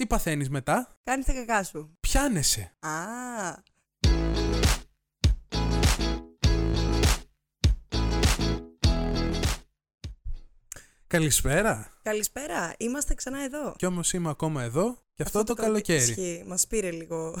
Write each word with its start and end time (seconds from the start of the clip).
Τι 0.00 0.06
παθαίνεις 0.06 0.48
μετά, 0.50 0.98
Κάνεις 1.02 1.26
τα 1.26 1.32
κακά 1.32 1.62
σου. 1.64 1.96
πιάνεσαι. 2.00 2.72
Α, 2.80 2.90
Καλησπέρα. 11.06 11.92
καλησπέρα. 12.02 12.74
Είμαστε 12.78 13.14
ξανά 13.14 13.42
εδώ. 13.44 13.74
Κι 13.76 13.86
όμως 13.86 14.12
είμαι 14.12 14.28
ακόμα 14.28 14.62
εδώ 14.62 14.98
και 15.14 15.22
αυτό, 15.22 15.44
το, 15.44 15.54
καλοκαίρι. 15.54 16.02
Ισχύει. 16.02 16.44
Μας 16.46 16.66
πήρε 16.66 16.90
λίγο. 16.90 17.36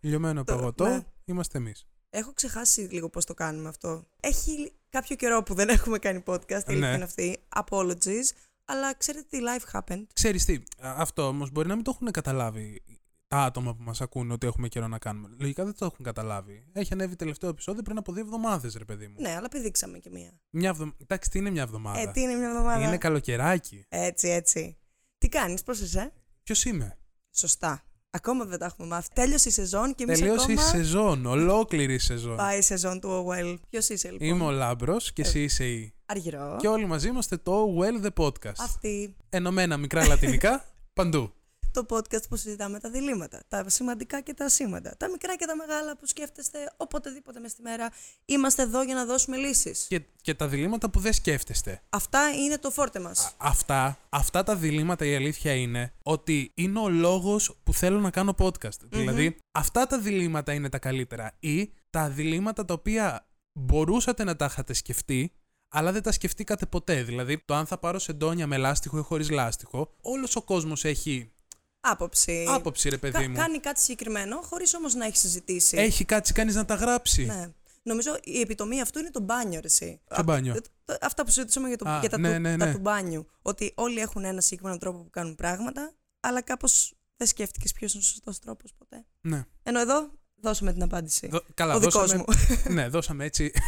Λιωμένο 0.00 0.44
Το- 0.44 0.54
παγωτό, 0.56 0.84
ναι. 0.88 1.00
είμαστε 1.24 1.58
εμείς. 1.58 1.86
Έχω 2.10 2.32
ξεχάσει 2.32 2.80
λίγο 2.80 3.08
πώς 3.08 3.24
το 3.24 3.34
κάνουμε 3.34 3.68
αυτό. 3.68 4.04
Έχει 4.20 4.72
κάποιο 4.90 5.16
καιρό 5.16 5.42
που 5.42 5.54
δεν 5.54 5.68
έχουμε 5.68 5.98
κάνει 5.98 6.22
podcast, 6.26 6.50
η 6.50 6.54
αλήθεια 6.66 6.88
Ναι. 6.88 6.94
είναι 6.94 7.04
αυτή. 7.04 7.38
Apologies. 7.56 8.24
Αλλά 8.64 8.94
ξέρετε 8.94 9.26
τι 9.28 9.38
life 9.42 9.80
happened. 9.80 10.04
Ξέρεις 10.12 10.44
τι, 10.44 10.54
α, 10.54 10.60
αυτό 10.96 11.26
όμως 11.26 11.50
μπορεί 11.50 11.68
να 11.68 11.74
μην 11.74 11.84
το 11.84 11.92
έχουν 11.94 12.10
καταλάβει 12.10 12.82
τα 13.26 13.38
άτομα 13.38 13.74
που 13.74 13.82
μας 13.82 14.00
ακούνε 14.00 14.32
ότι 14.32 14.46
έχουμε 14.46 14.68
καιρό 14.68 14.88
να 14.88 14.98
κάνουμε. 14.98 15.28
Λογικά 15.40 15.64
δεν 15.64 15.74
το 15.78 15.84
έχουν 15.84 16.04
καταλάβει. 16.04 16.66
Έχει 16.72 16.92
ανέβει 16.92 17.16
τελευταίο 17.16 17.50
επεισόδιο 17.50 17.82
πριν 17.82 17.98
από 17.98 18.12
δύο 18.12 18.22
εβδομάδες, 18.22 18.74
ρε 18.74 18.84
παιδί 18.84 19.08
μου. 19.08 19.14
Ναι, 19.18 19.34
αλλά 19.36 19.48
πηδήξαμε 19.48 19.98
κι 19.98 20.10
μία. 20.10 20.40
Μια 20.50 20.68
εβδο... 20.68 20.92
Εντάξει, 20.98 21.30
τι 21.30 21.38
είναι 21.38 21.50
μια 21.50 21.62
εβδομάδα; 21.62 22.00
Ε, 22.00 22.10
τι 22.10 22.20
είναι 22.20 22.34
μια 22.34 22.48
εβδομάδα; 22.48 22.86
Είναι 22.86 22.98
καλοκαιράκι. 22.98 23.84
Έτσι, 23.88 24.28
έτσι. 24.28 24.78
Τι 25.18 25.28
κάνεις, 25.28 25.62
πώς 25.62 25.80
είσαι; 25.80 26.12
Ποιος 26.42 26.64
είμαι; 26.64 26.98
Σωστά. 27.30 27.82
Ακόμα 28.10 28.44
δεν 28.44 28.58
τα 28.58 28.64
έχουμε 28.64 28.88
μάθει. 28.88 29.08
Τέλειωσε 29.14 29.48
η 29.48 29.52
σεζόν 29.52 29.94
και 29.94 30.02
εμείς 30.02 30.18
Τελείωσε 30.18 30.52
ακόμα... 30.52 30.62
η 30.62 30.70
σεζόν, 30.70 31.26
ολόκληρη 31.26 31.94
η 31.94 31.98
σεζόν. 31.98 32.36
Πάει 32.36 32.58
η 32.58 32.62
σεζόν 32.62 33.00
του 33.00 33.26
OWL. 33.28 33.58
Ποιος 33.68 33.88
είσαι 33.88 34.10
λοιπόν; 34.10 34.28
Είμαι 34.28 34.44
ο 34.44 34.50
Λάμπρος 34.50 35.12
και 35.12 35.22
εσύ 35.22 35.42
είσαι 35.42 35.70
η. 35.70 35.94
Αργυρό. 36.12 36.56
Και 36.60 36.68
όλοι 36.68 36.86
μαζί 36.86 37.08
είμαστε 37.08 37.36
το 37.36 37.76
Well 37.78 38.06
the 38.06 38.24
Podcast. 38.24 38.58
Αυτή. 38.58 39.16
Ενωμένα 39.28 39.76
μικρά 39.76 40.06
λατινικά 40.06 40.64
παντού. 40.98 41.32
Το 41.72 41.86
podcast 41.88 42.28
που 42.28 42.36
συζητάμε 42.36 42.78
τα 42.78 42.90
διλήμματα. 42.90 43.42
Τα 43.48 43.68
σημαντικά 43.68 44.20
και 44.20 44.34
τα 44.34 44.44
ασήμαντα. 44.44 44.94
Τα 44.96 45.10
μικρά 45.10 45.36
και 45.36 45.46
τα 45.46 45.56
μεγάλα 45.56 45.96
που 45.96 46.06
σκέφτεστε 46.06 46.72
οποτεδήποτε 46.76 47.40
μες 47.40 47.50
στη 47.50 47.62
μέρα. 47.62 47.90
Είμαστε 48.24 48.62
εδώ 48.62 48.82
για 48.82 48.94
να 48.94 49.04
δώσουμε 49.04 49.36
λύσεις. 49.36 49.86
Και, 49.88 50.02
και 50.20 50.34
τα 50.34 50.48
διλήμματα 50.48 50.90
που 50.90 51.00
δεν 51.00 51.12
σκέφτεστε. 51.12 51.80
Αυτά 51.90 52.30
είναι 52.30 52.58
το 52.58 52.70
φόρτε 52.70 53.00
μας. 53.00 53.34
Αυτά, 53.36 53.98
αυτά 54.08 54.42
τα 54.42 54.56
διλήμματα 54.56 55.04
η 55.04 55.14
αλήθεια 55.14 55.52
είναι 55.54 55.92
ότι 56.02 56.52
είναι 56.54 56.78
ο 56.78 56.88
λόγος 56.88 57.56
που 57.62 57.72
θέλω 57.72 58.00
να 58.00 58.10
κάνω 58.10 58.34
podcast. 58.38 58.78
Δηλαδή, 58.88 59.36
αυτά 59.52 59.86
τα 59.86 59.98
διλήμματα 59.98 60.52
είναι 60.52 60.68
τα 60.68 60.78
καλύτερα. 60.78 61.32
Ή 61.40 61.72
τα 61.90 62.08
διλήμματα 62.08 62.64
τα 62.64 62.74
οποία 62.74 63.26
μπορούσατε 63.52 64.24
να 64.24 64.36
τα 64.36 64.44
είχατε 64.44 64.72
σκεφτεί, 64.72 65.32
αλλά 65.74 65.92
δεν 65.92 66.02
τα 66.02 66.12
σκεφτήκατε 66.12 66.66
ποτέ. 66.66 67.02
Δηλαδή, 67.02 67.42
το 67.44 67.54
αν 67.54 67.66
θα 67.66 67.78
πάρω 67.78 67.98
σεντόνια 67.98 68.46
με 68.46 68.56
λάστιχο 68.56 68.98
ή 68.98 69.02
χωρίς 69.02 69.30
λάστιχο, 69.30 69.94
όλος 70.00 70.36
ο 70.36 70.42
κόσμος 70.42 70.84
έχει 70.84 71.32
Άποψη. 71.80 72.46
άποψη, 72.48 72.88
ρε 72.88 72.98
παιδί 72.98 73.18
Κα- 73.22 73.28
μου. 73.28 73.36
κάνει 73.36 73.58
κάτι 73.60 73.80
συγκεκριμένο 73.80 74.40
χωρίς 74.42 74.74
όμως 74.74 74.94
να 74.94 75.04
έχει 75.06 75.16
συζητήσει. 75.16 75.76
Έχει 75.76 76.04
κάτσει 76.04 76.32
κανείς 76.32 76.54
να 76.54 76.64
τα 76.64 76.74
γράψει. 76.74 77.24
Ναι. 77.24 77.50
Νομίζω 77.82 78.18
η 78.24 78.40
επιτομή 78.40 78.80
αυτού 78.80 78.98
είναι 78.98 79.10
το 79.10 79.20
μπάνιο, 79.20 79.60
ρε, 79.60 79.66
εσύ. 79.66 80.00
Ποιο 80.14 80.22
μπάνιο; 80.22 80.52
Α, 80.52 80.56
το- 80.84 80.96
Αυτά 81.00 81.24
που 81.24 81.30
συζητούσαμε 81.30 81.68
για, 81.68 81.76
το, 81.76 81.88
Α, 81.88 81.98
για 82.00 82.08
τα, 82.08 82.18
ναι, 82.18 82.34
του, 82.34 82.40
ναι, 82.40 82.56
τα 82.56 82.66
ναι. 82.66 82.72
του 82.72 82.78
μπάνιου. 82.78 83.26
Ότι 83.42 83.72
όλοι 83.74 83.98
έχουν 84.00 84.24
ένα 84.24 84.40
συγκεκριμένο 84.40 84.78
τρόπο 84.78 84.98
που 84.98 85.10
κάνουν 85.10 85.34
πράγματα, 85.34 85.92
αλλά 86.20 86.40
κάπως 86.42 86.94
δεν 87.16 87.26
σκέφτηκες 87.26 87.72
ποιος 87.72 87.92
είναι 87.94 88.02
ο 88.02 88.06
σωστός 88.06 88.38
τρόπος 88.38 88.72
ποτέ. 88.78 89.04
Ναι. 89.20 89.44
Ενώ 89.62 89.80
εδώ 89.80 90.10
δώσουμε 90.34 90.72
την 90.72 90.82
απάντηση. 90.82 91.26
Δω- 91.28 91.44
καλά, 91.54 91.74
ο 91.74 91.78
δικός 91.78 91.94
δώσαμε, 91.94 92.24
μου. 92.28 92.34
ναι, 92.74 92.88
δώσαμε 92.88 93.24
έτσι. 93.24 93.52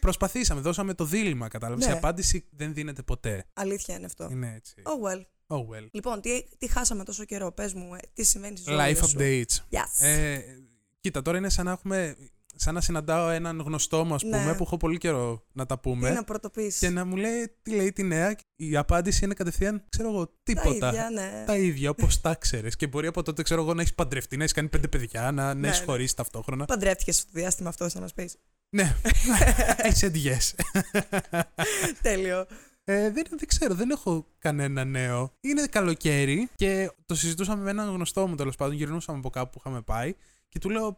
Προσπαθήσαμε, 0.00 0.60
δώσαμε 0.60 0.94
το 0.94 1.04
δίλημα, 1.04 1.48
κατάλαβες. 1.48 1.86
Ναι. 1.86 1.92
Η 1.92 1.96
απάντηση 1.96 2.44
δεν 2.50 2.74
δίνεται 2.74 3.02
ποτέ. 3.02 3.44
Αλήθεια 3.54 3.96
είναι 3.96 4.06
αυτό. 4.06 4.28
Είναι 4.30 4.52
έτσι. 4.56 4.74
Oh 4.84 5.08
well. 5.08 5.20
Oh 5.46 5.58
well. 5.58 5.88
Λοιπόν, 5.90 6.20
τι, 6.20 6.42
τι 6.58 6.66
χάσαμε 6.68 7.04
τόσο 7.04 7.24
καιρό, 7.24 7.52
πες 7.52 7.74
μου, 7.74 7.94
ε, 7.94 7.98
τι 8.12 8.24
συμβαίνει 8.24 8.56
στη 8.56 8.70
ζωή 8.70 8.78
Life 8.80 8.96
σου. 9.06 9.16
updates. 9.18 9.76
Yes. 9.76 10.06
Ε, 10.06 10.38
κοίτα, 11.00 11.22
τώρα 11.22 11.38
είναι 11.38 11.48
σαν 11.48 11.64
να 11.64 11.70
έχουμε. 11.70 12.16
Σαν 12.54 12.74
να 12.74 12.80
συναντάω 12.80 13.28
έναν 13.28 13.60
γνωστό 13.60 14.04
μου, 14.04 14.14
ας 14.14 14.22
πούμε, 14.22 14.44
Ναι. 14.44 14.54
που 14.54 14.62
έχω 14.62 14.76
πολύ 14.76 14.98
καιρό 14.98 15.44
να 15.52 15.66
τα 15.66 15.74
τι 15.74 15.80
πούμε. 15.80 16.10
να 16.10 16.24
πρωτοποιήσεις. 16.24 16.78
Και 16.80 16.88
να 16.90 17.04
μου 17.04 17.16
λέει 17.16 17.54
τι 17.62 17.70
λέει 17.74 17.92
τη 17.92 18.02
νέα. 18.02 18.36
Η 18.56 18.76
απάντηση 18.76 19.24
είναι 19.24 19.34
κατευθείαν, 19.34 19.84
ξέρω 19.88 20.08
εγώ, 20.08 20.26
Τα 20.26 20.32
τίποτα. 20.42 20.88
ίδια, 20.88 21.10
ναι. 21.10 21.44
Τα 21.46 21.56
ίδια, 21.56 21.90
όπως 21.90 22.20
τα 22.20 22.34
ξέρεις. 22.34 22.76
Και 22.76 22.86
μπορεί 22.86 23.06
από 23.06 23.22
τότε, 23.22 23.42
ξέρω 23.42 23.62
εγώ, 23.62 23.74
να 23.74 23.80
έχεις 23.80 23.94
παντρευτεί, 23.94 24.36
να 24.36 24.42
έχεις 24.42 24.54
κάνει 24.54 24.68
πέντε 24.68 24.88
παιδιά, 24.88 25.30
να, 25.32 25.54
Ναι, 25.54 25.60
να 25.60 25.68
έχεις 25.68 25.78
ναι. 25.80 25.84
χωρίσει 25.86 26.16
ταυτόχρονα. 26.16 26.64
Παντρεύτηκες 26.64 27.16
στο 27.16 27.30
διάστημα 27.32 27.68
αυτό, 27.68 27.88
θα 27.88 28.00
μας 28.00 28.14
πεις. 28.14 28.36
Ναι. 28.70 28.96
I 29.78 29.92
said 30.00 30.14
yes. 30.14 30.54
Τέλειο. 32.02 32.46
Ε, 32.84 33.10
δεν, 33.10 33.24
δεν 33.28 33.46
ξέρω, 33.46 33.74
δεν 33.74 33.90
έχω 33.90 34.26
κανένα 34.38 34.84
νέο. 34.84 35.32
Είναι 35.40 35.66
καλοκαίρι 35.66 36.48
και 36.56 36.90
το 37.06 37.14
συζητούσαμε 37.14 37.62
με 37.62 37.70
έναν 37.70 37.88
γνωστό 37.90 38.26
μου 38.26 38.34
τέλος 38.34 38.56
πάντων. 38.56 38.74
Γυρνούσαμε 38.74 39.18
από 39.18 39.30
κάπου 39.30 39.50
που 39.50 39.56
είχαμε 39.58 39.82
πάει 39.82 40.14
και 40.48 40.58
του 40.58 40.70
λέω: 40.70 40.96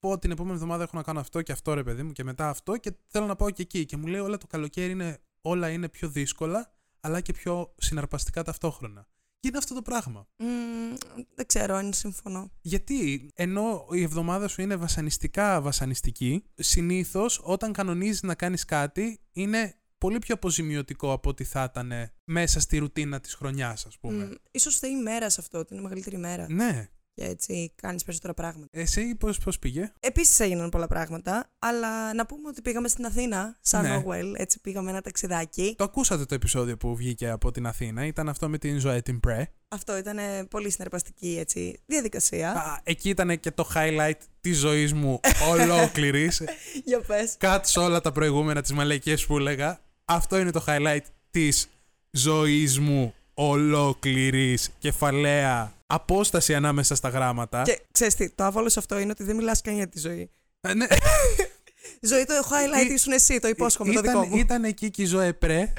Πω 0.00 0.18
την 0.18 0.30
επόμενη 0.30 0.54
εβδομάδα 0.54 0.82
έχω 0.82 0.96
να 0.96 1.02
κάνω 1.02 1.20
αυτό 1.20 1.42
και 1.42 1.52
αυτό, 1.52 1.74
ρε 1.74 1.82
παιδί 1.82 2.02
μου, 2.02 2.12
και 2.12 2.24
μετά 2.24 2.48
αυτό 2.48 2.76
και 2.76 2.92
θέλω 3.06 3.26
να 3.26 3.36
πάω 3.36 3.50
και 3.50 3.62
εκεί. 3.62 3.84
Και 3.84 3.96
μου 3.96 4.06
λέει: 4.06 4.20
Όλα 4.20 4.36
το 4.36 4.46
καλοκαίρι 4.46 4.92
είναι, 4.92 5.18
όλα 5.40 5.70
είναι 5.70 5.88
πιο 5.88 6.08
δύσκολα, 6.08 6.72
αλλά 7.00 7.20
και 7.20 7.32
πιο 7.32 7.74
συναρπαστικά 7.76 8.42
ταυτόχρονα. 8.42 9.06
Και 9.40 9.48
είναι 9.48 9.58
αυτό 9.58 9.74
το 9.74 9.82
πράγμα. 9.82 10.26
Μμμ, 10.38 10.94
δεν 11.34 11.46
ξέρω 11.46 11.74
αν 11.74 11.92
συμφωνώ. 11.92 12.50
Γιατί 12.60 13.30
ενώ 13.34 13.86
η 13.90 14.02
εβδομάδα 14.02 14.48
σου 14.48 14.62
είναι 14.62 14.76
βασανιστικά 14.76 15.60
βασανιστική, 15.60 16.44
συνήθως 16.54 17.40
όταν 17.42 17.72
κανονίζεις 17.72 18.22
να 18.22 18.34
κάνεις 18.34 18.64
κάτι 18.64 19.20
είναι 19.32 19.74
πολύ 19.98 20.18
πιο 20.18 20.34
αποζημιωτικό 20.34 21.12
από 21.12 21.28
ό,τι 21.28 21.44
θα 21.44 21.66
ήταν 21.70 21.92
μέσα 22.24 22.60
στη 22.60 22.78
ρουτίνα 22.78 23.20
της 23.20 23.34
χρονιάς, 23.34 23.86
ας 23.86 23.98
πούμε. 23.98 24.24
Μμ, 24.24 24.30
ίσως 24.50 24.78
θεεί 24.78 24.96
μέρα 24.96 25.30
σε 25.30 25.40
αυτό, 25.40 25.58
ότι 25.58 25.72
είναι 25.72 25.80
η 25.80 25.84
μεγαλύτερη 25.84 26.16
μέρα. 26.16 26.46
Ναι. 26.50 26.88
Και 27.20 27.26
έτσι 27.26 27.72
κάνεις 27.74 28.04
περισσότερα 28.04 28.34
πράγματα. 28.34 28.68
Εσύ 28.70 29.14
πώς 29.14 29.38
πώς 29.38 29.58
πήγε; 29.58 29.92
Επίσης 30.00 30.40
έγιναν 30.40 30.68
πολλά 30.68 30.86
πράγματα, 30.86 31.50
αλλά 31.58 32.14
να 32.14 32.26
πούμε 32.26 32.48
ότι 32.48 32.62
πήγαμε 32.62 32.88
στην 32.88 33.06
Αθήνα, 33.06 33.58
σαν 33.60 33.82
Ναι. 33.82 34.02
Nowell, 34.06 34.32
έτσι 34.36 34.60
πήγαμε 34.60 34.90
ένα 34.90 35.00
ταξιδάκι. 35.00 35.74
Το 35.78 35.84
ακούσατε 35.84 36.24
το 36.24 36.34
επεισόδιο 36.34 36.76
που 36.76 36.96
βγήκε 36.96 37.30
από 37.30 37.50
την 37.50 37.66
Αθήνα. 37.66 38.06
Ήταν 38.06 38.28
αυτό 38.28 38.48
με 38.48 38.58
την 38.58 38.78
Ζωέ 38.78 39.02
την 39.02 39.20
Πρέ. 39.20 39.52
Αυτό 39.68 39.96
ήταν 39.96 40.18
ε, 40.18 40.44
πολύ 40.44 40.70
συναρπαστική 40.70 41.36
έτσι, 41.38 41.80
διαδικασία. 41.86 42.50
Α, 42.50 42.80
εκεί 42.82 43.08
ήταν 43.08 43.40
και 43.40 43.50
το 43.50 43.68
highlight 43.74 44.20
της 44.40 44.58
ζωής 44.58 44.92
μου 44.92 45.20
ολόκληρης. 45.50 46.42
Για 46.84 47.00
πες. 47.00 47.34
Κάτσε 47.38 47.78
όλα 47.78 48.00
τα 48.00 48.12
προηγούμενα 48.12 48.62
τις 48.62 48.72
μαλαϊκές 48.72 49.26
που 49.26 49.36
έλεγα. 49.36 49.80
Αυτό 50.04 50.38
είναι 50.38 50.50
το 50.50 50.64
highlight 50.66 51.04
της 51.30 51.68
ζωής 52.10 52.78
μου 52.78 53.14
ολόκληρης 53.34 54.70
κεφαλαία 54.78 55.78
απόσταση 55.90 56.54
ανάμεσα 56.54 56.94
στα 56.94 57.08
γράμματα. 57.08 57.62
Και 57.62 57.80
ξέρεις 57.92 58.14
τι, 58.14 58.30
το 58.30 58.44
άβολο 58.44 58.68
σε 58.68 58.78
αυτό 58.78 58.98
είναι 58.98 59.10
ότι 59.10 59.22
δεν 59.24 59.36
μιλάς 59.36 59.60
καν 59.60 59.74
για 59.74 59.88
τη 59.88 59.98
ζωή. 59.98 60.30
Ε, 60.60 60.74
ναι, 60.74 60.86
Η 62.00 62.06
ζωή 62.06 62.24
το 62.24 62.34
highlight 62.34 62.90
Ή- 62.90 62.92
ήσουν 62.92 63.12
εσύ, 63.12 63.38
το 63.38 63.48
υπόσχομαι, 63.48 63.92
το 63.92 64.00
ήταν, 64.00 64.20
δικό 64.20 64.34
μου. 64.34 64.36
ήταν 64.40 64.64
εκεί 64.64 64.90
και 64.90 65.02
η 65.02 65.04
Ζωέ 65.06 65.32
Πρέ, 65.32 65.72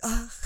Αχ, 0.00 0.38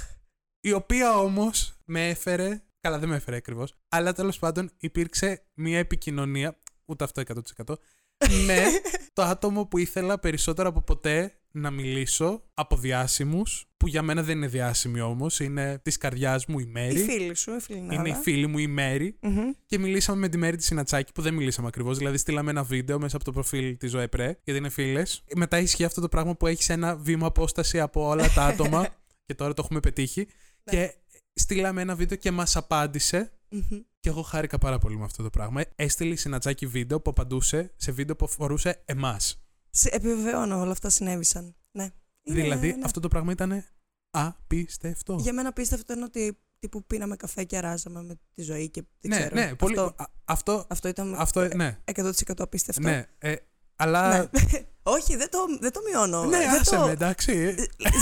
η 0.61 0.73
οποία 0.73 1.19
όμως 1.19 1.75
με 1.85 2.09
έφερε, 2.09 2.63
καλά 2.81 2.99
δεν 2.99 3.09
με 3.09 3.17
έφερε 3.17 3.37
ακριβώς, 3.37 3.75
αλλά 3.89 4.13
τέλος 4.13 4.39
πάντων 4.39 4.71
υπήρξε 4.79 5.43
μια 5.55 5.79
επικοινωνία, 5.79 6.59
ούτε 6.85 7.05
αυτό 7.05 7.23
100%, 7.67 7.75
με 8.47 8.65
το 9.13 9.23
άτομο 9.23 9.67
που 9.67 9.79
ήθελα 9.79 10.19
περισσότερο 10.19 10.69
από 10.69 10.81
ποτέ 10.83 11.39
να 11.51 11.71
μιλήσω 11.71 12.43
από 12.55 12.77
διάσημους, 12.77 13.69
που 13.85 13.91
για 13.91 14.03
μένα 14.03 14.23
δεν 14.23 14.37
είναι 14.37 14.47
διάσημοι 14.47 15.01
όμως, 15.01 15.41
είναι 15.41 15.79
της 15.83 15.97
καρδιάς 15.97 16.47
μου 16.47 16.59
η 16.59 16.65
η 16.69 16.71
Μέρη. 16.71 16.99
φίλη 16.99 17.35
σου, 17.35 17.55
η 17.55 17.61
φίλη 17.61 17.79
Είναι 17.95 18.09
η 18.09 18.13
φίλη 18.23 18.47
μου 18.47 18.59
η 18.59 18.67
Μέρη 18.67 19.19
Μμμ. 19.23 19.51
και 19.67 19.79
μιλήσαμε 19.79 20.19
με 20.19 20.29
τη 20.29 20.37
Μέρη 20.39 20.57
της 20.57 20.67
Συνατσάκη 20.67 21.13
που 21.13 21.23
δεν 21.23 21.35
μιλήσαμε 21.35 21.69
ακριβώς. 21.69 21.99
Δηλαδή, 21.99 22.17
στείλαμε 22.17 22.51
ένα 22.51 22.63
βίντεο 22.63 22.99
μέσα 22.99 23.17
από 23.17 23.25
το 23.25 23.33
προφίλ 23.33 23.77
της 23.77 23.91
ΖΟΕΠΡΕ, 23.91 24.39
γιατί 24.45 24.61
είναι 24.61 24.69
φίλες. 24.69 25.25
Μετά 25.35 25.59
ισχύει 25.59 25.85
αυτό 25.85 26.01
το 26.01 26.09
πράγμα 26.09 26.35
που 26.37 26.47
έχεις 26.47 26.69
ένα 26.69 26.97
βήμα 26.97 27.27
απόσταση 27.27 27.81
από 27.81 28.07
όλα 28.09 28.29
τα 28.33 28.45
άτομα 28.45 28.89
και 29.27 29.35
τώρα 29.35 29.55
το 29.55 29.63
έχουμε 29.65 29.81
πετύχει. 29.81 30.27
Ναι. 30.65 30.77
Και 30.77 30.95
στείλαμε 31.35 31.81
ένα 31.83 31.95
βίντεο 31.95 32.17
και 32.17 32.31
μας 32.31 32.57
απάντησε. 32.57 33.33
Μμμ. 33.51 33.79
Και 34.01 34.09
εγώ 34.09 34.23
χάρηκα 34.23 34.59
πάρα 34.59 34.79
πολύ 34.79 34.97
με 34.99 35.05
αυτό 35.05 35.23
το 35.23 35.31
πράγμα. 35.31 35.63
Έστειλε 35.77 36.13
η 36.13 36.17
Συνατσάκη 36.17 36.67
βίντεο 36.67 37.01
που 37.01 37.11
απαντούσε 37.11 37.73
σε 37.77 37.93
βίντεο 37.93 38.17
που 38.17 38.25
αφορούσε 38.25 38.83
εμάς. 38.85 39.45
Σε 39.71 39.89
επιβεβαιώνω, 39.93 40.61
όλα 40.61 40.73
αυτά 40.73 40.91
συνέβησαν. 40.91 41.55
Ναι. 41.73 41.91
Είναι- 42.23 42.41
Δηλαδή, 42.43 42.67
ναι. 42.67 42.79
αυτό 42.85 43.01
το 43.01 43.09
πράγμα 43.09 43.33
ήταν 43.33 43.65
απίστευτο. 44.15 45.17
Για 45.21 45.33
μένα 45.33 45.49
απίστευτο 45.49 45.93
είναι 45.93 46.05
ότι 46.05 46.39
τύπου 46.59 46.85
πίναμε 46.85 47.17
καφέ 47.17 47.45
και 47.45 47.57
αράζαμε 47.57 48.03
με 48.03 48.15
τη 48.35 48.43
ζωή 48.43 48.69
και 48.71 48.83
δεν 49.01 49.11
ναι, 49.11 49.17
ξέρω. 49.19 49.35
ναι, 49.35 49.55
πολύ. 49.55 49.79
Αυτό, 49.79 50.03
α- 50.03 50.07
Αυτό, 50.25 50.67
αυτό 50.69 50.89
ήταν 50.89 51.15
αυτό, 51.19 51.49
ναι, 51.55 51.79
100% 51.95 52.11
απίστευτο. 52.39 52.81
ναι. 52.83 53.07
Ε, 53.19 53.35
αλλά. 53.77 54.19
Ναι. 54.19 54.29
Όχι, 54.87 55.17
δεν 55.17 55.31
το, 55.31 55.39
δεν 55.61 55.73
το 55.73 55.81
μειώνω. 55.89 56.25
Ναι, 56.25 56.39
δεν 56.39 56.61
άσε 56.61 56.77
το... 56.77 56.85
με, 56.87 56.91
εντάξει. 56.93 57.55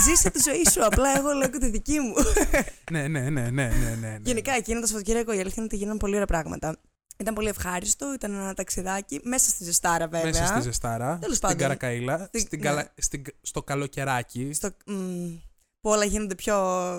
Ζήσε 0.05 0.29
τη 0.29 0.39
ζωή 0.41 0.63
σου, 0.71 0.85
απλά 0.85 1.17
εγώ 1.17 1.31
λέω 1.31 1.49
και 1.49 1.57
τη 1.57 1.69
δική 1.69 1.99
μου. 1.99 2.13
ναι, 2.91 3.07
ναι, 3.07 3.29
ναι, 3.29 3.29
ναι, 3.29 3.49
ναι, 3.49 3.67
ναι, 3.69 3.95
ναι. 3.99 4.17
Γενικά, 4.21 4.51
εκείνο 4.53 4.79
το 4.79 4.85
Σαββατοκύριακο 4.85 5.31
η 5.31 5.39
αλήθεια 5.39 5.53
είναι 5.55 5.65
ότι 5.65 5.75
γίνανε 5.75 5.97
πολύ 5.99 6.13
ωραία 6.13 6.25
πράγματα. 6.25 6.75
Ήταν 7.17 7.33
πολύ 7.33 7.47
ευχάριστο, 7.47 8.13
ήταν 8.13 8.33
ένα 8.33 8.53
ταξιδάκι 8.53 9.19
μέσα 9.23 9.49
στη 9.49 9.63
ζεστάρα 9.63 10.07
βέβαια. 10.07 10.25
Μέσα 10.27 10.45
στη 10.45 10.61
ζεστάρα, 10.61 11.17
Τέλος 11.21 11.35
στην 11.35 11.47
πάντων. 11.47 11.57
Καρακαήλα, 11.61 12.25
Στη- 12.27 12.39
στην 12.39 12.59
ναι. 12.59 12.65
καλα... 12.65 12.93
στην... 12.97 13.23
στο 13.41 13.63
καλοκαιράκι. 13.63 14.53
Στο, 14.53 14.69
μ, 14.85 14.93
που 15.83 15.89
όλα 15.89 16.05
γίνονται 16.05 16.35
πιο 16.35 16.55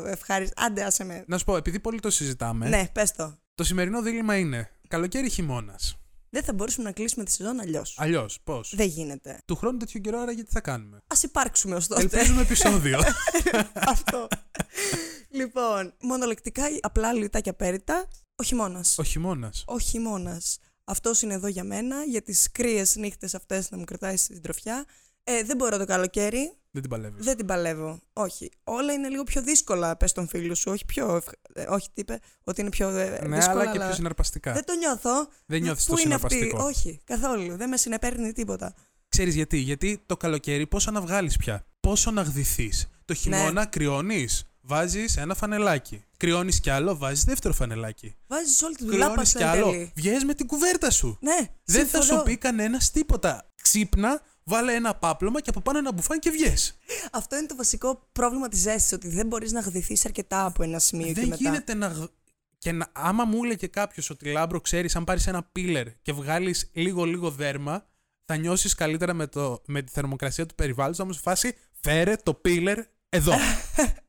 ευχάριστα. 0.07 0.63
Άντε, 0.65 0.85
άσε 0.85 1.05
με. 1.05 1.25
Να 1.27 1.39
σου 1.39 1.45
πω, 1.45 1.57
επειδή 1.57 1.81
πολύ 1.81 2.01
το 2.01 2.11
συζητάμε, 2.11 2.69
Ναι, 2.69 2.89
πες 2.93 3.13
το. 3.13 3.39
το 3.55 3.65
σημερινό 3.65 4.03
δίλημα 4.03 4.37
είναι 4.37 4.71
καλοκαίρι 4.89 5.29
χειμώνας. 5.31 5.97
Δεν 6.31 6.43
θα 6.43 6.53
μπορούσαμε 6.53 6.89
να 6.89 6.93
κλείσουμε 6.95 7.25
τη 7.25 7.31
σεζόν 7.31 7.61
αλλιώς. 7.61 7.95
Αλλιώς, 7.99 8.39
πώς; 8.45 8.73
Δεν 8.77 8.87
γίνεται. 8.87 9.39
Του 9.45 9.57
χρόνου 9.57 9.79
τέτοιο 9.79 10.01
καιρό, 10.01 10.19
άρα 10.21 10.33
γιατί 10.33 10.51
θα 10.51 10.61
κάνουμε; 10.61 10.97
Α 10.97 11.17
υπάρξουμε 11.23 11.75
ως 11.75 11.87
τότε. 11.87 12.01
Ελπίζουμε 12.03 12.41
επεισόδιο. 12.43 12.99
Αυτό. 13.95 14.29
λοιπόν, 15.31 15.95
μονολεκτικά, 16.01 16.63
απλά 16.81 17.13
λιτά 17.13 17.41
και 17.41 17.51
απέριτα, 17.51 18.09
ο 18.37 18.43
χειμώνας. 18.43 18.99
Ο 18.99 19.03
χειμώνας. 19.03 19.65
Ο 19.67 19.79
χειμώνας. 19.79 20.59
Αυτός 20.85 21.23
είναι 21.23 21.35
εδώ 21.35 21.47
για 21.47 21.65
μένα, 21.65 22.03
για 22.05 22.23
τις 22.23 22.51
κρύες 22.53 22.97
νύχτες 22.97 23.35
αυτές 23.35 23.71
να 23.71 23.77
μου 23.79 23.85
κρατάει 23.85 24.17
στην 24.17 24.43
τροφιά. 24.43 24.85
Ε, 25.25 25.43
δεν 25.43 25.57
μπορώ 25.57 25.79
το 25.79 25.85
καλοκαίρι. 25.87 26.53
Δεν 26.71 26.83
την 26.83 26.91
παλεύεις. 26.91 27.25
Δεν 27.25 27.37
την 27.37 27.47
παλεύω. 27.47 28.01
Όχι. 28.13 28.51
Όλα 28.65 28.93
είναι 28.93 29.09
λίγο 29.09 29.23
πιο 29.25 29.43
δύσκολα, 29.43 29.97
πες 29.97 30.13
τον 30.13 30.29
φίλο 30.29 30.55
σου. 30.55 30.71
Όχι 30.71 30.85
πιο. 30.85 31.17
ευχ- 31.17 31.33
ε, 31.53 31.65
όχι, 31.69 31.87
τι 31.95 32.01
είπε, 32.01 32.19
ότι 32.45 32.61
είναι 32.61 32.71
πιο 32.71 32.89
ε, 32.89 33.05
Ναι, 33.27 33.37
δύσκολα. 33.37 33.61
αλλά 33.61 33.73
και 33.73 33.79
πιο 33.79 33.93
συναρπαστικά. 33.93 34.53
Δεν 34.53 34.65
το 34.65 34.75
νιώθω. 34.75 35.29
Δεν 35.47 35.63
νιώθεις 35.63 35.85
Πού 35.87 35.95
το 35.95 36.01
είναι 36.05 36.15
αυτή. 36.15 36.35
συναρπαστικό. 36.35 36.69
Όχι, 36.69 37.01
καθόλου. 37.05 37.57
Δεν 37.57 37.69
με 37.69 37.77
συνεπέρνει 37.77 38.33
τίποτα. 38.33 38.75
Ξέρεις 39.09 39.35
γιατί; 39.35 39.57
Γιατί 39.57 40.03
το 40.07 40.17
καλοκαίρι 40.17 40.67
πόσο 40.67 40.91
να 40.91 41.01
βγάλεις 41.01 41.37
πια; 41.37 41.67
Πόσο 41.81 42.11
να 42.11 42.23
γδυθείς; 42.23 42.89
Το 43.05 43.15
χειμώνα 43.15 43.51
Ναι. 43.53 43.67
κρυώνεις. 43.67 44.45
Βάζεις 44.67 45.17
ένα 45.17 45.35
φανελάκι. 45.35 46.05
Κρυώνεις 46.17 46.61
κι 46.61 46.71
άλλο, 46.71 46.97
βάζεις 46.97 47.25
δεύτερο 47.25 47.55
φανελάκι. 47.55 48.15
Βάζεις 48.27 48.63
όλη 48.63 48.75
τη 48.75 48.85
δουλάπα 48.85 49.07
Κρυώνεις 49.07 49.29
σου 49.31 49.37
κι 49.37 49.43
εν 49.43 49.49
άλλο. 49.49 49.71
τέλει. 49.71 49.93
Βγαίνει 49.95 50.25
με 50.25 50.35
την 50.35 50.47
κουβέρτα 50.47 50.91
σου. 50.91 51.19
Ναι, 51.21 51.37
Δεν 51.65 51.87
θα 51.87 52.01
συμφωνώ. 52.01 52.21
σου 52.21 52.25
πει 52.27 52.37
κανένας 52.37 52.91
τίποτα. 52.91 53.53
Ξύπνα, 53.63 54.21
βάλε 54.45 54.75
ένα 54.75 54.95
πάπλωμα 54.95 55.41
και 55.41 55.51
από 55.51 55.61
πάνω 55.61 55.79
ένα 55.79 55.93
μπουφάν 55.93 56.19
και 56.19 56.31
βγες. 56.31 56.77
Αυτό 57.13 57.37
είναι 57.37 57.47
το 57.47 57.57
βασικό 57.57 58.09
πρόβλημα 58.13 58.49
της 58.49 58.61
ζέστη, 58.61 58.95
ότι 58.95 59.09
δεν 59.09 59.27
μπορείς 59.27 59.53
να 59.53 59.61
γδυθείς 59.61 60.05
αρκετά 60.05 60.45
από 60.45 60.63
ένα 60.63 60.79
σημείο 60.79 61.07
και 61.07 61.13
Δεν 61.13 61.25
μετά. 61.29 61.37
γίνεται 61.43 61.75
να. 61.75 61.87
γ- 61.87 62.11
Και 62.59 62.73
να, 62.73 62.89
άμα 62.93 63.25
μου 63.25 63.45
έλεγε 63.45 63.67
κάποιος 63.67 64.11
ότι 64.11 64.33
λάμπρο 64.33 64.61
ξέρεις, 64.61 64.97
αν 64.97 65.05
πάρεις 65.05 65.27
ένα 65.27 65.43
πίλερ 65.53 65.87
και 66.03 66.13
βγάλεις 66.13 66.71
λίγο-λίγο 66.73 67.31
δέρμα, 67.31 67.87
θα 68.25 68.37
νιώσεις 68.37 68.75
καλύτερα 68.75 69.15
με, 69.15 69.27
το, 69.27 69.63
με 69.67 69.83
τη 69.83 69.93
θερμοκρασία 69.93 70.47
του 70.47 70.55
περιβάλλοντος. 70.55 70.99
Θα 70.99 71.05
μου 71.05 71.13
σε 71.13 71.21
φάση, 71.21 71.55
φέρε 71.81 72.17
το 72.23 72.35
πίλερ 72.35 72.79
εδώ. 73.09 73.33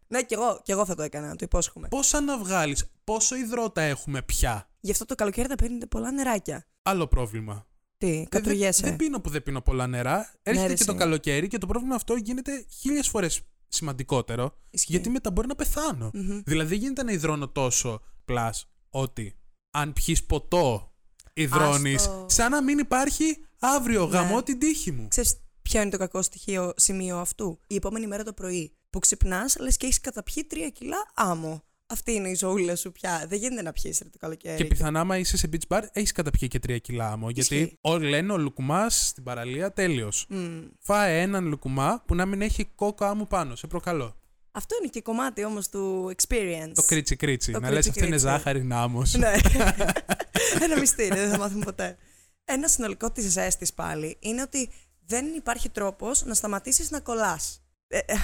Ναι, 0.07 0.23
κι 0.23 0.33
εγώ, 0.33 0.59
κι 0.63 0.71
εγώ 0.71 0.85
θα 0.85 0.95
το 0.95 1.03
έκανα, 1.03 1.29
το 1.29 1.37
υπόσχομαι. 1.41 1.87
Πόσα 1.87 2.21
να 2.21 2.37
βγάλεις, 2.37 2.85
πόσο 3.03 3.35
υδρότα 3.35 3.81
έχουμε 3.81 4.21
πια; 4.21 4.69
Γι' 4.79 4.91
αυτό 4.91 5.05
το 5.05 5.15
καλοκαίρι 5.15 5.47
θα 5.47 5.55
πίνετε 5.55 5.85
πολλά 5.85 6.11
νεράκια. 6.11 6.65
Άλλο 6.81 7.07
πρόβλημα. 7.07 7.67
Τι, 7.97 8.11
Δεν, 8.11 8.29
κατουργέσαι. 8.29 8.81
δεν 8.83 8.95
πίνω 8.95 9.19
που 9.21 9.29
δεν 9.29 9.43
πίνω 9.43 9.61
πολλά 9.61 9.87
νερά. 9.87 10.33
Έρχεται 10.43 10.67
ρε, 10.67 10.73
και 10.73 10.83
το 10.83 10.91
εσύ. 10.91 10.99
καλοκαίρι 10.99 11.47
και 11.47 11.57
το 11.57 11.67
πρόβλημα 11.67 11.95
αυτό 11.95 12.15
γίνεται 12.15 12.65
χίλιες 12.79 13.07
φορές 13.07 13.41
σημαντικότερο. 13.67 14.57
Ισχύει. 14.69 14.91
Γιατί 14.91 15.09
μετά 15.09 15.31
μπορεί 15.31 15.47
να 15.47 15.55
πεθάνω. 15.55 16.11
Μμμ. 16.13 16.41
Δηλαδή 16.45 16.69
δεν 16.69 16.77
γίνεται 16.77 17.03
να 17.03 17.11
υδρώνω 17.11 17.47
τόσο 17.49 18.01
πλάς 18.25 18.69
ότι 18.89 19.39
αν 19.71 19.93
πιεις 19.93 20.25
ποτό 20.25 20.93
υδρώνεις 21.33 21.95
Άστο. 22.07 22.25
σαν 22.29 22.51
να 22.51 22.63
μην 22.63 22.77
υπάρχει 22.77 23.37
αύριο 23.59 24.05
Ναι. 24.05 24.11
γαμώ 24.17 24.43
την 24.43 24.59
τύχη 24.59 24.91
μου. 24.91 25.07
Ξέρεις 25.07 25.39
ποιο 25.61 25.81
είναι 25.81 25.89
το 25.89 25.97
κακό 25.97 26.21
στοιχείο, 26.21 26.73
σημείο 26.75 27.17
αυτού; 27.17 27.59
Η 27.67 27.75
επόμενη 27.75 28.07
μέρα 28.07 28.23
το 28.23 28.33
πρωί 28.33 28.75
που 28.89 28.99
ξυπνάς, 28.99 29.57
λες 29.59 29.77
και 29.77 29.85
έχεις 29.85 30.01
καταπιεί 30.01 30.43
τρία 30.45 30.69
κιλά 30.69 30.97
άμμο. 31.15 31.63
Αυτή 31.87 32.11
είναι 32.11 32.29
η 32.29 32.35
ζωούλα 32.35 32.75
σου 32.75 32.91
πια. 32.91 33.25
Δεν 33.27 33.39
γίνεται 33.39 33.61
να 33.61 33.71
πιέσεις 33.71 33.97
το 34.11 34.17
καλοκαίρι. 34.19 34.57
Και 34.57 34.65
πιθανά 34.65 34.99
άμα 34.99 35.17
είσαι 35.17 35.37
σε 35.37 35.49
beach 35.51 35.77
bar 35.77 35.81
έχεις 35.91 36.11
καταπιεί 36.11 36.47
και 36.47 36.59
τρία 36.59 36.77
κιλά 36.77 37.11
άμμο. 37.11 37.29
Γιατί 37.29 37.55
Ισχύει. 37.55 37.77
όλοι 37.81 38.09
λένε 38.09 38.31
ο 38.33 38.37
λουκουμάς 38.37 39.07
στην 39.07 39.23
παραλία 39.23 39.71
τέλειος. 39.71 40.25
Μμ. 40.29 40.61
Φάε 40.79 41.21
έναν 41.21 41.45
λουκουμά 41.45 42.03
που 42.05 42.15
να 42.15 42.25
μην 42.25 42.41
έχει 42.41 42.65
κόκο 42.65 43.05
άμμο 43.05 43.25
πάνω. 43.25 43.55
Σε 43.55 43.67
προκαλώ. 43.67 44.15
Αυτό 44.51 44.75
είναι 44.81 44.89
και 44.89 45.01
κομμάτι 45.01 45.43
όμως 45.43 45.69
του 45.69 46.13
experience. 46.17 46.71
Το 46.73 46.83
κρίτσι 46.83 47.15
κρίτσι. 47.15 47.51
Το 47.51 47.59
να 47.59 47.71
λες 47.71 47.87
αυτό 47.87 47.99
είναι 48.05 48.09
κρίτσι-κρίτσι. 48.09 48.37
ζάχαρη 48.37 48.59
είναι 48.59 48.75
άμμος. 48.75 49.13
ναι. 49.13 49.33
Ένα 50.63 50.79
μυστήριο, 50.79 51.15
δεν 51.15 51.29
θα 51.29 51.37
μάθουμε 51.37 51.65
ποτέ. 51.65 51.97
Ένα 52.45 52.67
συνολικό 52.67 53.11
της 53.11 53.31
ζέστης 53.31 53.73
πάλι 53.73 54.17
είναι 54.19 54.41
ότι 54.41 54.69
δεν 55.05 55.25
υπάρχει 55.35 55.69
τρόπος 55.69 56.23
να 56.25 56.33
σταματήσεις 56.33 56.91
να 56.91 56.99
κολλάς. 56.99 57.63
Ε, 57.87 57.97
ε, 57.97 58.15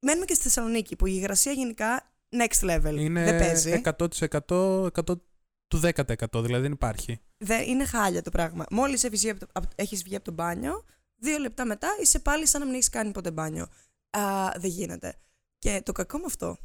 μένουμε 0.00 0.24
και 0.24 0.34
στη 0.34 0.42
Θεσσαλονίκη 0.42 0.96
που 0.96 1.06
η 1.06 1.12
υγρασία 1.16 1.52
γενικά 1.52 2.09
next 2.30 2.60
level. 2.70 2.94
Είναι 2.98 3.24
δεν 3.24 3.38
παίζει. 3.38 3.80
100%, 3.84 4.86
100 4.86 5.20
του 5.68 5.80
10%. 5.82 6.42
Δηλαδή 6.42 6.62
δεν 6.62 6.72
υπάρχει. 6.72 7.20
Δεν, 7.38 7.68
είναι 7.68 7.84
χάλια 7.84 8.22
το 8.22 8.30
πράγμα. 8.30 8.64
Μόλις 8.70 9.04
έχεις 9.04 9.20
βγει, 9.20 9.30
από 9.30 9.40
το, 9.40 9.46
απ- 9.52 9.72
έχεις 9.74 10.02
βγει 10.02 10.16
από 10.16 10.24
το 10.24 10.32
μπάνιο, 10.32 10.84
δύο 11.16 11.38
λεπτά 11.38 11.64
μετά 11.64 11.88
είσαι 12.00 12.18
πάλι 12.18 12.46
σαν 12.46 12.60
να 12.60 12.66
μην 12.66 12.74
έχεις 12.74 12.88
κάνει 12.88 13.10
ποτέ 13.10 13.30
μπάνιο. 13.30 13.66
Α, 14.10 14.50
δεν 14.56 14.70
γίνεται. 14.70 15.14
Και 15.58 15.82
το 15.84 15.92
κακό 15.92 16.18
με 16.18 16.24
αυτό 16.26 16.56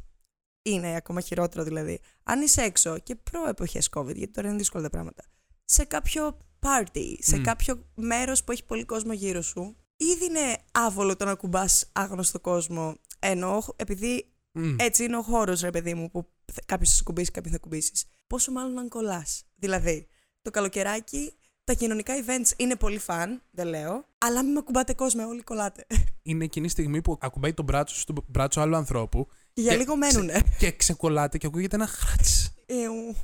είναι 0.62 0.96
ακόμα 0.96 1.22
χειρότερο 1.22 1.64
δηλαδή. 1.64 2.00
Αν 2.24 2.42
είσαι 2.42 2.62
έξω 2.62 3.00
και 3.00 3.16
προ-εποχές 3.16 3.90
COVID, 3.96 4.16
γιατί 4.16 4.32
τώρα 4.34 4.48
είναι 4.48 4.58
δύσκολα 4.58 4.84
τα 4.84 4.90
πράγματα, 4.90 5.24
σε 5.66 5.84
κάποιο 5.86 6.38
party, 6.60 7.16
σε 7.20 7.38
Μμ. 7.38 7.42
κάποιο 7.42 7.86
μέρος 7.96 8.44
που 8.44 8.52
έχει 8.52 8.66
πολύ 8.66 8.86
κόσμο 8.86 9.14
γύρω 9.14 9.42
σου, 9.42 9.76
ήδη 9.98 10.26
είναι 10.26 10.58
άβολο 10.72 11.16
το 11.16 11.26
να 11.26 11.36
κουμπάς 11.36 11.90
άγνωστο 11.92 12.40
κόσμο. 12.40 12.96
Ενώ 13.20 13.64
επειδή 13.76 14.34
Μμ. 14.56 14.75
έτσι 14.80 15.04
είναι 15.04 15.18
ο 15.18 15.22
χώρος, 15.22 15.62
ρε 15.62 15.69
παιδί 15.69 15.94
μου, 15.94 16.12
που 16.12 16.28
κάποιος 16.66 16.90
θα 16.90 16.96
σε 16.96 17.04
κουμπίσει, 17.04 17.31
κάποιον 17.31 17.54
θα 17.54 17.60
κουμπίσεις. 17.60 18.06
Πόσο 18.28 18.52
μάλλον 18.52 18.78
αν 18.78 18.90
κολλάς. 18.90 19.44
Δηλαδή, 19.56 20.07
το 20.42 20.52
καλοκαιράκι, 20.52 21.34
τα 21.63 21.74
κοινωνικά 21.74 22.13
events 22.25 22.52
είναι 22.57 22.75
πολύ 22.75 22.98
φαν, 23.00 23.42
δεν 23.52 23.68
λέω, 23.68 24.06
αλλά 24.18 24.44
μην 24.44 24.52
με 24.54 24.62
κουμπάτε 24.62 24.94
κόσμο, 24.94 25.28
όλοι 25.28 25.42
κολλάτε. 25.44 25.86
Είναι 26.22 26.44
εκείνη 26.44 26.66
η 26.66 26.69
στιγμή 26.69 27.02
που 27.02 27.18
ακουμπάει 27.22 27.54
το 27.54 27.63
μπράτσο 27.63 27.96
σου 27.96 28.02
στο 28.02 28.13
μπράτσο 28.28 28.62
άλλου 28.62 28.75
ανθρώπου 28.75 29.28
Και 29.54 29.62
για 29.62 29.72
Και 29.72 29.78
λίγο 29.78 29.96
μένουνε. 29.96 30.42
και 30.60 30.72
ξεκολλάτε 30.72 31.38
και 31.38 31.48
ακούγεται 31.48 31.75
ένα 31.75 31.88
χράτς. 31.88 32.54
Εου. 32.66 33.16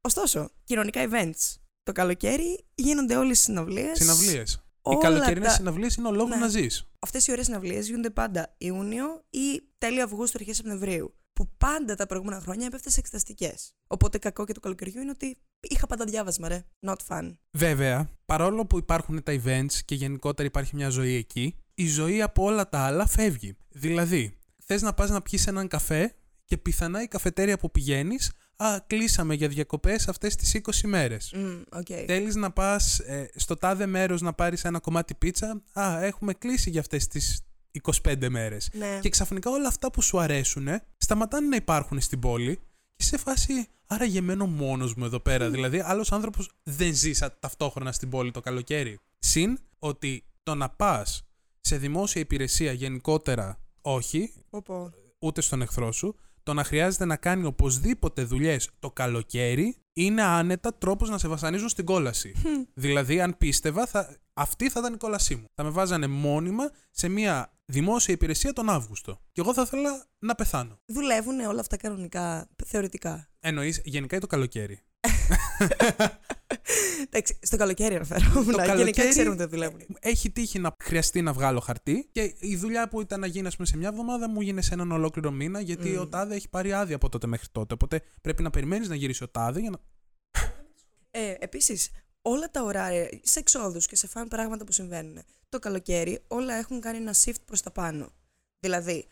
Ωστόσο, 0.00 0.50
κοινωνικά 0.64 1.08
events. 1.10 1.56
Το 1.82 1.92
καλοκαίρι 1.92 2.64
γίνονται 2.74 3.16
όλες 3.16 3.38
οι 3.38 3.42
συναυλίες. 3.42 3.98
Συναυλίες. 3.98 4.63
Οι 4.90 4.94
όλα 4.94 4.98
καλοκαιρινές 4.98 5.48
τα- 5.48 5.54
συναυλίες 5.54 5.94
είναι 5.94 6.08
ο 6.08 6.12
λόγο 6.12 6.28
Ναι. 6.28 6.36
να 6.36 6.48
ζεις. 6.48 6.88
Αυτές 6.98 7.26
οι 7.26 7.30
ωραίες 7.30 7.46
συναυλίες 7.46 7.86
γίνονται 7.86 8.10
πάντα 8.10 8.54
Ιούνιο 8.58 9.24
ή 9.30 9.62
τέλη 9.78 10.00
Αυγούστου, 10.00 10.36
αρχές 10.40 10.56
Σεπτεμβρίου. 10.56 11.14
Που 11.32 11.48
πάντα 11.58 11.94
τα 11.94 12.06
προηγούμενα 12.06 12.40
χρόνια 12.40 12.66
έπεφτε 12.66 12.90
σε 12.90 12.98
εξεταστικέ. 13.00 13.54
Οπότε 13.86 14.18
κακό 14.18 14.44
και 14.44 14.52
του 14.52 14.60
καλοκαιριού 14.60 15.00
είναι 15.00 15.10
ότι 15.10 15.38
είχα 15.60 15.86
πάντα 15.86 16.04
διάβασμα, 16.04 16.48
ρε. 16.48 16.64
Not 16.86 16.96
fun. 17.08 17.36
Βέβαια, 17.50 18.08
παρόλο 18.26 18.66
που 18.66 18.78
υπάρχουν 18.78 19.22
τα 19.22 19.40
events 19.44 19.72
και 19.84 19.94
γενικότερα 19.94 20.48
υπάρχει 20.48 20.74
μια 20.76 20.88
ζωή 20.88 21.14
εκεί, 21.14 21.56
η 21.74 21.86
ζωή 21.88 22.22
από 22.22 22.44
όλα 22.44 22.68
τα 22.68 22.78
άλλα 22.78 23.06
φεύγει. 23.06 23.56
Δηλαδή, 23.68 24.38
θες 24.64 24.82
να 24.82 24.94
πας 24.94 25.10
να 25.10 25.22
πιεις 25.22 25.46
έναν 25.46 25.68
καφέ 25.68 26.14
και 26.44 26.56
πιθανά 26.58 27.02
η 27.02 27.08
καφετέρια 27.08 27.58
που 27.58 27.70
πηγαίνεις, 27.70 28.32
Α, 28.56 28.80
κλείσαμε 28.86 29.34
για 29.34 29.48
διακοπές 29.48 30.08
αυτές 30.08 30.36
τις 30.36 30.54
20 30.54 30.86
μέρες. 30.88 31.32
Mm, 31.36 31.62
okay. 31.78 32.04
Θέλεις 32.06 32.34
να 32.34 32.50
πας 32.50 33.00
στο 33.34 33.56
τάδε 33.56 33.86
μέρος 33.86 34.20
να 34.20 34.32
πάρεις 34.32 34.64
ένα 34.64 34.78
κομμάτι 34.80 35.14
πίτσα; 35.14 35.62
Α, 35.72 36.02
έχουμε 36.04 36.32
κλείσει 36.34 36.70
για 36.70 36.80
αυτές 36.80 37.06
τις 37.06 37.40
25 37.70 38.28
μέρες. 38.28 38.70
Ναι. 38.72 38.98
Και 39.00 39.08
ξαφνικά 39.08 39.50
όλα 39.50 39.68
αυτά 39.68 39.90
που 39.90 40.02
σου 40.02 40.20
αρέσουν 40.20 40.68
σταματάνε 40.96 41.46
να 41.48 41.56
υπάρχουν 41.56 42.00
στην 42.00 42.18
πόλη 42.18 42.58
και 42.96 43.04
σε 43.04 43.16
φάση 43.16 43.66
άρα 43.86 44.04
γεμένο 44.04 44.46
μόνος 44.46 44.94
μου 44.94 45.04
εδώ 45.04 45.20
πέρα. 45.20 45.50
Δηλαδή 45.50 45.80
άλλος 45.80 46.12
άνθρωπος 46.12 46.50
δεν 46.62 46.94
ζει 46.94 47.12
σα- 47.12 47.38
ταυτόχρονα 47.38 47.92
στην 47.92 48.08
πόλη 48.08 48.30
το 48.30 48.40
καλοκαίρι. 48.40 48.98
Συν 49.18 49.58
ότι 49.78 50.24
το 50.42 50.54
να 50.54 50.68
πας 50.68 51.22
σε 51.60 51.76
δημόσια 51.76 52.20
υπηρεσία 52.20 52.72
γενικότερα 52.72 53.58
όχι, 53.80 54.32
Οπό. 54.50 54.90
ούτε 55.18 55.40
στον 55.40 55.62
εχθρό 55.62 55.92
σου, 55.92 56.16
το 56.44 56.54
να 56.54 56.64
χρειάζεται 56.64 57.04
να 57.04 57.16
κάνει 57.16 57.44
οπωσδήποτε 57.44 58.22
δουλειές 58.22 58.70
το 58.78 58.90
καλοκαίρι 58.90 59.76
είναι 59.92 60.22
άνετα 60.22 60.74
τρόπος 60.74 61.10
να 61.10 61.18
σε 61.18 61.28
βασανίζουν 61.28 61.68
στην 61.68 61.84
κόλαση. 61.84 62.34
Δηλαδή, 62.74 63.20
αν 63.20 63.36
πίστευα, 63.38 63.86
θα... 63.86 64.16
αυτή 64.34 64.70
θα 64.70 64.80
ήταν 64.80 64.94
η 64.94 64.96
κόλασή 64.96 65.36
μου. 65.36 65.44
Θα 65.54 65.62
με 65.62 65.70
βάζανε 65.70 66.06
μόνιμα 66.06 66.70
σε 66.90 67.08
μια 67.08 67.52
δημόσια 67.64 68.14
υπηρεσία 68.14 68.52
τον 68.52 68.68
Αύγουστο. 68.68 69.20
Και 69.32 69.40
εγώ 69.40 69.54
θα 69.54 69.62
ήθελα 69.62 70.06
να 70.18 70.34
πεθάνω. 70.34 70.78
Δουλεύουν 70.86 71.40
όλα 71.40 71.60
αυτά 71.60 71.76
κανονικά, 71.76 72.48
θεωρητικά. 72.66 73.28
Εννοείς 73.40 73.80
γενικά 73.84 74.16
ή 74.16 74.18
το 74.18 74.26
καλοκαίρι; 74.26 74.82
Εντάξει, 77.06 77.38
στο 77.42 77.56
καλοκαίρι 77.56 77.94
αναφέρομαι. 77.94 78.74
Γενικά 78.76 79.08
ξέρουμε 79.08 79.42
ότι 79.42 79.50
δουλεύουν. 79.50 79.80
έχει 80.00 80.30
τύχει 80.30 80.58
να 80.58 80.76
χρειαστεί 80.82 81.22
να 81.22 81.32
βγάλω 81.32 81.60
χαρτί 81.60 82.08
και 82.12 82.34
η 82.38 82.56
δουλειά 82.56 82.88
που 82.88 83.00
ήταν 83.00 83.20
να 83.20 83.26
γίνει 83.26 83.46
ας 83.46 83.54
πούμε, 83.54 83.66
σε 83.66 83.76
μια 83.76 83.88
εβδομάδα 83.88 84.28
μου 84.28 84.40
γίνει 84.40 84.62
σε 84.62 84.74
έναν 84.74 84.92
ολόκληρο 84.92 85.30
μήνα 85.30 85.60
γιατί 85.60 85.88
Μμ. 85.88 86.00
ο 86.00 86.08
Τάδε 86.08 86.34
έχει 86.34 86.48
πάρει 86.48 86.72
άδεια 86.72 86.96
από 86.96 87.08
τότε 87.08 87.26
μέχρι 87.26 87.46
τότε. 87.52 87.74
Οπότε 87.74 88.02
πρέπει 88.20 88.42
να 88.42 88.50
περιμένεις 88.50 88.88
να 88.88 88.94
γυρίσει 88.94 89.22
ο 89.22 89.28
Τάδε 89.28 89.60
για 89.60 89.70
να. 89.70 89.78
Ε, 91.10 91.34
Επίσης, 91.38 91.90
όλα 92.22 92.50
τα 92.50 92.62
ωράρια, 92.62 93.08
σε 93.22 93.38
εξόδους 93.38 93.86
και 93.86 93.96
σε 93.96 94.06
φαν 94.06 94.28
πράγματα 94.28 94.64
που 94.64 94.72
συμβαίνουν, 94.72 95.22
το 95.48 95.58
καλοκαίρι 95.58 96.24
όλα 96.28 96.54
έχουν 96.54 96.80
κάνει 96.80 96.96
ένα 96.96 97.14
shift 97.24 97.40
προς 97.44 97.62
τα 97.62 97.70
πάνω. 97.70 98.12
Δηλαδή, 98.60 99.06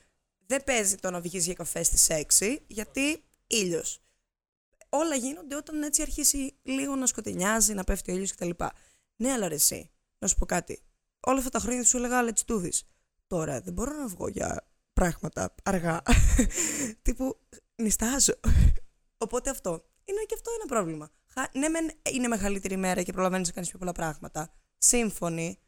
δεν 0.46 0.64
παίζει 0.64 0.96
το 0.96 1.10
να 1.10 1.20
βγεις 1.20 1.44
για 1.44 1.54
καφέ 1.54 1.82
στις 1.82 2.08
6, 2.10 2.56
γιατί 2.66 3.22
ήλιος. 3.46 4.00
Όλα 4.94 5.14
γίνονται 5.14 5.56
όταν 5.56 5.82
έτσι 5.82 6.02
αρχίσει 6.02 6.58
λίγο 6.62 6.96
να 6.96 7.06
σκοτεινιάζει, 7.06 7.74
να 7.74 7.84
πέφτει 7.84 8.10
ο 8.10 8.14
ήλιος 8.14 8.32
κτλ. 8.34 8.50
Ναι, 9.16 9.32
αλλά 9.32 9.48
ρε 9.48 9.54
εσύ, 9.54 9.90
να 10.18 10.28
σου 10.28 10.36
πω 10.36 10.46
κάτι. 10.46 10.82
Όλα 11.20 11.38
αυτά 11.38 11.50
τα 11.50 11.58
χρόνια 11.58 11.84
σου 11.84 11.96
έλεγα 11.96 12.24
let's 12.24 12.50
do 12.52 12.62
this. 12.64 12.80
Τώρα 13.26 13.60
δεν 13.60 13.72
μπορώ 13.72 13.96
να 13.96 14.06
βγω 14.06 14.28
για 14.28 14.68
πράγματα 14.92 15.54
αργά. 15.62 16.02
Τύπου 17.02 17.38
νιστάζω. 17.82 18.32
Οπότε 19.24 19.50
αυτό. 19.50 19.84
Είναι 20.04 20.22
και 20.26 20.34
αυτό 20.34 20.50
ένα 20.54 20.66
πρόβλημα. 20.66 21.10
Χα- 21.34 21.58
Ναι, 21.58 21.68
μεν 21.68 21.90
είναι 22.12 22.28
μεγαλύτερη 22.28 22.76
μέρα 22.76 23.02
και 23.02 23.12
προλαβαίνεις 23.12 23.46
να 23.48 23.52
κάνεις 23.54 23.68
πιο 23.68 23.78
πολλά 23.78 23.92
πράγματα. 23.92 24.52
Σύμφωνοι. 24.78 25.58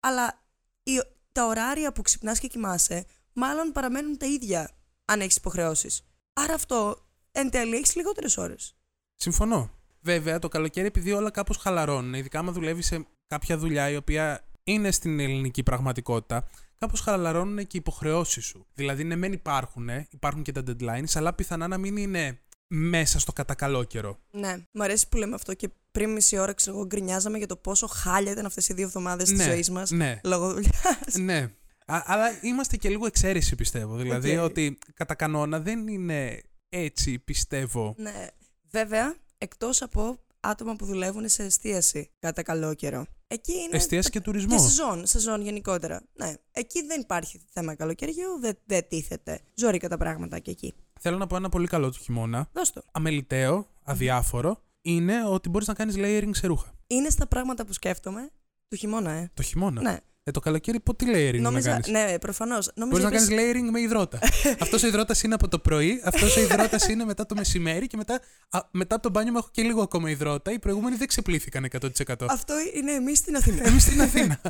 Αλλά 0.00 0.44
οι- 0.82 1.02
τα 1.32 1.46
ωράρια 1.46 1.92
που 1.92 2.02
ξυπνάς 2.02 2.38
και 2.38 2.46
κοιμάσαι, 2.48 3.04
μάλλον 3.32 3.72
παραμένουν 3.72 4.16
τα 4.16 4.26
ίδια 4.26 4.70
αν 5.04 5.20
έχεις 5.20 5.36
υποχρεώσεις. 5.36 6.02
Άρα 6.32 6.54
αυτό 6.54 7.05
εν 7.38 7.50
τέλει 7.50 7.76
έχεις 7.76 7.94
λιγότερες 7.96 8.36
ώρες. 8.36 8.76
Συμφωνώ. 9.14 9.70
Βέβαια, 10.00 10.38
το 10.38 10.48
καλοκαίρι, 10.48 10.86
επειδή 10.86 11.12
όλα 11.12 11.30
κάπως 11.30 11.56
χαλαρώνουν, 11.56 12.14
ειδικά 12.14 12.38
άμα 12.38 12.52
δουλεύει 12.52 12.82
σε 12.82 13.06
κάποια 13.26 13.58
δουλειά 13.58 13.90
η 13.90 13.96
οποία 13.96 14.44
είναι 14.64 14.90
στην 14.90 15.20
ελληνική 15.20 15.62
πραγματικότητα, 15.62 16.48
κάπως 16.78 17.00
χαλαρώνουν 17.00 17.56
και 17.56 17.76
οι 17.76 17.78
υποχρεώσεις 17.78 18.44
σου. 18.44 18.66
Δηλαδή, 18.74 19.04
ναι, 19.04 19.16
μεν 19.16 19.32
υπάρχουν, 19.32 19.88
υπάρχουν 20.10 20.42
και 20.42 20.52
τα 20.52 20.62
deadlines, 20.66 21.12
αλλά 21.14 21.32
πιθανά 21.34 21.68
να 21.68 21.78
μην 21.78 21.96
είναι 21.96 22.40
μέσα 22.66 23.18
στο 23.18 23.32
κατά 23.32 23.54
καλό 23.54 23.84
καιρό. 23.84 24.18
Ναι, 24.30 24.56
μου 24.72 24.82
αρέσει 24.82 25.08
που 25.08 25.16
λέμε 25.16 25.34
αυτό 25.34 25.54
και 25.54 25.68
πριν 25.92 26.12
μισή 26.12 26.38
ώρα 26.38 26.52
ξέρω 26.52 26.76
εγώ 26.76 26.86
γκρινιάζαμε 26.86 27.38
για 27.38 27.46
το 27.46 27.56
πόσο 27.56 27.86
χάλια 27.86 28.32
ήταν 28.32 28.46
αυτές 28.46 28.68
οι 28.68 28.74
δύο 28.74 28.84
εβδομάδες 28.84 29.28
της 29.28 29.38
ναι, 29.38 29.44
ζωής 29.44 29.70
μας 29.70 29.90
Ναι, 29.90 30.20
λόγω 30.24 30.52
δουλειάς. 30.52 31.14
ναι. 31.18 31.50
Α, 31.86 32.02
αλλά 32.04 32.26
είμαστε 32.42 32.76
και 32.76 32.88
λίγο 32.88 33.06
εξαίρεση, 33.06 33.54
πιστεύω. 33.54 33.96
Δηλαδή, 33.96 34.36
ΟΚ. 34.36 34.44
ότι 34.44 34.78
κατά 34.94 35.14
κανόνα 35.14 35.60
δεν 35.60 35.88
είναι 35.88 36.40
έτσι, 36.78 37.18
πιστεύω. 37.18 37.94
ναι. 37.96 38.26
Βέβαια, 38.70 39.16
εκτός 39.38 39.82
από 39.82 40.18
άτομα 40.40 40.76
που 40.76 40.84
δουλεύουν 40.86 41.28
σε 41.28 41.42
εστίαση 41.42 42.10
κατά 42.18 42.42
καλό 42.42 42.74
καιρό. 42.74 43.06
Εκεί 43.26 43.52
είναι. 43.52 43.76
Εστίαση 43.76 44.10
και 44.10 44.20
τουρισμό. 44.20 44.56
Και 44.56 44.62
σεζόν, 44.62 45.06
σεζόν 45.06 45.42
γενικότερα. 45.42 46.02
Ναι. 46.12 46.34
Εκεί 46.52 46.82
δεν 46.86 47.00
υπάρχει 47.00 47.40
θέμα 47.50 47.74
καλοκαιριού, 47.74 48.38
δεν, 48.40 48.58
δεν 48.64 48.88
τίθεται. 48.88 49.40
Ζόρικα 49.54 49.88
τα 49.88 49.96
πράγματα 49.96 50.38
και 50.38 50.50
εκεί. 50.50 50.74
Θέλω 51.00 51.16
να 51.16 51.26
πω 51.26 51.36
ένα 51.36 51.48
πολύ 51.48 51.66
καλό 51.66 51.90
του 51.90 51.98
χειμώνα. 51.98 52.48
Δώσ' 52.52 52.72
το. 52.72 52.82
Αμεληταίο, 52.92 53.66
αδιάφορο, 53.82 54.62
είναι 54.80 55.24
ότι 55.26 55.48
μπορείς 55.48 55.66
να 55.68 55.74
κάνεις 55.74 55.94
layering 55.98 56.30
σε 56.32 56.46
ρούχα. 56.46 56.74
Είναι 56.86 57.10
στα 57.10 57.26
πράγματα 57.26 57.64
που 57.66 57.72
σκέφτομαι 57.72 58.30
του 58.68 58.76
χειμώνα, 58.76 59.10
ε. 59.10 59.30
Το 59.34 59.42
χειμώνα. 59.42 59.82
Ναι. 59.82 59.98
Ε, 60.28 60.30
το 60.30 60.40
καλοκαίρι 60.40 60.80
πότε 60.80 61.04
layering 61.08 61.40
Νόμιζα, 61.40 61.70
να 61.70 61.80
κάνεις; 61.80 61.88
ναι, 62.10 62.18
προφανώς. 62.18 62.70
Μπορείς 62.76 63.04
να 63.04 63.10
κάνεις 63.10 63.28
layering 63.30 63.70
με 63.70 63.80
υδρότα. 63.80 64.18
αυτός 64.64 64.82
ο 64.82 64.86
υδρότας 64.86 65.22
είναι 65.22 65.34
από 65.34 65.48
το 65.48 65.58
πρωί, 65.58 66.00
αυτός 66.04 66.36
ο 66.36 66.40
υδρότας 66.40 66.88
είναι 66.88 67.04
μετά 67.04 67.26
το 67.26 67.34
μεσημέρι 67.34 67.86
και 67.86 67.96
μετά, 67.96 68.20
α, 68.50 68.60
μετά 68.70 68.94
από 68.94 69.02
το 69.04 69.10
μπάνιο 69.10 69.32
μου 69.32 69.38
έχω 69.38 69.48
και 69.52 69.62
λίγο 69.62 69.82
ακόμα 69.82 70.10
υδρότα. 70.10 70.52
Οι 70.52 70.58
προηγούμενοι 70.58 70.96
δεν 70.96 71.06
ξεπλήθηκαν 71.08 71.68
100%. 71.80 72.14
Αυτό 72.28 72.54
είναι 72.74 72.92
εμείς 72.92 73.18
στην 73.18 73.36
Αθήνα. 73.36 73.66
Εμείς 73.66 73.82
στην 73.82 74.00
Αθήνα 74.00 74.40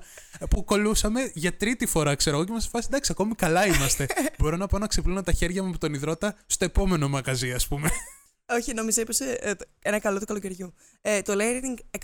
που 0.51 0.65
κολούσαμε 0.65 1.31
για 1.35 1.57
τρίτη 1.57 1.87
φορά, 1.87 2.15
ξέρω 2.15 2.37
εγώ, 2.37 2.45
και 2.45 2.53
μα 2.53 2.61
φάση 2.61 2.87
εντάξει, 2.91 3.11
ακόμη 3.13 3.35
καλά 3.35 3.67
είμαστε. 3.67 4.07
Μπορώ 4.39 4.57
να 4.57 4.67
πάω 4.67 4.81
να 4.81 4.87
ξεπλύνω 4.87 5.23
τα 5.23 5.33
χέρια 5.33 5.63
μου 5.63 5.69
από 5.69 5.79
τον 5.79 5.95
υδρότα 5.95 6.35
στο 6.47 6.65
επόμενο 6.65 7.09
μαγαζί, 7.09 7.53
ας 7.53 7.67
πούμε. 7.69 7.91
Όχι, 8.49 8.75
νόμιζα 8.75 9.01
είπες 9.01 9.21
ε, 9.21 9.55
το- 9.59 9.65
ένα 9.83 9.99
καλό 9.99 10.19
του 10.19 10.25
καλοκαιριού. 10.25 10.75
Ε, 11.01 11.23
το 11.23 11.35
layering 11.39 12.01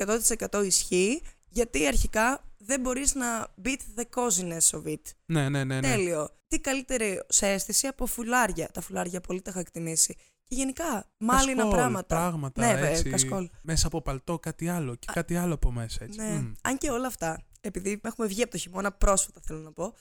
100% 0.51 0.65
ισχύει 0.67 1.23
γιατί 1.53 1.87
αρχικά 1.87 2.45
δεν 2.59 2.81
μπορείς 2.81 3.15
να 3.15 3.47
beat 3.65 3.79
the 3.97 4.05
coziness 4.15 4.81
of 4.81 4.85
it. 4.85 5.01
ναι, 5.25 5.49
ναι, 5.49 5.65
ναι. 5.65 5.81
ναι. 5.81 5.81
Τέλειο. 5.81 6.29
Τι 6.49 6.61
καλύτερη 6.61 7.23
σε 7.29 7.47
αίσθηση 7.47 7.87
από 7.87 8.07
φουλάρια. 8.07 8.69
Τα 8.73 8.81
φουλάρια 8.81 9.21
πολύ 9.21 9.43
τα 9.43 9.51
είχα 9.51 9.61
εκτιμήσει. 9.61 10.15
Και 10.45 10.55
γενικά, 10.55 11.11
μάλινα 11.19 11.55
Κασκόλ, 11.63 11.79
πράγματα. 11.79 12.07
πράγματα 12.17 12.67
ναι, 12.67 12.75
βέβαια, 12.75 12.91
έτσι, 12.91 13.11
κασκόλ. 13.11 13.49
Μέσα 13.63 13.87
από 13.87 14.03
παλτό 14.03 14.39
κάτι 14.39 14.69
άλλο 14.69 14.95
και 14.95 15.07
κάτι 15.13 15.37
άλλο 15.37 15.55
από 15.55 15.71
μέσα. 15.73 16.05
Έτσι. 16.05 16.21
Ναι. 16.21 16.31
Μμ. 16.31 16.53
Αν 16.63 16.79
και 16.79 16.91
όλα 16.91 17.07
αυτά, 17.07 17.45
επειδή 17.61 18.01
έχουμε 18.03 18.27
βγει 18.27 18.43
από 18.43 18.51
το 18.51 18.59
χειμώνα 18.59 18.93
πρόσφατα, 18.93 19.41
θέλω 19.45 19.61
να 19.61 19.73
πω, 19.73 19.95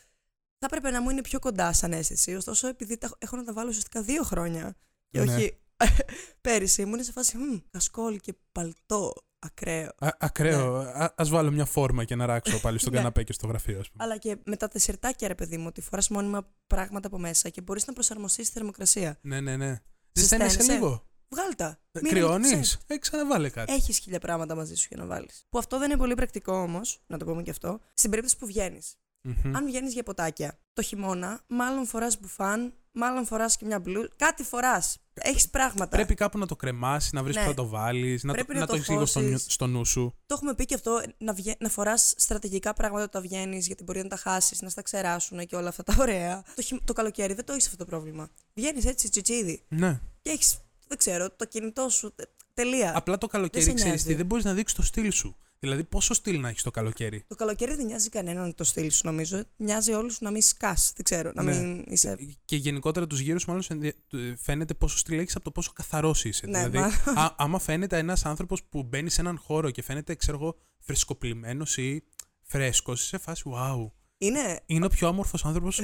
θα 0.58 0.66
έπρεπε 0.66 0.90
να 0.90 1.02
μου 1.02 1.10
είναι 1.10 1.22
πιο 1.22 1.40
κοντά 1.40 1.74
σαν 1.74 1.94
αίσθηση. 1.94 2.36
Ωστόσο, 2.36 2.68
επειδή 2.68 2.98
τα, 2.98 3.10
έχω 3.18 3.36
να 3.36 3.44
τα 3.44 3.54
βάλω 3.54 3.70
ουσιαστικά 3.70 4.02
δύο 4.02 4.24
χρόνια 4.24 4.76
και 5.10 5.20
Ναι. 5.24 5.36
όχι 5.36 5.58
πέρυσι, 6.42 6.86
μου 6.86 6.94
είναι 6.94 7.04
σε 7.04 7.12
φάση 7.12 7.38
«Μμ, 7.38 7.58
κασκόλ 7.72 8.18
και 8.20 8.34
παλτό 8.52 9.14
ακραίο. 9.40 9.90
Α, 10.00 10.10
ακραίο. 10.20 10.76
Α 10.78 11.14
ας 11.18 11.30
βάλω 11.30 11.52
μια 11.52 11.66
φόρμα 11.66 12.04
και 12.04 12.16
να 12.16 12.26
ράξω 12.26 12.60
πάλι 12.60 12.78
στον 12.80 12.92
Ναι. 12.92 12.98
καναπέ 12.98 13.24
και 13.24 13.34
στο 13.34 13.48
γραφείο, 13.48 13.80
ας 13.80 13.90
πούμε. 13.90 14.04
Αλλά 14.04 14.18
και 14.18 14.38
με 14.46 14.56
τα 14.56 14.68
τεσσερτάκια, 14.68 15.28
ρε 15.28 15.36
παιδί 15.36 15.58
μου, 15.58 15.66
ότι 15.68 15.82
φοράς 15.82 16.10
μόνιμα 16.10 16.48
πράγματα 16.68 17.08
από 17.08 17.18
μέσα 17.20 17.50
και 17.50 17.62
μπορείς 17.62 17.88
να 17.88 17.94
προσαρμοστείς 17.94 18.46
στη 18.48 18.56
θερμοκρασία. 18.58 19.18
Ναι, 19.22 19.40
ναι, 19.42 19.58
ναι. 19.58 19.82
Ζεσταίνεσαι. 20.14 20.50
Ζεσταίνεσαι 20.50 20.74
λίγο; 20.74 21.06
Βγάλ 21.30 21.56
τα. 21.56 21.80
Μην 22.02 22.12
Κρυώνεις; 22.12 22.52
είναι- 22.52 22.66
Ε, 22.88 22.98
ξαναβάλε 22.98 23.50
κάτι. 23.50 23.74
Έχεις 23.74 23.98
χίλια 23.98 24.20
πράγματα 24.20 24.56
μαζί 24.56 24.76
σου 24.76 24.86
για 24.90 24.98
να 24.98 25.06
βάλεις. 25.06 25.46
Που 25.50 25.58
αυτό 25.58 25.78
δεν 25.80 25.90
είναι 25.90 26.00
πολύ 26.00 26.14
πρακτικό 26.16 26.54
όμως, 26.54 27.00
να 27.08 27.18
το 27.18 27.26
πούμε 27.26 27.42
και 27.42 27.50
αυτό, 27.50 27.80
στην 27.94 28.10
περίπτωση 28.10 28.38
που 28.38 28.46
βγαίνεις. 28.46 28.96
Μμμ. 29.24 29.56
Αν 29.56 29.66
βγαίνεις 29.66 29.94
για 29.94 30.04
ποτάκια 30.04 30.60
το 30.74 30.82
χειμώνα, 30.82 31.40
μάλλον 31.48 31.86
φοράς 31.86 32.20
μπουφάν, 32.20 32.74
μάλλον 32.92 33.26
φοράς 33.26 33.58
και 33.58 33.66
μια 33.66 33.80
μπλου. 33.80 34.08
Κάτι 34.16 34.44
φοράς. 34.44 34.98
Έχεις 35.14 35.50
πράγματα. 35.50 35.88
Πρέπει 35.88 36.14
κάπου 36.14 36.38
να 36.38 36.46
το 36.46 36.56
κρεμάσει, 36.56 37.10
να 37.16 37.24
βρεις 37.24 37.36
Ναι. 37.36 37.42
που 37.42 37.48
θα 37.48 37.54
το 37.54 37.68
βάλεις, 37.68 38.24
να, 38.24 38.30
το, 38.30 38.36
Πρέπει 38.36 38.54
να 38.54 38.60
να 38.60 38.66
το 38.66 38.72
το 38.72 38.78
έχεις 38.78 38.90
λίγο 38.90 39.06
στο, 39.06 39.20
νου- 39.20 39.32
χώσεις. 39.32 39.54
στο 39.54 39.68
νου 39.68 39.86
σου. 39.86 40.16
Το 40.26 40.34
έχουμε 40.36 40.54
πει 40.56 40.66
και 40.66 40.74
αυτό, 40.76 41.02
να, 41.18 41.34
βγε... 41.34 41.54
να 41.60 41.70
φοράς 41.70 42.14
στρατηγικά 42.18 42.74
πράγματα 42.74 43.04
όταν 43.06 43.22
βγαίνεις, 43.22 43.68
γιατί 43.68 43.84
μπορεί 43.84 44.02
να 44.02 44.08
τα 44.08 44.16
χάσεις, 44.16 44.62
να 44.62 44.70
στα 44.70 44.82
ξεράσουν 44.82 45.46
και 45.46 45.56
όλα 45.56 45.70
αυτά 45.70 45.84
τα 45.84 45.96
ωραία. 46.00 46.44
Το, 46.56 46.62
χει... 46.62 46.82
το 46.86 46.94
καλοκαίρι 46.94 47.34
δεν 47.34 47.46
το 47.46 47.54
έχεις 47.54 47.66
αυτό 47.66 47.78
το 47.78 47.86
πρόβλημα. 47.86 48.30
Βγαίνεις 48.54 48.86
έτσι 48.86 49.10
τσιτσίδι 49.10 49.64
Ναι. 49.68 50.00
και 50.22 50.30
έχεις, 50.30 50.58
δεν 50.88 50.98
ξέρω, 50.98 51.32
το 51.32 51.46
κινητό 51.46 51.90
σου. 51.90 52.14
τε- 52.16 52.30
Τελεία. 52.54 52.98
Απλά 52.98 53.18
το 53.18 53.28
Δεν 53.28 53.30
καλοκαίρι 53.30 53.64
σε 53.64 53.74
ξέρεις 53.74 53.92
νοιάζει. 53.94 54.08
τι, 54.08 54.14
δεν 54.16 54.26
μπορείς 54.26 54.44
να 54.46 54.54
δείξεις 54.54 54.78
το 54.78 54.84
στυλ 54.84 55.12
σου. 55.12 55.36
Δηλαδή, 55.64 55.84
πόσο 55.84 56.14
στυλ 56.14 56.40
να 56.40 56.50
έχεις 56.50 56.64
το 56.64 56.72
καλοκαίρι; 56.72 57.24
Το 57.28 57.36
καλοκαίρι 57.36 57.76
δεν 57.76 57.86
νοιάζει 57.86 58.10
κανέναν 58.10 58.56
το 58.56 58.64
στυλ 58.64 58.92
σου, 58.92 59.02
νομίζω. 59.06 59.44
Νοιάζει 59.58 59.94
όλους 59.94 60.20
να 60.22 60.32
μην 60.32 60.42
σκάς. 60.42 60.92
Δεν 60.96 61.04
ξέρω, 61.06 61.32
να 61.36 61.44
Ναι. 61.44 61.60
μην 61.60 61.84
είσαι. 61.88 62.18
Και 62.46 62.56
γενικότερα 62.56 63.08
τους 63.08 63.20
γύρους 63.20 63.46
μάλλον 63.46 63.62
σε 63.62 63.74
ενδια- 63.74 63.94
του- 64.08 64.38
φαίνεται 64.38 64.74
πόσο 64.74 64.98
στυλ 64.98 65.20
έχεις 65.20 65.36
από 65.36 65.44
το 65.44 65.52
πόσο 65.52 65.72
καθαρός 65.76 66.26
είσαι. 66.26 66.48
Ναι, 66.48 66.68
δηλαδή, 66.70 66.78
μα- 67.06 67.22
α, 67.22 67.36
άμα 67.38 67.60
φαίνεται 67.60 67.98
ένας 67.98 68.26
άνθρωπος 68.26 68.64
που 68.64 68.84
μπαίνει 68.84 69.10
σε 69.10 69.22
έναν 69.22 69.38
χώρο 69.38 69.70
και 69.70 69.82
φαίνεται, 69.84 70.16
ξέρω 70.16 70.38
εγώ, 70.38 70.56
φρεσκοπλημένος 70.80 71.78
ή 71.78 72.04
φρέσκος, 72.44 73.00
είσαι 73.00 73.08
σε 73.08 73.18
φάση 73.18 73.44
wow. 73.56 73.92
Είναι. 74.18 74.60
Είναι 74.66 74.86
ο 74.86 74.90
πιο 74.90 75.08
όμορφος 75.08 75.46
άνθρωπος 75.46 75.82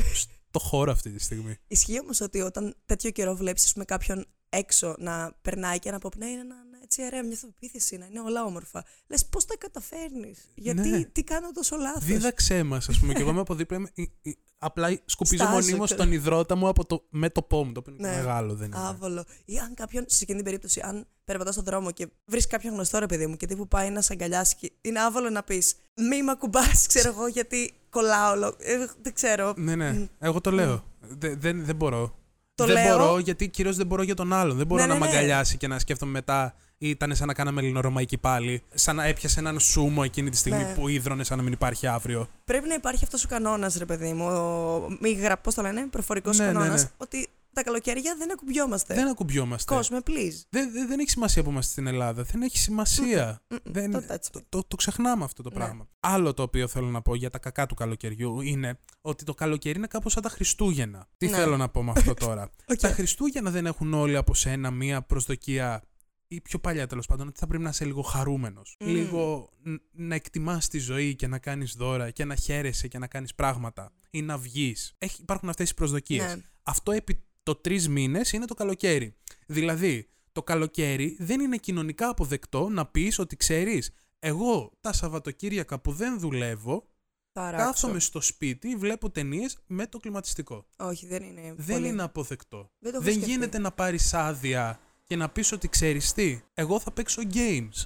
στο 0.49 0.59
χώρο 0.59 0.91
αυτή 0.91 1.11
τη 1.11 1.19
στιγμή. 1.23 1.57
Ισχύει 1.67 1.99
όμως 1.99 2.21
ότι 2.21 2.41
όταν 2.41 2.75
τέτοιο 2.85 3.09
καιρό 3.11 3.35
βλέπεις 3.35 3.73
με 3.73 3.85
κάποιον 3.85 4.25
έξω 4.49 4.95
να 4.99 5.37
περνάει 5.41 5.79
και 5.79 5.91
να 5.91 5.99
πω 5.99 6.09
ναι, 6.17 6.25
είναι 6.25 6.39
ένα 6.39 6.55
ένα 6.55 6.66
έτσι 6.87 7.03
ωραία, 7.05 7.23
μια 7.23 7.33
αυτοπεποίθηση, 7.33 7.97
να 7.97 8.05
είναι 8.05 8.19
όλα 8.19 8.43
όμορφα. 8.43 8.85
Λες 9.07 9.25
πώς 9.25 9.45
τα 9.45 9.55
καταφέρνεις; 9.57 10.37
Γιατί 10.55 10.89
Ναι. 10.89 11.03
τι 11.03 11.23
κάνω 11.23 11.51
τόσο 11.51 11.75
λάθος; 11.75 12.03
Δίδαξέ 12.03 12.63
μας, 12.63 12.89
ας 12.89 12.99
πούμε. 12.99 13.13
και 13.13 13.21
εγώ 13.21 13.29
είμαι 13.29 13.39
από 13.39 13.55
δίπλα. 13.55 13.77
είμαι- 13.77 13.91
ε, 13.95 14.01
ε, 14.29 14.31
Απλά 14.59 14.99
σκουπίζω 15.05 15.43
Στάζω, 15.43 15.59
μονίμως 15.59 15.85
ξέρω. 15.85 16.03
τον 16.03 16.11
υδρότα 16.11 16.55
μου 16.55 16.67
από 16.67 16.85
το, 16.85 17.05
με 17.09 17.29
το 17.29 17.41
πόμ. 17.41 17.71
Το 17.71 17.79
οποίο 17.79 17.95
είναι 17.99 18.09
Ναι. 18.09 18.15
μεγάλο, 18.15 18.55
δεν 18.55 18.67
είναι. 18.71 18.77
Άβολο. 18.87 19.25
Ή 19.45 19.57
αν 19.57 19.73
κάποιον, 19.73 20.03
σε 20.07 20.19
εκείνη 20.21 20.37
την 20.37 20.45
περίπτωση, 20.45 20.81
αν 20.83 21.07
περπατάς 21.25 21.53
στον 21.53 21.65
δρόμο 21.65 21.91
και 21.91 22.07
βρεις 22.25 22.47
κάποιον 22.47 22.73
γνωστό 22.73 22.99
ρε 22.99 23.05
παιδί 23.05 23.27
μου 23.27 23.37
και 23.37 23.45
τύπου 23.45 23.67
πάει 23.67 23.89
να 23.89 24.01
σε 24.01 24.13
αγκαλιάσει, 24.13 24.55
και 24.55 24.71
είναι 24.81 24.99
άβολο 24.99 25.29
να 25.29 25.43
πεις 25.43 25.75
Μη 25.95 26.23
με 26.23 26.31
ακουμπάς, 26.31 26.87
ξέρω 26.87 27.09
εγώ, 27.09 27.27
γιατί 27.27 27.73
κολλάω. 27.89 28.31
όλο». 28.31 28.55
Ε, 28.59 28.85
δεν 29.01 29.13
ξέρω. 29.13 29.53
Ναι, 29.57 29.75
ναι. 29.75 30.07
Εγώ 30.19 30.41
το 30.41 30.51
λέω. 30.51 30.83
Δεν, 30.99 31.39
δεν, 31.39 31.65
δεν 31.65 31.75
μπορώ. 31.75 32.15
Το 32.55 32.65
δεν 32.65 32.73
λέω. 32.73 32.97
μπορώ 32.97 33.19
γιατί 33.19 33.49
κυρίως 33.49 33.75
δεν 33.75 33.87
μπορώ 33.87 34.03
για 34.03 34.15
τον 34.15 34.33
άλλον. 34.33 34.57
Δεν 34.57 34.67
μπορώ 34.67 34.81
Ναι, 34.81 34.87
να 34.87 34.93
ναι, 34.93 34.99
με 34.99 35.05
ναι. 35.05 35.11
αγκαλιάσει 35.11 35.57
και 35.57 35.67
να 35.67 35.79
σκέφτομαι 35.79 36.11
μετά. 36.11 36.55
Ήταν 36.77 37.15
σαν 37.15 37.27
να 37.27 37.33
κάναμε 37.33 37.61
ελληνορωμαϊκή 37.61 38.17
πάλι. 38.17 38.63
Σαν 38.73 38.95
να 38.95 39.03
έπιασε 39.05 39.39
έναν 39.39 39.59
σούμο 39.59 40.01
εκείνη 40.05 40.29
τη 40.29 40.37
στιγμή 40.37 40.63
Ναι. 40.63 40.73
που 40.73 40.87
ίδρωνε 40.87 41.23
σαν 41.23 41.37
να 41.37 41.43
μην 41.43 41.53
υπάρχει 41.53 41.87
αύριο. 41.87 42.27
Πρέπει 42.45 42.67
να 42.67 42.73
υπάρχει 42.73 43.03
αυτός 43.03 43.23
ο 43.23 43.27
κανόνας, 43.27 43.75
ρε 43.75 43.85
παιδί 43.85 44.13
μου. 44.13 44.25
Ο, 44.27 44.87
μη 45.01 45.11
γρα, 45.11 45.37
πώς 45.37 45.53
το 45.53 45.61
λένε, 45.61 45.87
προφορικός 45.87 46.37
Ναι, 46.37 46.45
ναι, 46.45 46.51
κανόνας. 46.51 46.83
ναι. 46.83 46.89
Ότι 46.97 47.27
τα 47.53 47.63
καλοκαίρια 47.63 48.15
δεν 48.17 48.31
ακουμπιόμαστε. 48.31 48.93
Δεν 48.93 49.07
ακουμπιόμαστε. 49.07 49.73
Κόσμε, 49.75 49.99
please. 50.07 50.41
Δεν, 50.49 50.71
δεν, 50.71 50.87
δεν 50.87 50.99
έχει 50.99 51.09
σημασία 51.09 51.43
που 51.43 51.49
είμαστε 51.49 51.71
στην 51.71 51.87
Ελλάδα. 51.87 52.23
Δεν 52.23 52.41
έχει 52.41 52.57
σημασία. 52.57 53.41
Μμμ, 53.49 53.57
Δεν, 53.63 53.91
το 53.91 54.01
touch 54.09 54.25
το, 54.31 54.41
το, 54.49 54.63
το 54.67 54.75
ξεχνάμε 54.75 55.23
αυτό 55.23 55.43
το 55.43 55.49
Ναι. 55.49 55.55
πράγμα. 55.55 55.87
Άλλο 55.99 56.33
το 56.33 56.43
οποίο 56.43 56.67
θέλω 56.67 56.87
να 56.87 57.01
πω 57.01 57.15
για 57.15 57.29
τα 57.29 57.37
κακά 57.39 57.65
του 57.65 57.75
καλοκαιριού 57.75 58.41
είναι 58.41 58.79
ότι 59.01 59.23
το 59.23 59.33
καλοκαίρι 59.33 59.77
είναι 59.77 59.87
κάπως 59.87 60.11
σαν 60.11 60.23
τα 60.23 60.29
Χριστούγεννα. 60.29 61.07
Τι 61.17 61.27
Ναι. 61.27 61.37
θέλω 61.37 61.57
να 61.57 61.69
πω 61.69 61.83
με 61.83 61.91
αυτό 61.95 62.13
τώρα. 62.13 62.49
Οκ. 62.71 62.77
Τα 62.79 62.89
Χριστούγεννα 62.89 63.49
δεν 63.51 63.65
έχουν 63.65 63.93
όλοι 63.93 64.15
από 64.17 64.33
σένα 64.33 64.71
μία 64.71 65.01
προσδοκία 65.01 65.81
ή 66.27 66.41
πιο 66.41 66.59
παλιά 66.59 66.87
τέλος 66.87 67.05
πάντων, 67.05 67.27
ότι 67.27 67.39
θα 67.39 67.47
πρέπει 67.47 67.63
να 67.63 67.69
είσαι 67.69 67.85
λίγο 67.85 68.01
χαρούμενος. 68.01 68.75
Μμμ. 68.79 68.89
Λίγο 68.89 69.49
ν- 69.63 69.81
να 69.91 70.15
εκτιμάς 70.15 70.67
τη 70.67 70.79
ζωή 70.79 71.15
και 71.15 71.27
να 71.27 71.39
κάνεις 71.39 71.73
δώρα 71.73 72.11
και 72.11 72.25
να 72.25 72.35
χαίρεσαι 72.35 72.87
και 72.87 72.97
να 72.97 73.07
κάνεις 73.07 73.35
πράγματα 73.35 73.91
ή 74.09 74.21
να 74.21 74.37
βγεις. 74.37 74.95
Υπάρχουν 75.19 75.49
αυτές 75.49 75.69
οι 75.69 75.73
προσδοκίες. 75.73 76.35
Ναι. 76.35 76.41
Αυτό 76.63 76.91
επί 76.91 77.23
το 77.43 77.55
τρεις 77.55 77.87
μήνες 77.89 78.31
είναι 78.31 78.45
το 78.45 78.53
καλοκαίρι. 78.53 79.15
Δηλαδή, 79.47 80.09
το 80.31 80.43
καλοκαίρι 80.43 81.15
δεν 81.19 81.39
είναι 81.39 81.57
κοινωνικά 81.57 82.09
αποδεκτό 82.09 82.69
να 82.69 82.85
πεις 82.85 83.19
ότι 83.19 83.35
ξέρεις, 83.35 83.91
εγώ 84.19 84.71
τα 84.81 84.93
Σαββατοκύριακα 84.93 85.79
που 85.79 85.91
δεν 85.91 86.19
δουλεύω, 86.19 86.87
Θα 87.31 87.51
ράξω. 87.51 87.65
κάθομαι 87.65 87.99
στο 87.99 88.21
σπίτι, 88.21 88.75
βλέπω 88.75 89.09
ταινίες 89.09 89.57
με 89.67 89.87
το 89.87 89.97
κλιματιστικό. 89.99 90.67
Όχι, 90.77 91.07
δεν 91.07 91.23
είναι. 91.23 91.53
Δεν 91.57 91.75
πολύ. 91.75 91.87
είναι 91.87 92.03
αποδεκτό. 92.03 92.71
Δεν 92.79 92.91
το 92.91 92.97
έχω 92.97 93.05
Δεν 93.05 93.13
σκεφτεί. 93.13 93.31
γίνεται 93.31 93.57
να 93.59 93.71
πάρεις 93.71 94.13
άδεια 94.13 94.79
και 95.07 95.15
να 95.15 95.29
πεις 95.29 95.51
ότι 95.51 95.67
ξέρεις 95.69 96.13
τι. 96.13 96.41
Εγώ 96.53 96.79
θα 96.79 96.91
παίξω 96.91 97.21
games. 97.33 97.85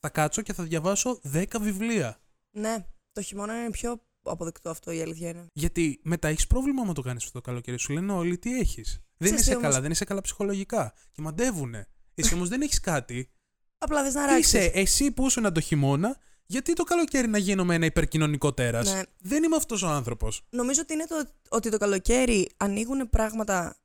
Θα 0.00 0.08
κάτσω 0.08 0.42
και 0.42 0.52
θα 0.52 0.62
διαβάσω 0.62 1.20
10 1.32 1.44
βιβλία. 1.60 2.20
Ναι, 2.50 2.86
το 3.12 3.22
χειμώνα 3.22 3.60
είναι 3.60 3.70
πιο 3.70 4.02
αποδεκτό 4.22 4.70
αυτό 4.70 4.90
η 4.90 5.00
αλήθεια 5.00 5.28
είναι. 5.28 5.46
Γιατί 5.52 6.00
μετά 6.02 6.28
έχεις 6.28 6.46
πρόβλημα 6.46 6.82
άμα 6.82 6.92
το 6.92 7.02
κάνεις 7.02 7.24
αυτό 7.24 7.40
το 7.40 7.44
καλοκαίρι. 7.50 7.78
Σου 7.78 7.92
λένε 7.92 8.12
όλοι 8.12 8.38
τι 8.38 8.58
έχεις; 8.58 8.90
Δεν 8.92 9.02
Ξέρεις 9.18 9.40
είσαι 9.40 9.50
τι 9.50 9.56
όμως- 9.56 9.68
καλά, 9.70 9.80
δεν 9.82 9.90
είσαι 9.90 10.04
καλά 10.04 10.20
ψυχολογικά. 10.20 10.92
Και 11.12 11.22
μαντεύουνε. 11.22 11.86
Εσύ 12.14 12.34
όμως 12.34 12.48
δεν 12.48 12.60
έχεις 12.60 12.80
κάτι. 12.80 13.30
Απλά 13.78 14.02
δεν 14.02 14.12
να 14.12 14.26
Τι 14.26 14.32
ράξεις. 14.32 14.46
είσαι 14.52 14.70
εσύ 14.74 15.10
που 15.10 15.26
ήσουν 15.26 15.52
το 15.52 15.60
χειμώνα, 15.60 16.16
γιατί 16.46 16.72
το 16.72 16.82
καλοκαίρι 16.84 17.28
να 17.28 17.38
γίνομαι 17.38 17.74
ένα 17.74 17.86
υπερκοινωνικό 17.86 18.52
τέρας; 18.52 18.92
Ναι. 18.92 19.02
Δεν 19.20 19.42
είμαι 19.42 19.56
αυτός 19.56 19.82
ο 19.82 19.88
άνθρωπος. 19.88 20.42
Νομίζω 20.50 20.80
ότι 20.80 20.92
είναι 20.92 21.06
το 21.06 21.24
ότι 21.48 21.70
το 21.70 21.78
καλοκαίρι 21.78 22.50
ανοίγουν 22.56 23.10
πράγματα 23.10 23.76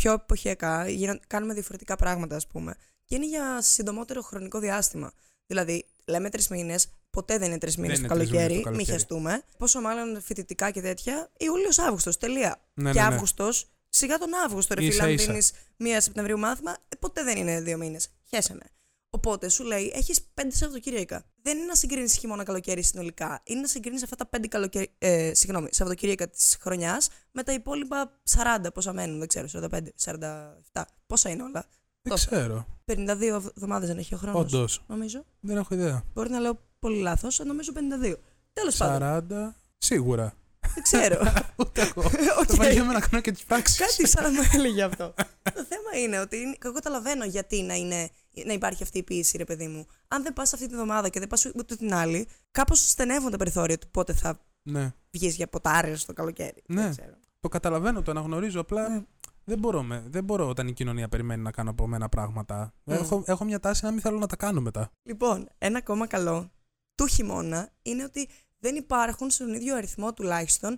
πιο 0.00 0.12
εποχιακά, 0.12 0.88
γίνα- 0.88 1.20
κάνουμε 1.26 1.54
διαφορετικά 1.54 1.96
πράγματα, 1.96 2.36
ας 2.36 2.46
πούμε. 2.46 2.74
Και 3.04 3.14
είναι 3.14 3.26
για 3.26 3.60
συντομότερο 3.60 4.22
χρονικό 4.22 4.58
διάστημα. 4.58 5.12
Δηλαδή, 5.46 5.86
λέμε 6.04 6.30
τρεις 6.30 6.48
μήνες, 6.48 6.88
ποτέ 7.10 7.38
δεν 7.38 7.48
είναι 7.48 7.58
τρεις 7.58 7.76
μήνες 7.76 7.98
το 8.00 8.04
είναι 8.04 8.14
τρεις 8.14 8.20
μήνες 8.20 8.34
το 8.34 8.38
καλοκαίρι, 8.38 8.54
μην 8.54 8.64
καλοκαίρι. 8.64 8.92
χεστούμε. 8.92 9.42
Πόσο 9.58 9.80
μάλλον 9.80 10.22
φοιτητικά 10.22 10.70
και 10.70 10.80
τέτοια, 10.80 11.30
Ιούλιο-Αύγουστο, 11.38 12.18
τελεία. 12.18 12.60
Ναι, 12.74 12.92
και 12.92 13.00
ναι, 13.00 13.08
ναι. 13.08 13.14
Αύγουστος, 13.14 13.70
σιγά 13.88 14.18
τον 14.18 14.34
Αύγουστο, 14.44 14.74
ρε 14.74 14.80
φίλε, 14.80 14.92
Ίσα 14.92 15.04
αν 15.04 15.10
ίσα. 15.10 15.26
δίνει 15.32 15.42
μία 15.76 16.00
Σεπτεμβρίου 16.00 16.38
μάθημα, 16.38 16.70
ε, 16.88 16.96
ποτέ 16.96 17.22
δεν 17.22 17.36
είναι 17.36 17.60
δύο 17.60 17.76
μήνες. 17.76 18.08
Χέσε 18.28 18.54
με. 18.54 18.64
Οπότε 19.14 19.48
σου 19.48 19.64
λέει, 19.64 19.92
έχεις 19.94 20.22
πέντε 20.34 20.54
Σαββατοκύριακα. 20.56 21.24
Δεν 21.42 21.56
είναι 21.56 21.66
να 21.66 21.74
συγκρίνεις 21.74 22.16
χειμώνα 22.16 22.44
καλοκαίρι 22.44 22.82
συνολικά. 22.82 23.40
Είναι 23.44 23.60
να 23.60 23.66
συγκρίνεις 23.66 24.02
αυτά 24.02 24.16
τα 24.16 24.26
πέντε 24.26 24.46
καλοκαίρι, 24.46 24.94
ε, 24.98 25.34
συγγνώμη, 25.34 25.68
Σαββατοκύριακα 25.70 26.28
της 26.28 26.56
χρονιάς 26.60 27.08
με 27.32 27.42
τα 27.42 27.52
υπόλοιπα 27.52 28.20
40. 28.24 28.72
Πόσα 28.72 28.92
μένουν, 28.92 29.18
δεν 29.18 29.28
ξέρω, 29.28 29.46
45, 29.48 29.92
47. 29.96 30.84
Πόσα 31.06 31.30
είναι 31.30 31.42
όλα. 31.42 31.64
Δεν 32.02 32.12
Τόσα. 32.12 32.26
ξέρω. 32.30 32.66
52 32.84 33.34
εβδομάδες 33.56 33.88
δεν 33.88 33.98
έχει 33.98 34.14
ο 34.14 34.16
χρόνος. 34.16 34.40
Όντως. 34.52 34.82
Νομίζω. 34.86 35.24
Δεν 35.40 35.56
έχω 35.56 35.74
ιδέα. 35.74 36.02
Μπορεί 36.14 36.30
να 36.30 36.38
λέω 36.38 36.58
πολύ 36.78 37.00
λάθος, 37.00 37.38
νομίζω 37.38 37.72
52. 37.72 38.16
Τέλος 38.52 38.76
πάντων. 38.76 38.96
40. 38.98 39.54
Σίγουρα. 39.78 40.34
Δεν 40.74 40.82
ξέρω. 40.82 41.32
Ούτε 41.56 41.80
εγώ. 41.82 42.02
Οκ. 42.40 42.44
Θα 42.46 42.54
βαριέμαι 42.56 42.92
να 42.92 43.00
κάνω 43.00 43.22
και 43.22 43.32
τις 43.32 43.44
πράξεις. 43.44 43.78
Κάτι 43.78 44.08
σαν 44.08 44.22
να 44.22 44.30
μου 44.30 44.48
έλεγε 44.54 44.82
αυτό. 44.82 45.14
το 45.54 45.64
θέμα 45.68 46.02
είναι 46.02 46.18
ότι 46.20 46.36
είναι, 46.36 46.56
εγώ 46.64 46.74
καταλαβαίνω 46.74 47.24
γιατί 47.24 47.62
να, 47.62 47.74
είναι, 47.74 48.08
να 48.46 48.52
υπάρχει 48.52 48.82
αυτή 48.82 48.98
η 48.98 49.02
πίεση, 49.02 49.36
ρε 49.36 49.44
παιδί 49.44 49.66
μου. 49.68 49.86
Αν 50.08 50.22
δεν 50.22 50.32
πας 50.32 50.52
αυτή 50.52 50.66
τη 50.68 50.74
βδομάδα 50.74 51.08
και 51.08 51.18
δεν 51.18 51.28
πας 51.28 51.44
ούτε 51.46 51.76
την 51.76 51.94
άλλη, 51.94 52.28
κάπως 52.50 52.90
στενεύουν 52.90 53.30
τα 53.30 53.36
περιθώρια 53.36 53.78
του 53.78 53.88
πότε 53.90 54.12
θα 54.12 54.40
Ναι. 54.62 54.92
βγεις 55.10 55.34
για 55.36 55.48
ποτάρε 55.48 55.94
το 56.06 56.12
καλοκαίρι. 56.12 56.62
Ναι. 56.66 56.82
Δεν 56.82 56.90
ξέρω. 56.90 57.14
Το 57.40 57.48
καταλαβαίνω, 57.48 58.02
το 58.02 58.10
αναγνωρίζω. 58.10 58.60
Απλά 58.60 58.88
Ναι. 58.88 59.02
δεν, 59.44 59.58
μπορώ 59.58 59.82
με, 59.82 60.04
δεν 60.06 60.24
μπορώ 60.24 60.48
όταν 60.48 60.68
η 60.68 60.72
κοινωνία 60.72 61.08
περιμένει 61.08 61.42
να 61.42 61.50
κάνω 61.50 61.70
από 61.70 61.86
μένα 61.86 62.08
πράγματα. 62.08 62.72
Mm. 62.84 62.92
Έχω, 62.92 63.22
έχω 63.26 63.44
μια 63.44 63.60
τάση 63.60 63.84
να 63.84 63.90
μην 63.90 64.00
θέλω 64.00 64.18
να 64.18 64.26
τα 64.26 64.36
κάνω 64.36 64.60
μετά. 64.60 64.90
Λοιπόν, 65.02 65.48
ένα 65.58 65.78
ακόμα 65.78 66.06
καλό 66.06 66.50
του 66.94 67.06
χειμώνα 67.06 67.70
είναι 67.82 68.04
ότι 68.04 68.28
δεν 68.64 68.76
υπάρχουν 68.76 69.30
στον 69.30 69.54
ίδιο 69.54 69.76
αριθμό 69.76 70.12
τουλάχιστον 70.12 70.76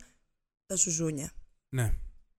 τα 0.66 0.75
ζουζούνια. 0.75 1.31
Ναι. 1.69 1.93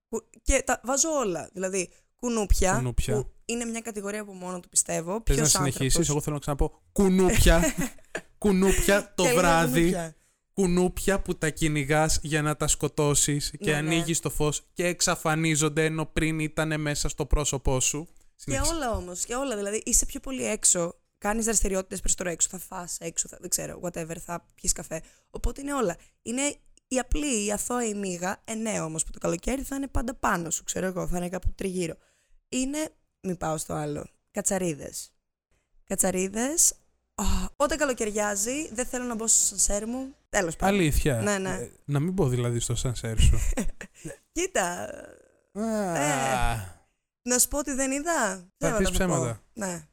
Που- 0.09 0.29
Και 0.43 0.61
τα 0.65 0.81
βάζω 0.83 1.09
όλα. 1.09 1.49
Δηλαδή, 1.53 1.89
κουνούπια, 2.15 2.73
Κουνούπια. 2.75 3.13
που 3.15 3.31
είναι 3.45 3.65
μια 3.65 3.81
κατηγορία 3.81 4.21
από 4.21 4.33
μόνο 4.33 4.59
του 4.59 4.69
πιστεύω. 4.69 5.11
Θες 5.13 5.23
Ποιος 5.23 5.39
να 5.39 5.45
συνεχίσεις, 5.45 5.85
άνθρωπος- 5.85 6.09
εγώ 6.09 6.21
θέλω 6.21 6.33
να 6.35 6.41
ξαναπώ 6.41 6.81
κουνούπια. 6.91 7.61
κουνούπια 8.37 9.13
το 9.15 9.23
Και 9.23 9.29
είναι 9.29 9.39
βράδυ. 9.39 9.79
κουνούπια. 9.81 10.15
Κουνούπια 10.53 11.21
που 11.21 11.37
τα 11.37 11.49
κυνηγάς 11.49 12.19
για 12.21 12.41
να 12.41 12.55
τα 12.55 12.67
σκοτώσεις 12.67 13.49
και 13.49 13.57
Ναι, 13.59 13.71
ναι. 13.71 13.77
ανοίγεις 13.77 14.19
το 14.19 14.29
φως 14.29 14.63
και 14.73 14.85
εξαφανίζονται 14.85 15.85
ενώ 15.85 16.05
πριν 16.05 16.39
ήταν 16.39 16.81
μέσα 16.81 17.09
στο 17.09 17.25
πρόσωπό 17.25 17.79
σου. 17.79 18.07
Και 18.15 18.23
Συνέχισε. 18.35 18.73
όλα 18.73 18.91
όμως, 18.91 19.25
και 19.25 19.35
όλα. 19.35 19.55
Δηλαδή, 19.55 19.81
είσαι 19.85 20.05
πιο 20.05 20.19
πολύ 20.19 20.45
έξω. 20.45 20.95
Κάνεις 21.17 21.45
δραστηριότητες 21.45 21.99
περισσότερο 21.99 22.29
έξω. 22.29 22.47
Θα 22.51 22.57
φας 22.59 22.97
έξω, 22.99 23.27
θα, 23.27 23.37
δεν 23.41 23.49
ξέρω, 23.49 23.79
whatever, 23.83 24.15
θα 24.25 24.45
πιεις 24.55 24.71
καφέ. 24.73 25.01
Οπότε 25.29 25.61
είναι 25.61 25.73
όλα. 25.73 25.95
Είναι 26.21 26.55
η 26.87 26.99
απλή, 26.99 27.45
η 27.45 27.51
αθώα, 27.51 27.85
η 27.85 27.93
μίγα. 27.93 28.41
Ε, 28.43 28.53
ναι, 28.53 28.81
όμως 28.81 29.03
που 29.03 29.11
το 29.11 29.19
καλοκαίρι 29.19 29.61
θα 29.61 29.75
είναι 29.75 29.87
πάντα 29.87 30.13
πάνω 30.13 30.49
σου, 30.49 30.63
ξέρω 30.63 30.85
εγώ, 30.85 31.07
θα 31.07 31.17
είναι 31.17 31.29
κάπου 31.29 31.53
τριγύρω. 31.55 31.95
Είναι. 32.49 32.89
Μην 33.21 33.37
πάω 33.37 33.57
στο 33.57 33.73
άλλο. 33.73 34.05
Κατσαρίδες. 34.31 35.11
Κατσαρίδες. 35.83 36.73
Όταν 37.55 37.77
καλοκαιριάζει, 37.77 38.73
δεν 38.73 38.85
θέλω 38.85 39.05
να 39.05 39.15
μπω 39.15 39.27
στο 39.27 39.45
σανσέρ 39.45 39.87
μου. 39.87 40.15
Τέλος 40.29 40.55
πάντων. 40.55 40.75
Αλήθεια. 40.75 41.21
Ναι, 41.21 41.37
ναι. 41.37 41.53
Ε, 41.53 41.71
να 41.85 41.99
μην 41.99 42.13
πω 42.13 42.27
δηλαδή 42.27 42.59
στο 42.59 42.75
σανσέρ 42.75 43.19
σου. 43.19 43.39
Κοίτα, 44.31 44.89
Α, 45.53 46.55
να 47.21 47.39
σου 47.39 47.47
πω 47.47 47.57
ότι 47.57 47.73
δεν 47.73 47.91
είδα. 47.91 48.49
Θα 48.57 48.67
Θέλω 48.67 48.77
πεις 48.77 48.89
να 48.89 48.97
το 48.97 49.05
πω. 49.05 49.13
ψέματα. 49.13 49.41
Ναι. 49.53 49.87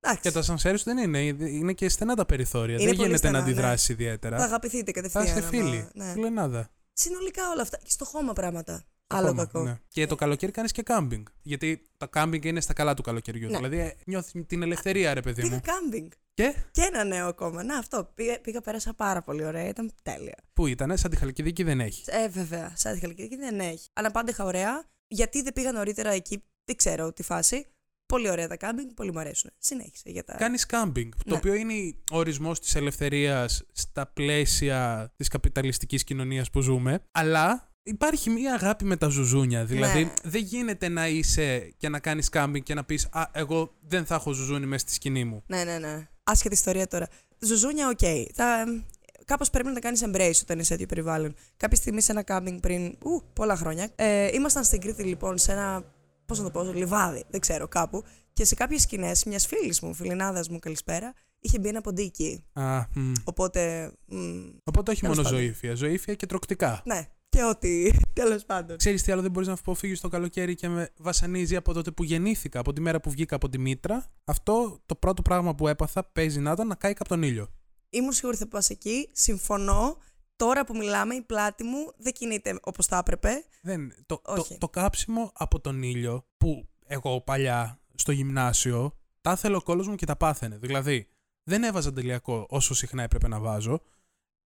Εντάξει. 0.00 0.22
Και 0.22 0.30
τα 0.30 0.42
σανσέρ 0.42 0.78
σου 0.78 0.84
δεν 0.84 0.98
είναι. 0.98 1.18
Είναι 1.48 1.72
και 1.72 1.88
στενά 1.88 2.14
τα 2.14 2.26
περιθώρια. 2.26 2.74
Είναι 2.74 2.84
δεν 2.84 2.96
πολύ 2.96 3.08
γίνεται 3.08 3.30
να 3.30 3.38
στενά, 3.38 3.44
ναι. 3.44 3.50
αντιδράσεις 3.50 3.86
Θα 3.86 3.92
ιδιαίτερα. 3.92 4.36
αγαπηθείτε 4.36 4.84
Θα 4.84 4.90
κατευθείαν. 4.92 5.24
είστε 5.24 5.38
άμα- 5.38 5.48
φίλοι. 5.48 5.88
Ναι. 5.94 6.12
Φιλενάδα. 6.12 6.70
Συνολικά 6.92 7.50
όλα 7.50 7.62
αυτά. 7.62 7.78
Και 7.82 7.90
στο 7.90 8.04
χώμα 8.04 8.32
πράγματα. 8.32 8.84
Άλλο 9.08 9.26
Ακόμα, 9.26 9.44
κακό. 9.46 9.62
ναι. 9.64 9.78
Και 9.88 10.06
το 10.06 10.14
καλοκαίρι 10.14 10.52
κάνεις 10.52 10.72
και 10.72 10.82
κάμπινγκ. 10.82 11.26
Γιατί 11.42 11.88
το 11.96 12.08
κάμπινγκ 12.08 12.44
είναι 12.44 12.60
στα 12.60 12.72
καλά 12.72 12.94
του 12.94 13.02
καλοκαιριού. 13.02 13.48
Ναι. 13.50 13.56
Δηλαδή 13.56 13.96
νιώθεις 14.04 14.42
την 14.46 14.62
ελευθερία, 14.62 15.14
ρε 15.14 15.20
παιδί 15.20 15.42
Πήγα 15.42 15.54
μου. 15.54 15.60
κάμπινγκ. 15.64 16.10
Και; 16.34 16.54
Και 16.70 16.82
ένα 16.82 17.04
νέο 17.04 17.26
ακόμα. 17.28 17.62
Να, 17.62 17.78
αυτό. 17.78 18.10
Πήγα, 18.14 18.40
πήγα 18.40 18.60
πέρασα 18.60 18.94
πάρα 18.94 19.22
πολύ 19.22 19.44
ωραία. 19.44 19.68
Ήταν 19.68 19.92
τέλεια. 20.02 20.34
πού 20.52 20.66
ήταν, 20.66 20.96
σαν 20.98 21.10
τη 21.10 21.16
Χαλκιδική 21.16 21.62
δεν 21.62 21.80
έχει. 21.80 22.02
Ε, 22.06 22.28
βέβαια. 22.28 22.72
Σαν 22.76 22.94
τη 22.94 23.00
Χαλκιδική 23.00 23.36
δεν 23.36 23.60
έχει. 23.60 23.88
Αλλά 23.92 24.10
πάντεχα 24.10 24.44
ωραία. 24.44 24.84
Γιατί 25.08 25.42
δεν 25.42 25.52
πήγα 25.52 25.72
νωρίτερα 25.72 26.10
εκεί, 26.10 26.44
δεν 26.64 26.76
ξέρω 26.76 27.12
τη 27.12 27.22
φάση. 27.22 27.66
Πολύ 28.06 28.30
ωραία 28.30 28.48
τα 28.48 28.56
κάμπινγκ, 28.56 28.90
πολύ 28.94 29.12
μου 29.12 29.18
αρέσουν. 29.18 29.50
Συνέχισε 29.58 30.10
για 30.10 30.24
τα. 30.24 30.34
Κάνεις 30.34 30.66
κάμπινγκ. 30.66 31.12
Το 31.12 31.18
Ναι. 31.30 31.36
οποίο 31.36 31.54
είναι 31.54 31.72
ο 32.12 32.16
ορισμός 32.18 32.60
της 32.60 32.74
ελευθερίας 32.74 33.62
στα 33.72 34.06
πλαίσια 34.06 35.12
της 35.16 35.28
καπιταλιστικής 35.28 36.04
κοινωνίας 36.04 36.50
που 36.50 36.60
ζούμε. 36.60 37.00
Αλλά 37.12 37.70
υπάρχει 37.82 38.30
μια 38.30 38.54
αγάπη 38.54 38.84
με 38.84 38.96
τα 38.96 39.08
ζουζούνια. 39.08 39.64
Δηλαδή 39.64 40.04
Ναι. 40.04 40.12
δεν 40.22 40.42
γίνεται 40.42 40.88
να 40.88 41.08
είσαι 41.08 41.74
και 41.76 41.88
να 41.88 41.98
κάνεις 41.98 42.28
κάμπινγκ 42.28 42.64
και 42.64 42.74
να 42.74 42.84
πεις 42.84 43.08
Α, 43.12 43.24
εγώ 43.32 43.74
δεν 43.80 44.06
θα 44.06 44.14
έχω 44.14 44.32
ζουζούνι 44.32 44.66
μέσα 44.66 44.84
στη 44.86 44.94
σκηνή 44.94 45.24
μου. 45.24 45.42
Ναι, 45.46 45.64
ναι, 45.64 45.78
ναι. 45.78 46.08
Άσχετη 46.24 46.54
ιστορία 46.54 46.86
τώρα. 46.86 47.08
Ζουζούνια, 47.38 47.88
οκ. 47.88 47.98
Θα... 48.34 48.64
Κάπως 49.24 49.50
πρέπει 49.50 49.68
να 49.68 49.74
τα 49.74 49.80
κάνεις 49.80 50.02
embrace 50.04 50.40
όταν 50.42 50.58
είσαι 50.58 50.62
σε 50.62 50.70
τέτοιο 50.70 50.86
περιβάλλον. 50.86 51.34
Κάποια 51.56 51.76
στιγμή 51.76 52.00
σε 52.00 52.12
ένα 52.12 52.22
κάμπινγκ 52.22 52.60
πριν 52.60 52.96
ου, 53.04 53.22
πολλά 53.32 53.56
χρόνια. 53.56 53.88
Ε, 53.96 54.28
ήμασταν 54.32 54.64
στην 54.64 54.80
Κρήτη 54.80 55.02
λοιπόν 55.02 55.38
σε 55.38 55.52
ένα. 55.52 55.94
Πώς 56.26 56.38
να 56.38 56.44
το 56.44 56.50
πω, 56.50 56.62
λιβάδι, 56.62 57.24
δεν 57.28 57.40
ξέρω, 57.40 57.68
κάπου. 57.68 58.02
Και 58.32 58.44
σε 58.44 58.54
κάποιες 58.54 58.82
σκηνές 58.82 59.24
μιας 59.24 59.46
φίλης 59.46 59.80
μου, 59.80 59.94
φιλινάδας 59.94 60.48
μου, 60.48 60.58
καλησπέρα, 60.58 61.14
είχε 61.40 61.58
μπει 61.58 61.68
ένα 61.68 61.80
ποντίκι. 61.80 62.44
Α, 62.52 62.84
μ. 62.94 63.12
Οπότε. 63.24 63.92
μ, 64.06 64.18
Οπότε 64.64 64.90
όχι 64.90 65.00
Τέλος 65.00 65.16
μόνο 65.16 65.28
πάντων. 65.28 65.38
ζωήφια. 65.44 65.74
Ζωήφια 65.74 66.14
και 66.14 66.26
τροκτικά. 66.26 66.82
ναι, 66.84 67.08
και 67.28 67.44
ό,τι. 67.44 67.90
Τέλος 68.12 68.44
πάντων. 68.44 68.76
Ξέρεις 68.76 69.02
τι 69.02 69.12
άλλο 69.12 69.22
δεν 69.22 69.30
μπορείς 69.30 69.48
να 69.48 69.54
αποφύγεις 69.54 70.00
το 70.00 70.08
καλοκαίρι 70.08 70.54
και 70.54 70.68
με 70.68 70.90
βασανίζει 70.96 71.56
από 71.56 71.72
τότε 71.72 71.90
που 71.90 72.04
γεννήθηκα, 72.04 72.60
από 72.60 72.72
τη 72.72 72.80
μέρα 72.80 73.00
που 73.00 73.10
βγήκα 73.10 73.34
από 73.36 73.48
τη 73.48 73.58
μήτρα. 73.58 74.04
Αυτό 74.24 74.82
το 74.86 74.94
πρώτο 74.94 75.22
πράγμα 75.22 75.54
που 75.54 75.68
έπαθα 75.68 76.04
παίζει 76.04 76.40
να 76.40 76.50
ήταν 76.52 76.66
να 76.66 76.74
κάει 76.74 76.92
από 76.98 77.08
τον 77.08 77.22
ήλιο. 77.22 77.48
Ήμουν 77.90 78.12
σίγουρη 78.12 78.36
θα 78.36 78.48
πας 78.48 78.70
εκεί. 78.70 79.08
Συμφωνώ. 79.12 79.96
Τώρα 80.36 80.64
που 80.64 80.76
μιλάμε, 80.76 81.14
η 81.14 81.22
πλάτη 81.22 81.64
μου 81.64 81.92
δεν 81.96 82.12
κινείται 82.12 82.58
όπως 82.62 82.86
θα 82.86 82.96
έπρεπε. 82.96 83.44
Δεν, 83.62 83.92
το, 84.06 84.20
το, 84.24 84.32
Όχι. 84.32 84.58
το 84.58 84.68
κάψιμο 84.68 85.30
από 85.34 85.60
τον 85.60 85.82
ήλιο 85.82 86.26
που 86.36 86.68
εγώ 86.86 87.20
παλιά 87.20 87.80
στο 87.94 88.12
γυμνάσιο 88.12 88.92
τα 89.20 89.32
ήθελε 89.32 89.56
ο 89.56 89.62
κώλος 89.62 89.88
μου 89.88 89.94
και 89.94 90.06
τα 90.06 90.16
πάθαινε. 90.16 90.58
Δηλαδή 90.58 91.08
δεν 91.42 91.62
έβαζα 91.62 91.92
αντηλιακό 91.92 92.46
όσο 92.48 92.74
συχνά 92.74 93.02
έπρεπε 93.02 93.28
να 93.28 93.38
βάζω. 93.40 93.80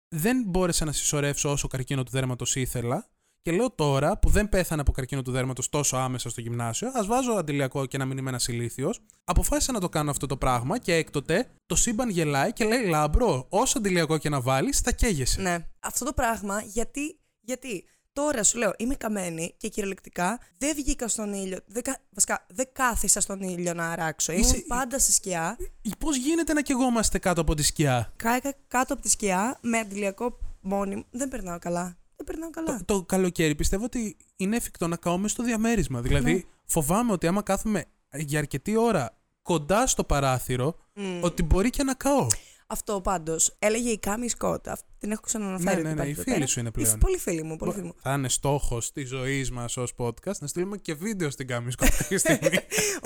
Δεν 0.08 0.44
μπόρεσα 0.48 0.86
να 0.86 0.92
συσσωρεύσω 0.92 1.52
όσο 1.52 1.68
καρκίνο 1.68 2.04
του 2.04 2.12
δέρματος 2.12 2.56
ήθελα. 2.56 3.10
Και 3.48 3.54
λέω 3.54 3.72
τώρα 3.72 4.18
που 4.18 4.30
δεν 4.30 4.50
πέθανα 4.50 4.82
από 4.82 4.92
καρκίνο 4.92 5.22
του 5.22 5.32
δέρματος 5.32 5.70
τόσο 5.70 5.98
άμεσα 5.98 6.30
στο 6.30 6.42
γυμνάσιο, 6.42 6.92
ας 6.94 7.08
βάζω 7.08 7.32
αντηλιακό 7.32 7.86
και 7.86 7.98
να 7.98 8.06
μην 8.06 8.18
είμαι 8.18 8.30
ένα 8.30 8.40
ηλίθιο. 8.48 8.94
Αποφάσισα 9.24 9.72
να 9.72 9.80
το 9.80 9.90
κάνω 9.90 10.10
αυτό 10.12 10.26
το 10.26 10.38
πράγμα 10.38 10.78
και 10.78 10.94
έκτοτε 10.94 11.48
το 11.66 11.76
σύμπαν 11.76 12.10
γελάει 12.10 12.54
και 12.54 12.66
λέει 12.66 12.86
Λάμπρο, 12.86 13.46
όσο 13.50 13.78
αντηλιακό 13.78 14.18
και 14.18 14.30
να 14.30 14.42
βάλεις, 14.42 14.80
θα 14.80 14.92
καίγεσαι. 14.92 15.42
Ναι. 15.42 15.58
Αυτό 15.80 16.06
το 16.06 16.14
πράγμα 16.14 16.62
γιατί, 16.62 17.20
γιατί; 17.42 17.84
Τώρα 18.14 18.44
σου 18.44 18.58
λέω 18.58 18.74
είμαι 18.78 18.96
καμένη 18.96 19.54
και 19.58 19.68
κυριολεκτικά 19.68 20.40
δεν 20.58 20.76
βγήκα 20.76 21.08
στον 21.08 21.34
ήλιο. 21.34 21.60
Δεν, 21.68 21.84
κα- 21.84 22.00
βασικά 22.12 22.46
δεν 22.54 22.70
κάθισα 22.74 23.22
στον 23.22 23.42
ήλιο 23.42 23.74
να 23.74 23.90
αράξω. 23.92 24.32
Ήμουν 24.32 24.44
Είσαι- 24.46 24.64
πάντα 24.68 25.00
στη 25.00 25.12
σκιά. 25.12 25.58
Πώς 25.98 26.18
γίνεται 26.18 26.54
να 26.54 26.62
καιγόμαστε 26.62 27.20
κάτω 27.20 27.42
από 27.42 27.54
τη 27.54 27.64
σκιά; 27.64 28.14
Κάηκα 28.16 28.54
κάτω 28.68 28.94
από 28.94 29.02
τη 29.02 29.10
σκιά 29.10 29.58
με 29.62 29.78
αντιλιακό 29.78 30.38
μόνιμο. 30.62 31.06
Δεν 31.12 31.30
περνάω 31.30 31.60
καλά. 31.60 31.98
Δεν 32.28 32.36
περνάω 32.36 32.50
καλά. 32.50 32.78
Το, 32.86 32.98
το 32.98 33.04
καλοκαίρι 33.04 33.56
πιστεύω 33.56 33.84
ότι 33.84 34.18
είναι 34.36 34.56
εφικτό 34.56 34.88
να 34.88 34.96
καούμε 34.96 35.28
στο 35.28 35.44
διαμέρισμα. 35.44 36.02
Δηλαδή, 36.02 36.34
Ναι. 36.34 36.42
φοβάμαι 36.66 37.12
ότι 37.12 37.28
άμα 37.28 37.42
κάθομαι 37.42 37.86
για 38.14 38.40
αρκετή 38.40 38.78
ώρα 38.78 39.18
κοντά 39.42 39.88
στο 39.88 40.04
παράθυρο, 40.04 40.76
Μμ. 40.94 41.24
ότι 41.24 41.44
μπορεί 41.44 41.70
και 41.70 41.84
να 41.84 41.94
καώ. 41.94 42.28
Αυτό 42.70 43.02
πάντως 43.02 43.56
έλεγε 43.60 43.90
η 43.90 43.98
Κάμι 44.00 44.30
Σκότ. 44.30 44.68
Αυτή 44.68 44.86
Την 45.00 45.12
έχω 45.12 45.22
ξαναναφέρει. 45.22 45.66
Ναι, 45.66 45.72
ότι 45.72 45.82
ναι, 45.82 45.88
ναι, 45.88 45.94
υπάρχει 45.94 46.10
η 46.10 46.14
εδώ 46.14 46.22
φίλη 46.24 46.36
πέρα. 46.36 46.48
σου 46.48 46.60
είναι 46.60 46.70
Η- 46.70 46.72
πλέον. 46.72 46.98
Πολύ 47.00 47.18
φίλη 47.18 47.44
μου. 47.44 47.56
Πολύ 47.56 47.72
φίλη 47.72 47.84
μου. 47.86 47.94
Θα 48.02 48.14
είναι 48.14 48.30
στόχος 48.30 48.92
της 48.92 49.08
ζωής 49.10 49.52
μας 49.52 49.78
ως 49.78 49.94
podcast 49.98 50.38
να 50.40 50.48
στείλουμε 50.48 50.78
και 50.78 50.94
βίντεο 50.94 51.30
στην 51.30 51.48
Κάμι 51.48 51.72
κάποια 51.74 52.18
στιγμή. 52.24 52.50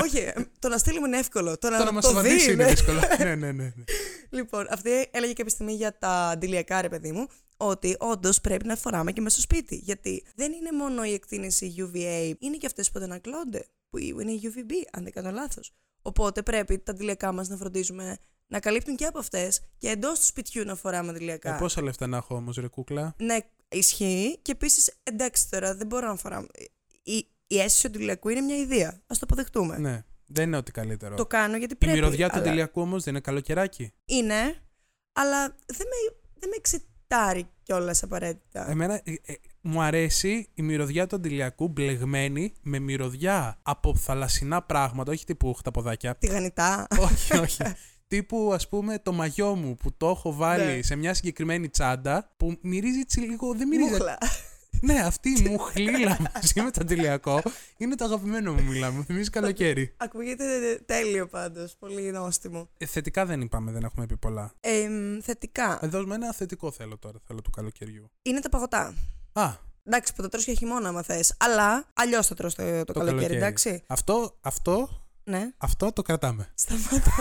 Όχι, 0.03 0.17
ε, 0.17 0.34
το 0.60 0.67
να 0.67 0.77
στείλουμε 0.77 1.07
είναι 1.07 1.17
εύκολο. 1.17 1.57
Το 1.57 1.69
να 1.69 1.77
το 1.77 1.84
να 1.84 1.91
μας 1.91 2.03
το 2.05 2.12
δει 2.12 2.17
απαντήσει 2.17 2.51
είναι 2.51 2.63
είναι- 2.63 2.71
δύσκολο. 2.71 2.99
ναι, 3.19 3.25
ναι, 3.25 3.36
ναι. 3.36 3.51
ναι. 3.51 3.73
Λοιπόν, 4.32 4.65
αυτή 4.70 4.89
έλεγε 5.12 5.34
κάποια 5.34 5.52
στιγμή 5.52 5.74
για 5.74 5.98
τα 5.98 6.30
αντιλιακά, 6.30 6.82
ρε 6.82 6.89
παιδί 6.89 7.12
μου, 7.12 7.28
ότι 7.58 7.96
όντως 8.00 8.41
πρέπει 8.41 8.65
να 8.65 8.76
φοράμε 8.76 9.12
και 9.12 9.22
μέσα 9.22 9.39
στο 9.39 9.41
σπίτι. 9.41 9.76
Γιατί 9.76 10.24
δεν 10.36 10.52
είναι 10.52 10.72
μόνο 10.72 11.04
η 11.04 11.13
εκτίμηση 11.13 11.76
UVA, 11.78 12.34
είναι 12.39 12.58
και 12.58 12.65
αυτές 12.65 12.91
που 12.91 13.00
αντανακλώνται, 13.00 13.65
που 13.89 13.98
είναι 13.98 14.32
η 14.32 14.41
UVB, 14.44 14.72
αν 14.91 15.04
δεν 15.04 15.12
κάνω 15.12 15.32
λάθος. 15.32 15.74
Οπότε 16.02 16.41
πρέπει 16.44 16.80
τα 16.80 16.91
αντιλιακά 16.91 17.32
μας 17.32 17.50
να 17.50 17.58
φροντίζουμε 17.58 18.17
να 18.48 18.60
καλύπτουν 18.60 18.96
και 18.96 19.06
από 19.06 19.20
αυτές 19.20 19.62
και 19.78 19.89
εντός 19.89 20.20
του 20.20 20.26
σπιτιού 20.26 20.65
να 20.65 20.76
φοράμε 20.76 21.10
αντιλιακά. 21.10 21.56
Ε, 21.56 21.60
πόσα 21.60 21.82
λεφτά 21.82 22.08
να 22.08 22.17
έχω 22.17 22.36
όμως, 22.36 22.58
ρε 22.58 22.67
κούκλα; 22.67 23.15
Ναι, 23.17 23.38
ισχύει. 23.70 24.39
Και 24.41 24.52
επίσης, 24.52 24.94
εντάξει 25.04 25.50
τώρα, 25.50 25.76
δεν 25.76 25.88
μπορώ 25.88 26.08
να 26.08 26.15
φοράμε. 26.15 26.48
Η, 27.04 27.28
η 27.48 27.60
αίσθηση 27.60 27.89
του 27.89 27.96
αντιλιακού 27.96 28.30
είναι 28.30 28.41
μια 28.41 28.58
ιδέα. 28.58 28.88
Α 28.88 29.02
το 29.08 29.20
αποδεχτούμε. 29.22 29.78
Ναι, 29.78 30.04
δεν 30.34 30.48
είναι 30.48 30.58
ό,τι 30.58 30.72
καλύτερο. 30.72 31.15
Το 31.15 31.26
κάνω 31.26 31.58
γιατί 31.58 31.74
Η 31.74 31.78
πρέπει. 31.78 31.94
μυρωδιά 31.94 32.30
του 32.30 32.36
αλλά- 32.38 32.46
αντιλιακού 32.48 32.82
όμως 32.82 33.04
δεν 33.04 33.13
είναι 33.13 33.22
καλοκαιράκι. 33.24 33.91
Είναι, 34.06 34.56
αλλά 35.13 35.48
δεν 35.65 35.88
με, 35.88 36.15
δεν 36.39 36.50
με 36.50 36.56
εξητάρει 36.58 37.48
κιόλας 37.63 38.04
απαραίτητα. 38.04 38.70
Εμένα 38.70 38.94
ε, 38.94 39.02
ε, 39.26 39.34
μου 39.62 39.82
αρέσει 39.82 40.50
η 40.54 40.62
μυρωδιά 40.62 41.08
του 41.08 41.15
αντιλιακού 41.15 41.67
μπλεγμένη 41.67 42.54
με 42.62 42.80
μυρωδιά 42.80 43.60
από 43.62 43.96
θαλασσινά 43.96 44.62
πράγματα, 44.63 45.12
όχι 45.12 45.26
τύπου 45.26 45.54
χταποδάκια. 45.54 46.15
Τηγανιτά. 46.15 46.88
όχι, 47.00 47.38
όχι. 47.38 47.62
Τύπου 48.08 48.52
ας 48.54 48.67
πούμε 48.70 49.00
το 49.00 49.12
μαγιό 49.13 49.56
μου 49.56 49.76
που 49.76 49.94
το 49.98 50.08
έχω 50.10 50.34
βάλει 50.34 50.76
Ναι. 50.76 50.82
σε 50.82 50.96
μια 50.96 51.13
συγκεκριμένη 51.13 51.70
τσάντα 51.70 52.34
που 52.38 52.58
μυρίζει 52.62 53.00
έτσι 53.00 53.20
λίγο, 53.20 53.54
δεν 53.54 53.67
μυρίζει. 53.67 53.89
Μούχλα. 53.91 54.17
Ναι, 54.82 55.00
αυτή 55.00 55.30
η 55.30 55.50
μουχλίλα 55.50 56.17
μαζί 56.34 56.62
με 56.62 56.72
το 56.72 56.80
αντιλιακό 56.82 57.41
είναι 57.78 57.96
το 57.96 58.06
αγαπημένο 58.06 58.54
μου 58.54 58.63
μιλά. 58.63 58.91
Μου 58.91 59.04
θυμίζει 59.04 59.30
καλοκαίρι. 59.30 59.94
Ακούγεται 59.98 60.46
τέλειο 60.86 61.28
πάντως. 61.28 61.76
Πολύ 61.80 62.12
νόστιμο. 62.12 62.70
Ε, 62.78 62.86
θετικά 62.86 63.26
δεν 63.26 63.41
είπαμε, 63.41 63.72
δεν 63.72 63.84
έχουμε 63.84 64.06
πει 64.06 64.17
πολλά. 64.17 64.54
Ε, 64.60 64.88
θετικά. 65.22 65.80
Εδώ 65.82 66.06
με 66.06 66.15
ένα 66.15 66.34
θετικό 66.34 66.72
θέλω 66.72 66.98
τώρα, 66.98 67.20
θέλω 67.28 67.41
του 67.41 67.50
καλοκαιριού. 67.50 68.12
Είναι 68.22 68.39
τα 68.39 68.50
παγωτά. 68.50 68.94
Α, 69.34 69.54
Εντάξει, 69.84 70.13
που 70.15 70.22
το 70.22 70.30
τρως 70.30 70.44
για 70.46 70.54
χειμώνα, 70.54 70.89
άμα 70.89 71.02
θες. 71.04 71.34
Αλλά 71.39 71.86
αλλιώς 71.94 72.28
το 72.28 72.36
τρως 72.36 72.56
το, 72.56 72.84
το, 72.84 72.94
καλοκαίρι, 72.94 73.36
εντάξει. 73.36 73.84
Αυτό, 73.88 74.38
αυτό, 74.41 74.89
Ναι. 75.24 75.50
αυτό 75.58 75.91
το 75.94 76.02
κρατάμε. 76.02 76.50
Σταμάτα. 76.56 77.12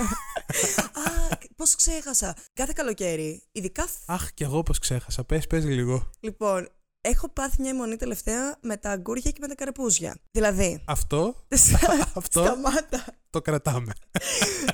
Α, 0.93 1.37
πώς 1.57 1.75
ξέχασα. 1.75 2.37
Κάθε 2.53 2.73
καλοκαίρι, 2.75 3.43
ειδικά. 3.53 3.83
φ- 3.87 4.11
Αχ, 4.11 4.33
κι 4.35 4.43
εγώ 4.43 4.63
πώς 4.63 4.79
ξέχασα. 4.79 5.25
Πες, 5.25 5.47
πες 5.47 5.65
λίγο. 5.65 6.11
Λοιπόν, 6.21 6.69
έχω 7.01 7.29
πάθει 7.29 7.61
μια 7.61 7.71
αιμονή 7.71 7.97
τελευταία 7.97 8.57
με 8.61 8.77
τα 8.77 8.91
αγκούρια 8.91 9.31
και 9.31 9.39
με 9.41 9.49
τα 9.49 9.55
καρπούζια. 9.55 10.17
Δηλαδή. 10.31 10.83
Αυτό, 10.87 11.45
αυτό; 12.15 12.43
Σταμάτα. 12.43 13.05
το 13.31 13.41
κρατάμε. 13.41 13.93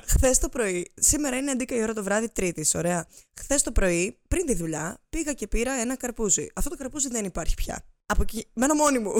Χθες 0.06 0.38
το 0.38 0.48
πρωί, 0.48 0.92
σήμερα 0.94 1.36
είναι 1.36 1.52
11 1.58 1.70
η 1.70 1.82
ώρα 1.82 1.92
το 1.92 2.02
βράδυ 2.02 2.28
Τρίτης, 2.28 2.74
ωραία. 2.74 3.06
Χθες 3.40 3.62
το 3.62 3.72
πρωί, 3.72 4.18
πριν 4.28 4.46
τη 4.46 4.54
δουλειά, 4.54 4.98
πήγα 5.08 5.32
και 5.32 5.46
πήρα 5.46 5.72
ένα 5.72 5.96
καρπούζι. 5.96 6.46
Αυτό 6.54 6.70
το 6.70 6.76
καρπούζι 6.76 7.08
δεν 7.08 7.24
υπάρχει 7.24 7.54
πια. 7.54 7.84
Από 8.06 8.22
εκεί, 8.22 8.46
μένω 8.52 8.74
μόνη 8.74 8.98
μου. 8.98 9.10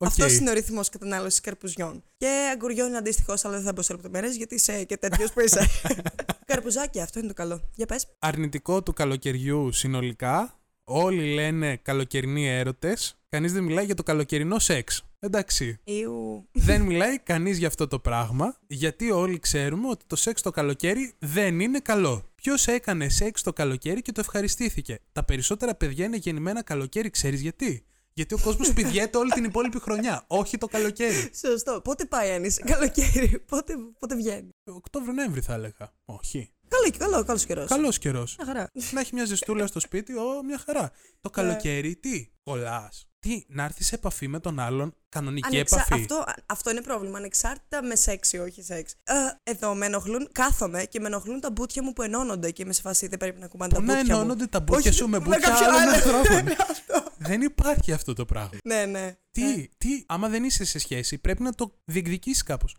Οκ. 0.00 0.08
Αυτό 0.08 0.28
είναι 0.28 0.50
ο 0.50 0.52
ρυθμός 0.52 0.88
κατανάλωσης 0.88 1.40
καρπουζιών. 1.40 2.02
Και 2.16 2.48
αγκουριών 2.52 2.88
είναι 2.88 2.96
αντίστοιχος, 2.96 3.44
αλλά 3.44 3.54
δεν 3.54 3.64
θα 3.64 3.72
μπω 3.72 3.82
σε 3.82 3.92
λεπτομέρειες 3.92 4.36
γιατί 4.36 4.54
είσαι 4.54 4.84
και 4.84 4.96
τέτοιος 4.96 5.32
που 5.32 5.40
είσαι. 5.40 5.66
Καρπουζάκι, 6.46 7.00
αυτό 7.00 7.18
είναι 7.18 7.28
το 7.28 7.34
καλό. 7.34 7.70
Για 7.74 7.86
πες. 7.86 8.06
Αρνητικό 8.18 8.82
του 8.82 8.92
καλοκαιριού 8.92 9.72
συνολικά. 9.72 10.58
Όλοι 10.90 11.34
λένε 11.34 11.76
καλοκαιρινοί 11.76 12.48
έρωτες. 12.48 13.16
Κανείς 13.28 13.52
δεν 13.52 13.62
μιλάει 13.62 13.84
για 13.84 13.94
το 13.94 14.02
καλοκαιρινό 14.02 14.58
σεξ. 14.58 15.04
Εντάξει. 15.18 15.78
Ew. 15.84 16.48
δεν 16.52 16.82
μιλάει 16.82 17.18
κανείς 17.18 17.58
για 17.58 17.66
αυτό 17.66 17.88
το 17.88 17.98
πράγμα, 17.98 18.56
γιατί 18.66 19.10
όλοι 19.10 19.38
ξέρουμε 19.38 19.88
ότι 19.88 20.04
το 20.06 20.16
σεξ 20.16 20.42
το 20.42 20.50
καλοκαίρι 20.50 21.12
δεν 21.18 21.60
είναι 21.60 21.78
καλό. 21.78 22.24
Ποιος 22.34 22.66
έκανε 22.66 23.08
σεξ 23.08 23.42
το 23.42 23.52
καλοκαίρι 23.52 24.02
και 24.02 24.12
το 24.12 24.20
ευχαριστήθηκε. 24.20 24.98
Τα 25.12 25.24
περισσότερα 25.24 25.74
παιδιά 25.74 26.04
είναι 26.04 26.16
γεννημένα 26.16 26.62
καλοκαίρι, 26.62 27.10
ξέρεις 27.10 27.40
γιατί; 27.40 27.84
Γιατί 28.12 28.34
ο 28.34 28.38
κόσμος 28.42 28.72
πηδιέται 28.72 29.18
όλη 29.18 29.30
την 29.30 29.44
υπόλοιπη 29.44 29.80
χρονιά, 29.80 30.24
όχι 30.26 30.58
το 30.58 30.66
καλοκαίρι. 30.66 31.30
Σωστό. 31.34 31.80
Πότε 31.84 32.04
πάει 32.04 32.30
αν 32.30 32.44
είσαι 32.44 32.62
καλοκαίρι, 32.62 33.38
πότε, 33.38 33.74
πότε 33.98 34.16
βγαίνει; 34.16 34.48
Οκτώβριο-Νοέμβρη 34.64 35.40
θα 35.40 35.54
έλεγα. 35.54 35.92
Όχι. 36.04 36.50
Καλό, 36.68 36.94
καλό, 36.98 37.24
καλός 37.24 37.44
καιρός. 37.46 37.68
Καλός 37.68 37.98
καιρός. 37.98 38.36
Μια 38.38 38.46
χαρά. 38.46 38.70
να 38.92 39.00
έχει 39.00 39.14
μια 39.14 39.24
ζεστούλα 39.24 39.66
στο 39.66 39.80
σπίτι, 39.80 40.12
ω, 40.16 40.42
μια 40.44 40.58
χαρά. 40.66 40.90
Το 41.20 41.30
καλοκαίρι 41.30 41.96
τι, 41.96 42.28
κολλάς. 42.42 43.02
Τι, 43.20 43.44
να 43.48 43.64
έρθεις 43.64 43.86
σε 43.86 43.94
επαφή 43.94 44.28
με 44.28 44.40
τον 44.40 44.58
άλλον, 44.58 44.94
κανονική 45.08 45.46
Ανεξα- 45.46 45.76
επαφή. 45.76 46.00
Αυτό, 46.00 46.24
αυτό 46.46 46.70
είναι 46.70 46.80
πρόβλημα. 46.82 47.18
Ανεξάρτητα 47.18 47.82
με 47.82 47.94
σεξ 47.96 48.32
ή 48.32 48.38
όχι 48.38 48.62
σεξ. 48.62 48.92
Ε, 49.04 49.14
εδώ 49.50 49.74
με 49.74 49.86
ενοχλούν, 49.86 50.28
κάθομαι 50.32 50.84
και 50.84 51.00
με 51.00 51.06
ενοχλούν 51.06 51.40
τα 51.40 51.50
μπουτια 51.50 51.82
μου 51.82 51.92
που 51.92 52.02
ενώνονται 52.02 52.50
και 52.50 52.62
είμαι 52.62 52.72
σε 52.72 52.80
φάση 52.80 53.06
δεν 53.06 53.18
πρέπει 53.18 53.40
να 53.40 53.46
κουμπάνε 53.46 53.72
τα 53.72 53.78
Πού 53.80 53.84
να 53.86 53.94
μπουτια 53.96 54.14
μου. 54.14 54.20
ενώνονται 54.20 54.46
τα 54.46 54.60
μπουτια 54.60 54.90
Όχι, 54.90 54.90
σου 54.98 55.08
με 55.08 55.18
με 55.18 55.24
μπουτια 55.24 55.38
κάποιο 55.38 55.66
άλλων 55.66 55.80
άλλο. 55.80 55.90
ανθρώπων. 55.90 56.44
Ναι, 56.44 56.54
αυτό. 56.70 57.04
Δεν 57.18 57.40
υπάρχει 57.42 57.92
αυτό 57.92 58.12
το 58.12 58.24
πράγμα. 58.24 58.50
Ναι, 58.64 58.84
ναι. 58.84 59.16
Τι, 59.30 59.68
τι, 59.78 60.02
άμα 60.06 60.28
δεν 60.28 60.44
είσαι 60.44 60.64
σε 60.64 60.78
σχέση, 60.78 61.18
πρέπει 61.18 61.42
να 61.42 61.52
το 61.54 61.72
διεκδικήσεις 61.84 62.42
κάπως. 62.42 62.76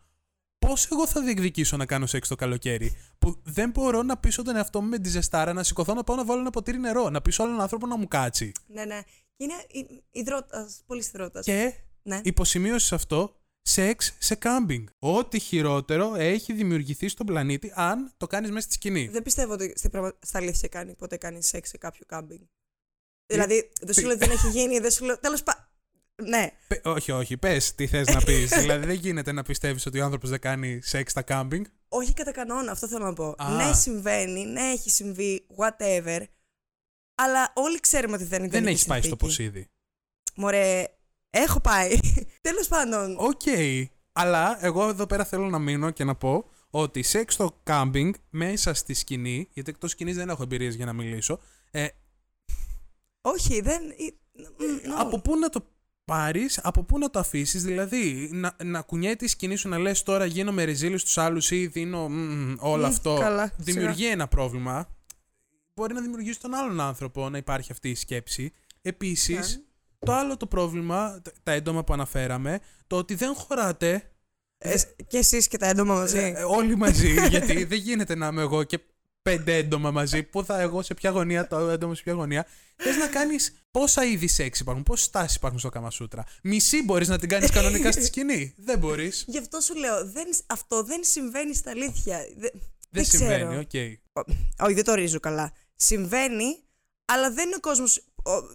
Πώς 0.59 0.87
εγώ 0.91 1.07
θα 1.07 1.21
διεκδικήσω 1.21 1.77
να 1.77 1.85
κάνω 1.85 2.05
σεξ 2.05 2.27
το 2.27 2.35
καλοκαίρι, 2.35 2.95
που 3.19 3.41
δεν 3.43 3.69
μπορώ 3.69 4.03
να 4.03 4.17
πείσω 4.17 4.43
τον 4.43 4.55
εαυτό 4.55 4.81
μου 4.81 4.87
με 4.89 4.99
τη 4.99 5.09
ζεστάρα, 5.09 5.53
να 5.53 5.63
σηκωθώ 5.63 5.93
να 5.93 6.03
πάω 6.03 6.15
να 6.15 6.25
βάλω 6.25 6.39
ένα 6.39 6.49
ποτήρι 6.49 6.79
νερό, 6.79 7.09
να 7.09 7.21
πείσω 7.21 7.43
άλλον 7.43 7.61
άνθρωπο 7.61 7.87
να 7.87 7.97
μου 7.97 8.07
κάτσει. 8.07 8.51
Ναι, 8.67 8.85
ναι. 8.85 9.01
Είναι 9.37 9.53
υδρότας, 10.11 10.81
πολύ 10.85 11.03
υδρότας. 11.07 11.45
Και 11.45 11.73
Ναι. 12.01 12.21
υποσημείωση 12.23 12.85
σε 12.87 12.95
αυτό, 12.95 13.41
σεξ 13.61 14.15
σε 14.19 14.35
κάμπινγκ. 14.35 14.87
Ό,τι 14.99 15.39
χειρότερο 15.39 16.15
έχει 16.15 16.53
δημιουργηθεί 16.53 17.07
στον 17.07 17.25
πλανήτη 17.25 17.71
αν 17.75 18.13
το 18.17 18.27
κάνεις 18.27 18.49
μέσα 18.49 18.65
στη 18.65 18.73
σκηνή. 18.73 19.07
Δεν 19.07 19.23
πιστεύω 19.23 19.53
ότι 19.53 19.73
στην 19.75 19.89
πραγμα... 19.89 20.13
στα 20.21 20.37
αλήθεια 20.37 20.67
κάνει 20.69 20.95
ποτέ 20.95 21.17
κάνει 21.17 21.43
σεξ 21.43 21.69
σε 21.69 21.77
κάποιο 21.77 22.05
κάμπινγκ. 22.07 22.41
Δηλαδή, 23.25 23.71
δεν 23.81 23.93
σου 23.93 24.01
λέω 24.01 24.11
ότι 24.11 24.19
δεν 24.19 24.31
έχει 24.31 24.49
γίνει, 24.49 24.79
δεν 24.79 24.91
σου 24.91 25.05
λέω. 25.05 25.17
Τέλος 25.19 25.43
πάντων. 25.43 25.68
Ναι. 26.27 26.51
Πε- 26.67 26.85
όχι, 26.85 27.11
όχι, 27.11 27.37
πες 27.37 27.75
τι 27.75 27.87
θες 27.87 28.07
να 28.07 28.21
πεις. 28.21 28.49
δηλαδή 28.61 28.85
δεν 28.85 28.95
γίνεται 28.95 29.31
να 29.31 29.43
πιστεύεις 29.43 29.85
ότι 29.85 29.99
ο 29.99 30.03
άνθρωπος 30.03 30.29
δεν 30.29 30.39
κάνει 30.39 30.79
σεξ 30.83 31.11
στα 31.11 31.21
κάμπινγκ. 31.21 31.65
Όχι 31.87 32.13
κατά 32.13 32.31
κανόνα, 32.31 32.71
αυτό 32.71 32.87
θέλω 32.87 33.05
να 33.05 33.13
πω. 33.13 33.35
Α. 33.37 33.49
Ναι, 33.49 33.73
συμβαίνει, 33.73 34.45
ναι, 34.45 34.61
έχει 34.61 34.89
συμβεί, 34.89 35.45
whatever. 35.57 36.19
Αλλά 37.15 37.51
όλοι 37.55 37.79
ξέρουμε 37.79 38.15
ότι 38.15 38.23
δεν 38.23 38.39
είναι 38.39 38.47
Δεν 38.49 38.61
ιδανική 38.61 38.71
έχεις 38.71 38.85
πάει 38.85 39.01
στο 39.01 39.07
συνθήκη. 39.19 39.25
Ποσείδι. 39.49 39.67
Μωρέ, 40.35 40.85
έχω 41.29 41.59
πάει. 41.59 41.99
Τέλος 42.41 42.67
πάντων. 42.67 43.15
Οκ. 43.19 43.41
Αλλά 44.11 44.65
εγώ 44.65 44.89
εδώ 44.89 45.05
πέρα 45.05 45.25
θέλω 45.25 45.49
να 45.49 45.59
μείνω 45.59 45.91
και 45.91 46.03
να 46.03 46.15
πω 46.15 46.45
ότι 46.69 47.03
σεξ 47.03 47.33
στο 47.33 47.59
κάμπινγκ 47.63 48.13
μέσα 48.29 48.73
στη 48.73 48.93
σκηνή, 48.93 49.49
γιατί 49.53 49.69
εκτός 49.69 49.91
σκηνής 49.91 50.15
δεν 50.15 50.29
έχω 50.29 50.43
εμπειρίες 50.43 50.75
για 50.75 50.85
να 50.85 50.93
μιλήσω. 50.93 51.39
Ε, 51.71 51.87
Όχι, 53.21 53.61
δεν. 53.61 53.81
ε, 53.89 53.93
μ, 54.33 54.43
no. 54.85 54.95
Από 54.99 55.19
πού 55.19 55.37
να 55.37 55.49
το 55.49 55.65
πάρεις, 56.09 56.59
από 56.63 56.83
πού 56.83 56.97
να 56.97 57.09
το 57.09 57.19
αφήσεις, 57.19 57.63
δηλαδή 57.63 58.29
να, 58.33 58.55
να 58.63 58.81
κουνιέται 58.81 59.15
τη 59.15 59.27
σκηνή 59.27 59.55
σου 59.55 59.69
να 59.69 59.77
λες 59.77 60.03
τώρα 60.03 60.25
γίνομαι 60.25 60.63
ρεζίλη 60.63 60.97
στους 60.97 61.17
άλλους 61.17 61.51
ή 61.51 61.67
δίνω 61.67 62.09
μ, 62.09 62.55
όλο 62.59 62.83
Μ, 62.83 62.85
αυτό. 62.85 63.17
καλά, 63.19 63.51
δημιουργεί 63.57 64.07
ένα 64.07 64.27
πρόβλημα. 64.27 64.89
Μπορεί 65.75 65.93
να 65.93 66.01
δημιουργήσει 66.01 66.39
τον 66.39 66.53
άλλον 66.53 66.79
άνθρωπο 66.79 67.29
να 67.29 67.37
υπάρχει 67.37 67.71
αυτή 67.71 67.89
η 67.89 67.95
σκέψη. 67.95 68.53
Επίσης, 68.81 69.55
Ναι. 69.57 70.05
το 70.05 70.13
άλλο 70.13 70.37
το 70.37 70.45
πρόβλημα, 70.47 71.19
τα- 71.21 71.31
τα 71.43 71.51
έντομα 71.51 71.83
που 71.83 71.93
αναφέραμε, 71.93 72.59
το 72.87 72.95
ότι 72.97 73.15
δεν 73.15 73.33
χωράτε 73.35 74.11
Ε, 74.57 74.75
και 75.07 75.17
εσείς 75.17 75.47
και 75.47 75.57
τα 75.57 75.67
έντομα 75.67 75.93
μαζί. 75.93 76.17
ε, 76.35 76.43
όλοι 76.43 76.75
μαζί, 76.75 77.13
γιατί 77.29 77.63
δεν 77.63 77.77
γίνεται 77.77 78.15
να 78.15 78.27
είμαι 78.27 78.41
εγώ 78.41 78.63
και 78.63 78.79
πέντε 79.21 79.55
έντομα 79.55 79.91
μαζί. 79.91 80.23
Πού 80.23 80.43
θα 80.45 80.59
εγώ, 80.61 80.81
σε 80.81 80.93
ποια 80.93 81.09
γωνία, 81.09 81.47
το 81.47 81.57
έντομο 81.69 81.93
σε 81.93 82.03
ποια 82.03 82.13
γωνία. 82.13 82.45
Θες 82.75 82.97
να 82.97 83.07
κάνεις 83.07 83.63
πόσα 83.71 84.03
είδη 84.05 84.27
σεξ 84.27 84.59
υπάρχουν, 84.59 84.83
πόσες 84.83 85.05
στάσεις 85.05 85.35
υπάρχουν 85.35 85.59
στο 85.59 85.69
Καμασούτρα. 85.69 86.23
Μισή 86.43 86.83
μπορείς 86.83 87.07
να 87.07 87.17
την 87.19 87.29
κάνεις 87.29 87.49
κανονικά 87.51 87.91
στη 87.91 88.05
σκηνή. 88.05 88.53
Δεν 88.57 88.79
μπορείς. 88.79 89.23
Γι' 89.27 89.37
αυτό 89.37 89.59
σου 89.59 89.75
λέω, 89.75 90.05
δεν, 90.11 90.27
αυτό 90.47 90.83
δεν 90.83 90.99
συμβαίνει 91.03 91.55
στα 91.55 91.69
αλήθεια. 91.71 92.17
Δεν, 92.17 92.49
Δεν 92.51 92.61
δεν 92.89 93.03
συμβαίνει, 93.05 93.65
ξέρω. 93.67 93.91
οκ. 94.15 94.25
Όχι, 94.65 94.73
δεν 94.73 94.83
το 94.83 94.93
ρίζω 94.93 95.19
καλά. 95.19 95.51
Συμβαίνει, 95.75 96.63
αλλά 97.05 97.31
δεν 97.31 97.45
είναι 97.47 97.55
ο 97.55 97.59
κόσμος 97.59 98.03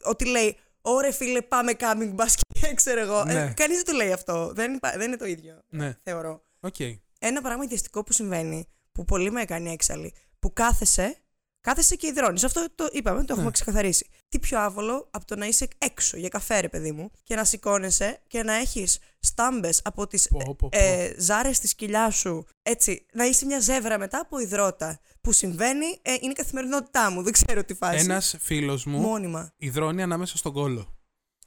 ότι 0.04 0.24
λέει 0.26 0.56
Ωρε 0.86 1.12
φίλε, 1.12 1.42
πάμε 1.42 1.72
coming 1.78 2.10
μπάσκετ, 2.14 2.44
ξέρω 2.74 3.00
εγώ. 3.00 3.24
Ναι. 3.24 3.32
Ε, 3.32 3.52
Κανείς 3.56 3.76
δεν 3.76 3.84
το 3.84 3.92
λέει 3.92 4.12
αυτό. 4.12 4.52
Δεν, 4.54 4.74
υπά- 4.74 4.96
δεν 4.96 5.06
είναι 5.06 5.16
το 5.16 5.24
ίδιο. 5.26 5.62
Ναι, 5.68 5.96
Θεωρώ. 6.02 6.44
οκ. 6.60 6.74
Ένα 7.18 7.40
πράγμα 7.42 7.64
ιδιαστικό 7.64 8.04
που 8.04 8.12
συμβαίνει, 8.12 8.68
που 8.92 9.04
πολύ 9.04 9.30
με 9.30 9.40
έκανε 9.42 9.70
έξαλλη, 9.70 10.14
που 10.44 10.52
κάθεσαι, 10.52 11.16
κάθεσαι 11.60 11.96
και 11.96 12.06
υδρώνεις. 12.06 12.44
Αυτό 12.44 12.66
το 12.74 12.88
είπαμε, 12.92 13.18
το 13.20 13.26
έχουμε 13.30 13.44
Ναι. 13.44 13.50
ξεκαθαρίσει. 13.50 14.06
Τι 14.28 14.38
πιο 14.38 14.58
άβολο 14.60 15.08
από 15.10 15.24
το 15.26 15.36
να 15.36 15.46
είσαι 15.46 15.68
έξω 15.78 16.16
για 16.16 16.28
καφέ, 16.28 16.60
ρε 16.60 16.68
παιδί 16.68 16.92
μου, 16.92 17.10
και 17.22 17.34
να 17.34 17.44
σηκώνεσαι 17.44 18.20
και 18.26 18.42
να 18.42 18.52
έχεις 18.54 18.98
στάμπες 19.20 19.80
από 19.84 20.06
τις 20.06 20.28
Πω, 20.28 20.38
πω, 20.44 20.54
πω. 20.56 20.68
ε, 20.72 21.14
ζάρες 21.18 21.58
της 21.58 21.74
κοιλιά 21.74 22.10
σου. 22.10 22.46
Έτσι, 22.62 23.06
να 23.12 23.24
είσαι 23.24 23.46
μια 23.46 23.60
ζεύρα 23.60 23.98
μετά 23.98 24.18
από 24.18 24.38
υδρότα. 24.38 25.00
Που 25.20 25.32
συμβαίνει, 25.32 25.86
ε, 26.02 26.12
είναι 26.12 26.30
η 26.30 26.34
καθημερινότητά 26.34 27.10
μου. 27.10 27.22
Δεν 27.22 27.32
ξέρω 27.32 27.64
τι 27.64 27.74
φάση. 27.74 27.98
Ένας 28.04 28.36
φίλος 28.40 28.84
μου 28.84 28.98
Μόνιμα. 28.98 29.52
υδρώνει 29.56 30.02
ανάμεσα 30.02 30.36
στον 30.36 30.52
κόλο. 30.52 30.80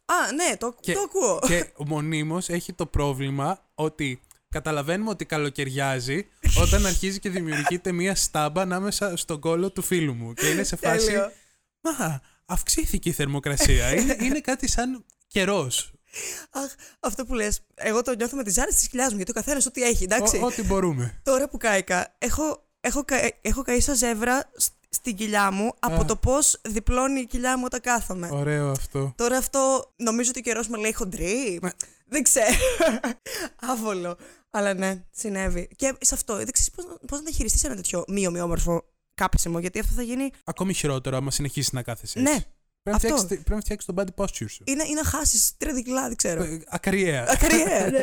Α, 0.05 0.31
ναι, 0.31 0.57
το, 0.57 0.75
Και- 0.79 0.93
το 0.93 0.99
ακούω. 1.01 1.39
και 1.47 1.71
μονίμως 1.85 2.49
έχει 2.49 2.73
το 2.73 2.85
πρόβλημα 2.85 3.69
ότι 3.75 4.21
καταλαβαίνουμε 4.49 5.09
ότι 5.09 5.25
καλοκαιριάζει, 5.25 6.27
Όταν 6.61 6.85
αρχίζει 6.85 7.19
και 7.19 7.29
δημιουργείται 7.29 7.91
μία 7.91 8.15
στάμπα 8.15 8.61
ανάμεσα 8.61 9.17
στον 9.17 9.39
κόλο 9.39 9.71
του 9.71 9.81
φίλου 9.81 10.13
μου. 10.13 10.33
Και 10.33 10.47
είναι 10.47 10.63
σε 10.63 10.75
φάση. 10.75 11.05
Τέλειο. 11.05 11.31
Μα, 11.81 12.21
αυξήθηκε 12.45 13.09
η 13.09 13.11
θερμοκρασία. 13.11 13.95
είναι, 13.95 14.17
είναι 14.21 14.39
κάτι 14.39 14.69
σαν 14.69 15.05
καιρός. 15.27 15.91
Αχ, 16.51 16.71
αυτό 16.99 17.25
που 17.25 17.33
λες, 17.33 17.61
εγώ 17.75 18.01
το 18.01 18.15
νιώθω 18.15 18.35
με 18.35 18.43
τις 18.43 18.53
ζάρες 18.53 18.75
της 18.75 18.87
κοιλιάς 18.87 19.09
μου, 19.09 19.15
γιατί 19.15 19.31
ο 19.31 19.33
καθένας 19.33 19.65
ό,τι 19.65 19.81
έχει, 19.83 20.03
εντάξει. 20.03 20.39
Ό,τι 20.43 20.63
μπορούμε. 20.63 21.19
Τώρα 21.23 21.49
που 21.49 21.57
κάηκα, 21.57 22.15
έχω, 22.17 22.63
έχω, 22.79 23.03
κα- 23.05 23.31
έχω 23.41 23.61
καεί 23.61 23.79
σαν 23.79 23.95
ζεύρα 23.95 24.51
σ- 24.57 24.71
στην 24.89 25.15
κοιλιά 25.15 25.51
μου 25.51 25.73
από 25.79 26.01
Α. 26.01 26.05
το 26.05 26.15
πώς 26.15 26.61
διπλώνει 26.67 27.19
η 27.19 27.25
κοιλιά 27.25 27.57
μου 27.57 27.63
όταν 27.65 27.79
κάθομαι. 27.81 28.29
Ωραίο 28.31 28.69
αυτό. 28.71 29.13
Τώρα 29.17 29.37
αυτό 29.37 29.93
νομίζω 29.95 30.29
ότι 30.29 30.39
ο 30.39 30.41
καιρός 30.41 30.67
με 30.67 30.77
λέει 30.77 30.93
χοντρή. 30.93 31.59
Ναι. 31.61 31.69
Δεν 32.05 32.23
ξέρω. 32.23 32.47
Άβολο. 33.71 34.17
Αλλά 34.57 34.73
ναι, 34.73 35.03
συνέβη. 35.11 35.69
Και 35.75 35.95
σε 36.01 36.13
αυτό 36.13 36.35
δεν 36.35 36.51
ξέρεις 36.51 36.71
πώς 37.07 37.19
να 37.19 37.23
τα 37.23 37.31
χειριστείς 37.31 37.63
ένα 37.63 37.75
τέτοιο 37.75 38.03
μη 38.07 38.27
ομοιόμορφο 38.27 38.85
κάψιμο, 39.13 39.59
γιατί 39.59 39.79
αυτό 39.79 39.93
θα 39.93 40.01
γίνει. 40.01 40.31
Ακόμη 40.43 40.73
χειρότερο 40.73 41.17
άμα 41.17 41.31
συνεχίσεις 41.31 41.71
να 41.71 41.83
κάθεσαι. 41.83 42.19
Ναι, 42.19 42.29
έτσι. 42.31 42.45
Πρέπει 42.83 42.89
να, 42.89 42.95
αυτό. 42.95 43.07
φτιάξεις, 43.07 43.27
πρέπει 43.27 43.49
να 43.49 43.59
φτιάξεις 43.59 43.87
το 43.87 43.93
body 43.97 44.23
posture 44.23 44.49
σου. 44.49 44.63
είναι, 44.65 44.83
είναι 44.83 45.01
να 45.01 45.03
χάσεις 45.03 45.57
τρία 45.57 45.81
κιλά, 45.81 46.07
δεν 46.07 46.15
ξέρω. 46.15 46.43
Ε, 46.43 46.61
Ακαριαία. 46.67 47.25
Ακαριαία, 47.29 47.89
ναι. 47.91 48.01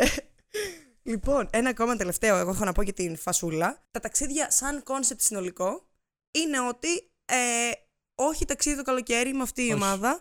Λοιπόν, 1.03 1.49
ένα 1.53 1.69
ακόμα 1.69 1.97
τελευταίο, 1.97 2.37
εγώ 2.37 2.51
έχω 2.51 2.65
να 2.65 2.73
πω 2.73 2.83
για 2.83 2.93
την 2.93 3.17
φασούλα. 3.17 3.83
Τα 3.91 4.01
ταξίδια 4.01 4.51
σαν 4.51 4.83
concept 4.83 5.21
συνολικό 5.21 5.89
είναι 6.31 6.61
ότι 6.61 6.89
ε, 7.25 7.71
όχι 8.15 8.45
ταξίδι 8.45 8.77
το 8.77 8.83
καλοκαίρι 8.83 9.33
με 9.35 9.43
αυτή 9.43 9.63
η 9.63 9.65
Όχι. 9.65 9.75
ομάδα. 9.75 10.21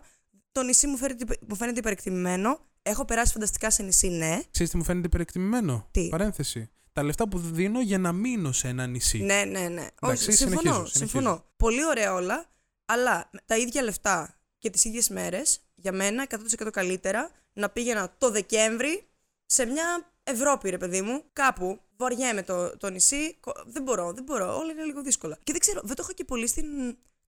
Το 0.52 0.62
νησί 0.62 0.86
μου 0.86 0.96
φαίνεται, 0.96 1.38
μου 1.48 1.56
φαίνεται 1.56 1.78
υπερεκτιμημένο. 1.78 2.60
Έχω 2.86 3.04
περάσει 3.04 3.32
φανταστικά 3.32 3.70
σε 3.70 3.82
νησί, 3.82 4.08
ναι. 4.08 4.40
Ξέρεις 4.50 4.70
τι 4.72 4.76
μου 4.76 4.84
φαίνεται 4.84 5.06
υπερεκτιμημένο; 5.06 5.88
Τι; 5.90 6.08
Παρένθεση. 6.08 6.70
Τα 6.92 7.02
λεφτά 7.02 7.28
που 7.28 7.38
δίνω 7.38 7.80
για 7.80 7.98
να 7.98 8.12
μείνω 8.12 8.52
σε 8.52 8.68
ένα 8.68 8.86
νησί. 8.86 9.18
Ναι, 9.18 9.44
ναι, 9.44 9.68
ναι. 9.68 9.86
Εντάξει, 10.02 10.28
Όχι, 10.28 10.32
συμφωνώ, 10.32 10.60
συνεχίζω, 10.72 10.86
συμφωνώ. 10.86 11.44
Πολύ 11.56 11.84
ωραία 11.84 12.14
όλα, 12.14 12.44
αλλά 12.84 13.28
με 13.32 13.40
τα 13.44 13.56
ίδια 13.56 13.82
λεφτά 13.82 14.38
και 14.58 14.70
τις 14.70 14.84
ίδιες 14.84 15.08
μέρες, 15.08 15.60
για 15.74 15.92
μένα 15.92 16.26
100% 16.30 16.70
καλύτερα 16.72 17.30
να 17.52 17.70
πήγαινα 17.70 18.14
το 18.18 18.30
Δεκέμβρη 18.30 19.06
σε 19.46 19.64
μια 19.64 20.12
Ευρώπη, 20.24 20.70
ρε 20.70 20.78
παιδί 20.78 21.00
μου, 21.02 21.22
κάπου. 21.32 21.78
Βαριέμαι 21.96 22.42
το, 22.42 22.76
το 22.76 22.90
νησί. 22.90 23.36
κο- 23.40 23.64
Δεν 23.66 23.82
μπορώ, 23.82 24.12
δεν 24.12 24.24
μπορώ. 24.24 24.56
Όλα 24.58 24.72
είναι 24.72 24.82
λίγο 24.84 25.02
δύσκολα. 25.02 25.38
Και 25.42 25.52
δεν 25.52 25.60
ξέρω, 25.60 25.80
δεν 25.84 25.96
το 25.96 26.02
έχω 26.02 26.12
και 26.12 26.24
πολύ 26.24 26.46
στην 26.46 26.66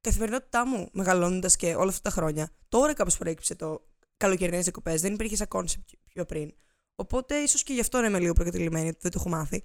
καθημερινότητά 0.01 0.67
μου 0.67 0.89
μεγαλώνοντας 0.93 1.57
και 1.57 1.75
όλα 1.75 1.89
αυτά 1.91 2.01
τα 2.03 2.11
χρόνια. 2.11 2.51
Τώρα 2.69 2.93
κάπως 2.95 3.17
προέκυψε 3.17 3.55
το 3.55 3.87
καλοκαιρινές 4.17 4.63
διακοπές. 4.63 5.01
Δεν 5.01 5.13
υπήρχε 5.13 5.37
σαν 5.37 5.49
concept 5.49 5.89
πιο 6.09 6.25
πριν. 6.25 6.55
Οπότε 6.95 7.37
ίσως 7.37 7.63
και 7.63 7.73
γι' 7.73 7.81
αυτό 7.81 8.01
να 8.01 8.07
είμαι 8.07 8.19
λίγο 8.19 8.33
προκατειλημμένη, 8.33 8.89
ότι 8.89 8.99
δεν 9.01 9.11
το 9.11 9.19
έχω 9.21 9.29
μάθει. 9.29 9.63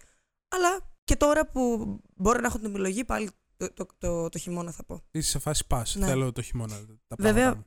Αλλά 0.48 0.92
και 1.04 1.16
τώρα 1.16 1.48
που 1.48 1.86
μπορώ 2.16 2.40
να 2.40 2.48
έχω 2.48 2.58
την 2.58 2.70
επιλογή, 2.70 3.06
πάλι 3.06 3.30
το, 3.58 3.74
το, 3.74 3.86
το, 3.98 4.30
το 4.30 4.38
χειμώνα 4.38 4.72
θα 4.72 4.84
πω. 4.84 5.04
Είσαι 5.12 5.30
σε 5.30 5.40
φάση 5.40 5.68
πας. 5.68 5.96
Ναι. 5.96 6.06
Θέλω 6.06 6.32
το 6.32 6.42
χειμώνα. 6.42 6.76
Τα 7.08 7.16
Βέβαια, 7.20 7.34
πράγματα 7.34 7.56
μου. 7.58 7.66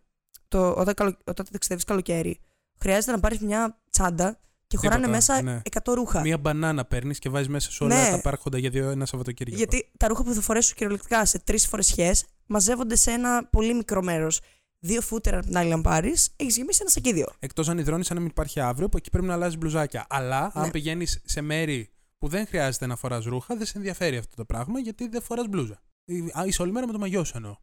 Το, 0.48 0.70
όταν, 0.70 0.94
καλο, 0.94 1.16
όταν 1.24 1.46
ταξιδεύεις 1.52 1.84
καλοκαίρι, 1.84 2.40
χρειάζεται 2.78 3.12
να 3.12 3.20
πάρεις 3.20 3.38
μια 3.38 3.82
τσάντα 3.90 4.38
και 4.66 4.76
χωράνε 4.76 5.06
Τίποτα, 5.06 5.16
μέσα 5.16 5.42
ναι. 5.42 5.62
100 5.84 5.94
ρούχα. 5.94 6.20
Μία 6.20 6.38
μπανάνα 6.38 6.84
παίρνεις 6.84 7.18
και 7.18 7.28
βάζεις 7.28 7.48
μέσα 7.48 7.70
σε 7.70 7.84
όλα 7.84 8.02
Ναι. 8.02 8.10
τα 8.10 8.16
υπάρχοντα 8.16 8.58
για 8.58 8.70
δύο, 8.70 8.90
ένα 8.90 9.06
Σαββατοκύριακο. 9.06 9.56
Γιατί 9.58 9.90
τα 9.98 10.08
ρούχα 10.08 10.22
που 10.22 10.32
θα 10.32 10.40
φορέσω 10.40 10.74
κυριολεκτικά 10.74 11.24
σε 11.24 11.38
τρεις 11.38 11.66
φορεσιέ 11.66 12.12
μαζεύονται 12.46 12.96
σε 12.96 13.10
ένα 13.10 13.46
πολύ 13.46 13.74
μικρό 13.74 14.02
μέρος. 14.02 14.40
Δύο 14.86 15.00
φούτερ 15.00 15.34
από 15.34 15.46
την 15.46 15.56
άλλη, 15.56 15.72
αν 15.72 15.82
πάρεις, 15.82 16.30
έχεις 16.36 16.56
γεμίσει 16.56 16.78
ένα 16.80 16.90
σακίδιο. 16.90 17.26
Εκτός 17.38 17.68
αν 17.68 17.78
υδρώνεις, 17.78 18.10
αν 18.10 18.16
μην 18.16 18.26
υπάρχει 18.26 18.60
αύριο, 18.60 18.88
που 18.88 18.96
εκεί 18.96 19.10
πρέπει 19.10 19.26
να 19.26 19.32
αλλάζεις 19.32 19.58
μπλουζάκια. 19.58 20.06
Αλλά 20.08 20.50
αν 20.54 20.62
Ναι. 20.64 20.70
πηγαίνεις 20.70 21.20
σε 21.24 21.40
μέρη 21.40 21.90
που 22.18 22.28
δεν 22.28 22.46
χρειάζεται 22.46 22.86
να 22.86 22.96
φοράς 22.96 23.24
ρούχα, 23.24 23.56
δεν 23.56 23.66
σε 23.66 23.72
ενδιαφέρει 23.76 24.16
αυτό 24.16 24.36
το 24.36 24.44
πράγμα 24.44 24.78
γιατί 24.78 25.08
δεν 25.08 25.22
φοράς 25.22 25.46
μπλούζα. 25.48 25.82
Ε, 26.04 26.14
Α, 26.40 26.44
είσαι 26.46 26.62
όλη 26.62 26.72
μέρα 26.72 26.86
με 26.86 26.92
το 26.92 26.98
μαγιό 26.98 27.24
σου 27.24 27.32
εννοώ. 27.36 27.50
Α, 27.50 27.56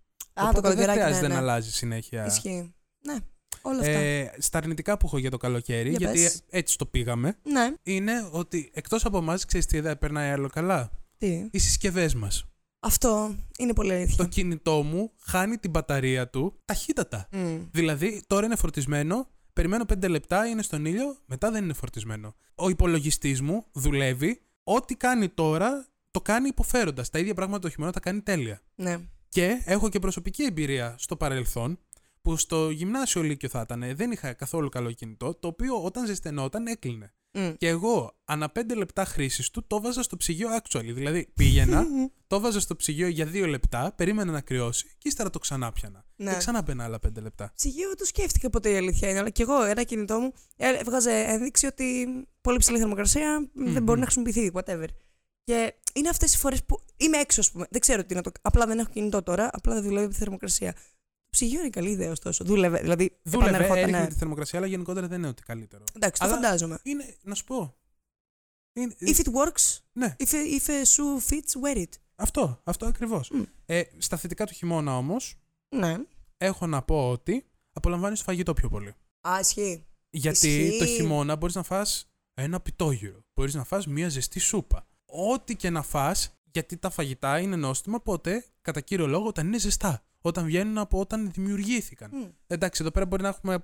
Οπότε 0.44 0.54
το 0.54 0.62
δεν 0.62 0.72
καλοκαιράκι. 0.72 1.00
χρειάζεται 1.00 1.28
ναι, 1.28 1.34
να 1.34 1.40
ναι. 1.42 1.50
αλλάζεις 1.50 1.76
συνέχεια. 1.76 2.26
Ισχύει. 2.26 2.74
Ναι, 3.06 3.16
όλα 3.62 3.80
αυτά. 3.80 3.92
Ε, 3.92 4.32
στα 4.38 4.58
αρνητικά 4.58 4.98
που 4.98 5.06
έχω 5.06 5.18
για 5.18 5.30
το 5.32 5.38
καλοκαίρι, 5.38 5.90
Για 5.90 5.98
γιατί 6.00 6.22
πες. 6.22 6.42
έτσι 6.50 6.78
το 6.78 6.86
πήγαμε, 6.86 7.38
ναι. 7.44 7.74
είναι 7.84 8.28
ότι 8.32 8.72
εκτός 8.74 9.06
από 9.06 9.18
εμάς, 9.18 9.46
ξέρεις 9.46 9.66
τι 9.66 9.80
δεν 9.80 9.98
περνάει 9.98 10.32
άλλο 10.32 10.50
καλά; 10.50 10.92
Τι; 11.18 11.48
Οι 11.52 11.58
συσκευές 11.60 12.16
μας. 12.16 12.46
Αυτό 12.84 13.36
είναι 13.58 13.74
πολύ 13.74 13.90
Το 13.90 13.96
αλήθεια. 13.96 14.26
κινητό 14.26 14.84
μου 14.84 15.12
χάνει 15.20 15.58
την 15.58 15.70
μπαταρία 15.70 16.30
του 16.30 16.60
ταχύτατα. 16.66 17.28
Μμ. 17.32 17.58
Δηλαδή, 17.72 18.24
τώρα 18.28 18.46
είναι 18.46 18.56
φορτισμένο, 18.56 19.28
περιμένω 19.54 19.86
5 19.94 20.10
λεπτά, 20.10 20.48
είναι 20.48 20.62
στον 20.62 20.86
ήλιο, 20.86 21.18
μετά 21.26 21.52
δεν 21.52 21.64
είναι 21.64 21.74
φορτισμένο. 21.74 22.36
Ο 22.56 22.70
υπολογιστής 22.70 23.42
μου 23.42 23.66
δουλεύει, 23.72 24.42
ό,τι 24.64 24.96
κάνει 24.96 25.30
τώρα 25.30 25.88
το 26.12 26.22
κάνει 26.22 26.48
υποφέροντας. 26.48 27.10
Τα 27.10 27.20
ίδια 27.20 27.34
πράγματα 27.34 27.62
το 27.62 27.70
χειμώνα 27.70 27.92
τα 27.92 28.00
κάνει 28.00 28.22
τέλεια. 28.22 28.62
Ναι. 28.76 28.98
Και 29.30 29.62
έχω 29.66 29.90
και 29.90 30.00
προσωπική 30.00 30.44
εμπειρία 30.44 30.96
στο 30.98 31.16
παρελθόν, 31.16 31.80
που 32.22 32.38
στο 32.38 32.70
γυμνάσιο 32.70 33.22
Λύκειο 33.22 33.50
θα 33.50 33.62
ήταν, 33.62 33.96
δεν 33.96 34.12
είχα 34.12 34.34
καθόλου 34.34 34.70
καλό 34.70 34.92
κινητό, 34.92 35.34
το 35.34 35.48
οποίο 35.48 35.84
όταν 35.84 36.06
ζεσθενόταν 36.06 36.68
έκλεινε. 36.68 37.14
Μμ. 37.34 37.52
Και 37.58 37.68
εγώ, 37.68 38.18
ανά 38.26 38.52
5 38.56 38.76
λεπτά 38.76 39.06
χρήσης 39.06 39.50
του, 39.50 39.68
το 39.68 39.82
βάζα 39.82 40.04
στο 40.04 40.18
ψυγείο 40.18 40.50
actually. 40.58 40.92
Δηλαδή, 40.94 41.32
πήγαινα, 41.36 41.86
το 42.28 42.40
βάζα 42.40 42.60
στο 42.60 42.76
ψυγείο 42.76 43.08
για 43.08 43.26
2 43.26 43.48
λεπτά, 43.50 43.94
περίμενα 43.96 44.32
να 44.32 44.42
κρυώσει 44.42 44.86
και 44.98 45.08
ύστερα 45.08 45.30
το 45.30 45.40
ξανά 45.40 45.72
πιανα. 45.72 46.06
Ναι. 46.16 46.32
Και 46.32 46.38
ξανά 46.38 46.62
μπαίνα 46.62 46.84
άλλα 46.84 47.00
5 47.08 47.22
λεπτά. 47.22 47.52
Ψυγείο 47.56 47.96
το 47.96 48.06
σκέφτηκα 48.06 48.50
ποτέ 48.50 48.70
η 48.72 48.78
αλήθεια 48.78 49.10
είναι, 49.10 49.20
αλλά 49.20 49.30
και 49.30 49.42
εγώ 49.42 49.64
ένα 49.64 49.84
κινητό 49.84 50.20
μου 50.20 50.34
ε, 50.58 50.70
έβγαζε 50.70 51.12
ένδειξη 51.28 51.66
ότι 51.66 52.08
πολύ 52.42 52.58
ψηλή 52.58 52.78
θερμοκρασία 52.78 53.50
δεν 53.54 53.72
Μμμ. 53.72 53.84
μπορεί 53.84 54.00
να 54.00 54.06
χρησιμοποιηθεί, 54.06 54.52
whatever. 54.54 54.88
Και 55.44 55.74
είναι 55.94 56.10
αυτές 56.10 56.34
οι 56.34 56.38
φορές 56.38 56.64
που 56.66 56.80
είμαι 56.98 57.18
έξω, 57.18 57.40
ας 57.40 57.52
πούμε. 57.52 57.68
Δεν 57.70 57.82
ξέρω 57.82 58.04
τι 58.06 58.16
να 58.16 58.22
το. 58.22 58.32
Απλά 58.42 58.66
δεν 58.66 58.80
έχω 58.80 58.90
κινητό 58.90 59.24
τώρα, 59.24 59.50
απλά 59.54 59.74
δεν 59.74 59.84
δουλεύει 59.84 60.06
με 60.06 60.12
τη 60.12 60.18
θερμοκρασία. 60.18 60.76
Το 61.32 61.38
ψυγείο 61.38 61.60
είναι 61.60 61.70
καλή 61.70 61.90
ιδέα, 61.90 62.12
ωστόσο. 62.12 62.44
Δούλευε. 62.46 62.80
Δηλαδή, 62.80 63.18
Δούλευε, 63.24 63.50
επανερχόταν, 63.50 63.82
έριχνε 63.84 64.00
ναι. 64.02 64.08
τη 64.08 64.16
θερμοκρασία, 64.16 64.60
αλλά 64.60 64.68
γενικότερα 64.68 65.08
δεν 65.08 65.18
είναι 65.20 65.28
ότι 65.28 65.44
καλύτερο. 65.44 65.84
Εντάξει, 65.96 66.22
το 66.22 66.28
Αλλά- 66.28 66.36
φαντάζομαι. 66.36 66.80
Είναι, 66.84 67.16
να 67.24 67.36
σου 67.36 67.44
πω. 67.44 67.76
Είναι, 68.74 68.96
If 69.00 69.16
it 69.16 69.26
works, 69.28 69.78
ναι, 69.92 70.16
if, 70.20 70.32
if 70.32 70.70
a 70.70 70.82
shoe 70.84 71.30
fits, 71.30 71.62
wear 71.64 71.78
it. 71.78 71.90
αυτό, 72.16 72.62
αυτό 72.64 72.86
ακριβώς. 72.86 73.30
Μμ. 73.30 73.42
Ε, 73.66 73.82
στα 73.98 74.18
θετικά 74.18 74.46
του 74.46 74.54
χειμώνα 74.54 74.98
όμως, 74.98 75.36
Ναι. 75.76 75.98
έχω 76.38 76.68
να 76.68 76.82
πω 76.82 77.10
ότι 77.10 77.46
απολαμβάνεις 77.74 78.18
το 78.20 78.24
φαγητό 78.26 78.54
πιο 78.54 78.70
πολύ. 78.70 78.96
Α, 79.28 79.40
ισχύει. 79.40 79.86
Γιατί 80.10 80.48
Ισχύει. 80.48 80.78
το 80.80 80.86
χειμώνα 80.86 81.36
μπορείς 81.36 81.56
να 81.56 81.64
φας 81.64 82.12
ένα 82.34 82.60
πιτόγυρο. 82.60 83.24
Μπορείς 83.34 83.54
να 83.54 83.64
φας 83.64 83.88
μία 83.88 84.10
ζεστή 84.10 84.40
σούπα. 84.40 84.88
Ό,τι 85.06 85.56
και 85.56 85.70
να 85.70 85.82
φας, 85.82 86.40
γιατί 86.52 86.78
τα 86.78 86.90
φαγητά 86.90 87.40
είναι 87.40 87.56
νόστιμα 87.56 88.02
πότε, 88.02 88.46
κατά 88.62 88.82
κύριο 88.82 89.08
λόγο, 89.08 89.28
όταν 89.28 89.48
είναι 89.48 89.58
ζεστά. 89.58 90.04
Όταν 90.22 90.46
βγαίνουν 90.46 90.78
από 90.78 91.00
όταν 91.00 91.32
δημιουργήθηκαν. 91.34 92.10
Μμ. 92.14 92.26
Εντάξει, 92.48 92.82
εδώ 92.82 92.92
πέρα 92.92 93.06
μπορεί 93.06 93.22
να 93.22 93.28
έχουμε 93.28 93.62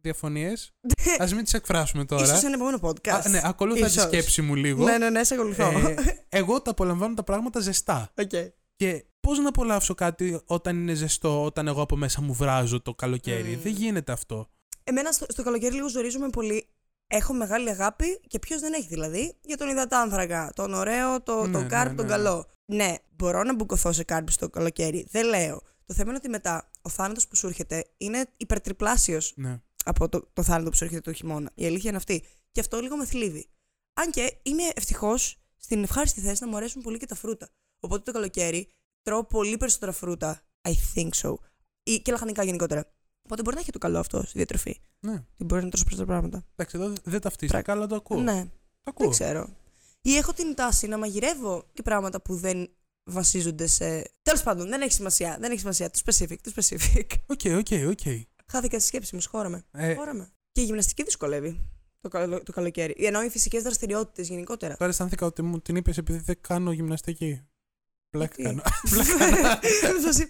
διαφωνίες. 0.00 0.72
Ας 1.22 1.26
μην 1.34 1.44
τις 1.44 1.54
εκφράσουμε 1.54 2.04
τώρα. 2.04 2.22
Ίσως 2.22 2.42
ένα 2.42 2.54
επόμενο 2.54 2.78
podcast. 2.82 3.22
Α, 3.26 3.28
ναι, 3.28 3.40
ακολούθα 3.44 3.86
τη 3.86 3.90
Ίσως. 3.92 4.02
σκέψη 4.02 4.42
μου 4.42 4.54
λίγο. 4.54 4.84
Ναι, 4.84 4.98
ναι, 4.98 5.10
ναι, 5.10 5.24
σε 5.24 5.34
ακολουθώ. 5.34 5.64
Ε, 5.64 5.94
εγώ 6.38 6.62
τα 6.62 6.70
απολαμβάνω 6.70 7.14
τα 7.14 7.24
πράγματα 7.24 7.60
ζεστά. 7.60 8.12
Οκ. 8.18 8.30
Και 8.76 9.04
πώς 9.20 9.38
να 9.38 9.48
απολαύσω 9.48 9.94
κάτι 9.94 10.40
όταν 10.44 10.76
είναι 10.76 10.94
ζεστό, 10.94 11.44
όταν 11.44 11.68
εγώ 11.68 11.82
από 11.82 11.96
μέσα 11.96 12.20
μου 12.22 12.34
βράζω 12.34 12.82
το 12.82 12.94
καλοκαίρι; 12.94 13.56
Μμ. 13.56 13.62
Δεν 13.62 13.72
γίνεται 13.72 14.12
αυτό. 14.12 14.48
Εμένα 14.84 15.12
στο, 15.12 15.26
στο 15.28 15.42
καλοκαίρι 15.42 15.74
λίγο 15.74 15.88
ζορίζομαι 15.88 16.28
πολύ. 16.28 16.68
Έχω 17.06 17.32
μεγάλη 17.34 17.70
αγάπη 17.70 18.20
και 18.26 18.38
ποιος 18.38 18.60
δεν 18.60 18.72
έχει 18.72 18.86
δηλαδή 18.88 19.36
για 19.40 19.56
τον 19.56 19.68
υδατάνθρακα. 19.68 20.52
Τον 20.54 20.74
ωραίο, 20.74 21.22
το, 21.22 21.46
Ναι, 21.46 21.52
τον 21.52 21.62
ναι, 21.62 21.68
κάρπ, 21.68 21.90
ναι, 21.90 21.96
τον 21.96 22.04
ναι. 22.04 22.10
καλό. 22.10 22.46
Ναι, 22.64 22.94
μπορώ 23.16 23.42
να 23.42 23.54
μπουκωθώ 23.54 23.92
σε 23.92 24.04
κάρπ 24.04 24.30
στο 24.30 24.48
καλοκαίρι. 24.48 25.06
Δεν 25.10 25.26
λέω. 25.26 25.62
Το 25.88 25.94
θέμα 25.94 26.08
είναι 26.08 26.18
ότι 26.18 26.28
μετά 26.28 26.70
ο 26.82 26.88
θάνατος 26.88 27.28
που 27.28 27.36
σου 27.36 27.46
έρχεται 27.46 27.84
είναι 27.96 28.26
υπερτριπλάσιος 28.36 29.32
Ναι. 29.36 29.60
από 29.84 30.08
το, 30.08 30.28
το 30.32 30.42
θάνατο 30.42 30.70
που 30.70 30.76
σου 30.76 30.84
έρχεται 30.84 31.00
το 31.00 31.12
χειμώνα. 31.12 31.50
Η 31.54 31.66
αλήθεια 31.66 31.88
είναι 31.88 31.98
αυτή. 31.98 32.24
Και 32.52 32.60
αυτό 32.60 32.80
λίγο 32.80 32.96
με 32.96 33.06
θλίβει. 33.06 33.48
Αν 33.94 34.10
και 34.10 34.36
είμαι 34.42 34.62
ευτυχώς 34.74 35.38
στην 35.56 35.82
ευχάριστη 35.82 36.20
θέση 36.20 36.42
να 36.44 36.48
μου 36.50 36.56
αρέσουν 36.56 36.82
πολύ 36.82 36.98
και 36.98 37.06
τα 37.06 37.14
φρούτα. 37.14 37.48
Οπότε 37.80 38.02
το 38.02 38.12
καλοκαίρι 38.12 38.68
τρώω 39.02 39.24
πολύ 39.24 39.56
περισσότερα 39.56 39.92
φρούτα. 39.92 40.40
I 40.68 40.72
think 40.94 41.08
so. 41.22 41.34
Ή 41.82 42.00
και 42.00 42.12
λαχανικά 42.12 42.42
γενικότερα. 42.42 42.92
Οπότε 43.22 43.42
μπορεί 43.42 43.54
να 43.56 43.60
έχει 43.62 43.70
το 43.72 43.78
καλό 43.78 43.98
αυτό 43.98 44.20
στη 44.22 44.32
διατροφή. 44.38 44.80
ναι. 45.00 45.24
Και 45.36 45.44
μπορεί 45.44 45.62
να 45.62 45.68
τρως 45.68 45.84
περισσότερα 45.84 46.18
πράγματα. 46.18 46.46
Εντάξει, 46.56 46.76
εδώ 46.78 46.92
δεν 47.04 47.20
ταυτίστηκα, 47.20 47.72
αλλά 47.72 47.86
το 47.86 47.94
ακούω. 47.94 48.20
Ναι, 48.20 48.44
Το 48.44 48.50
ακούω. 48.90 49.06
δεν 49.06 49.10
ξέρω. 49.10 49.48
Ή 50.00 50.16
έχω 50.16 50.32
την 50.32 50.54
τάση 50.54 50.86
να 50.86 50.98
μαγειρεύω 50.98 51.64
και 51.72 51.82
πράγματα 51.82 52.20
που 52.22 52.34
δεν 52.36 52.70
βασίζονται 53.08 53.66
σε. 53.66 54.10
Τέλος 54.22 54.42
πάντων, 54.42 54.68
δεν 54.68 54.80
έχει 54.80 54.92
σημασία. 54.92 55.36
Δεν 55.40 55.50
έχει 55.50 55.60
σημασία. 55.60 55.90
Το 55.90 56.00
specific, 56.04 56.36
το 56.42 56.52
specific. 56.56 57.04
OK, 57.26 57.40
OK, 57.58 57.88
OK. 57.88 58.26
Χάθηκα 58.46 58.78
στη 58.78 58.88
σκέψη 58.88 59.14
μου, 59.14 59.20
σχώρα 59.20 59.49
με. 59.49 59.64
Ε, 59.72 59.92
Σχώρα 59.92 60.19
με. 60.19 60.32
Και 60.52 60.60
η 60.60 60.64
γυμναστική 60.64 61.02
δυσκολεύει 61.02 61.60
το, 62.00 62.08
καλο- 62.08 62.42
το 62.42 62.52
καλοκαίρι. 62.52 62.94
Ενώ 62.98 63.22
οι 63.22 63.28
φυσικές 63.28 63.62
δραστηριότητες 63.62 64.28
γενικότερα. 64.28 64.76
Τώρα 64.76 64.90
αισθάνθηκα 64.90 65.26
ότι 65.26 65.42
μου 65.42 65.60
την 65.60 65.76
είπες 65.76 65.98
επειδή 65.98 66.18
δεν 66.18 66.36
κάνω 66.40 66.72
γυμναστική. 66.72 67.42
Πλάκα 68.10 68.34
Γιατί; 68.36 68.60
κάνω. 68.60 68.62
Φάση, 70.04 70.26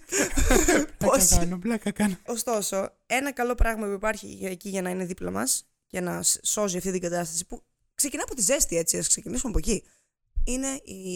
Πλάκα 0.57 0.85
Πώς; 1.05 1.27
κάνω, 1.29 1.59
πλάκα 1.59 1.91
κάνω. 1.91 2.17
Ωστόσο, 2.25 2.89
ένα 3.05 3.31
καλό 3.33 3.55
πράγμα 3.55 3.85
που 3.87 3.91
υπάρχει 3.93 4.27
για- 4.27 4.49
εκεί 4.49 4.69
για 4.69 4.81
να 4.81 4.89
είναι 4.89 5.05
δίπλα 5.05 5.31
μας 5.31 5.69
και 5.87 5.99
να 5.99 6.23
σ- 6.23 6.45
σώζει 6.45 6.77
αυτή 6.77 6.91
την 6.91 7.01
κατάσταση 7.01 7.45
που 7.45 7.61
ξεκινά 7.95 8.23
από 8.23 8.35
τη 8.35 8.41
ζέστη, 8.41 8.77
έτσι. 8.77 8.97
Α 8.97 9.01
ξεκινήσουμε 9.07 9.49
από 9.49 9.57
εκεί. 9.59 9.83
είναι 10.43 10.67
οι... 10.67 11.07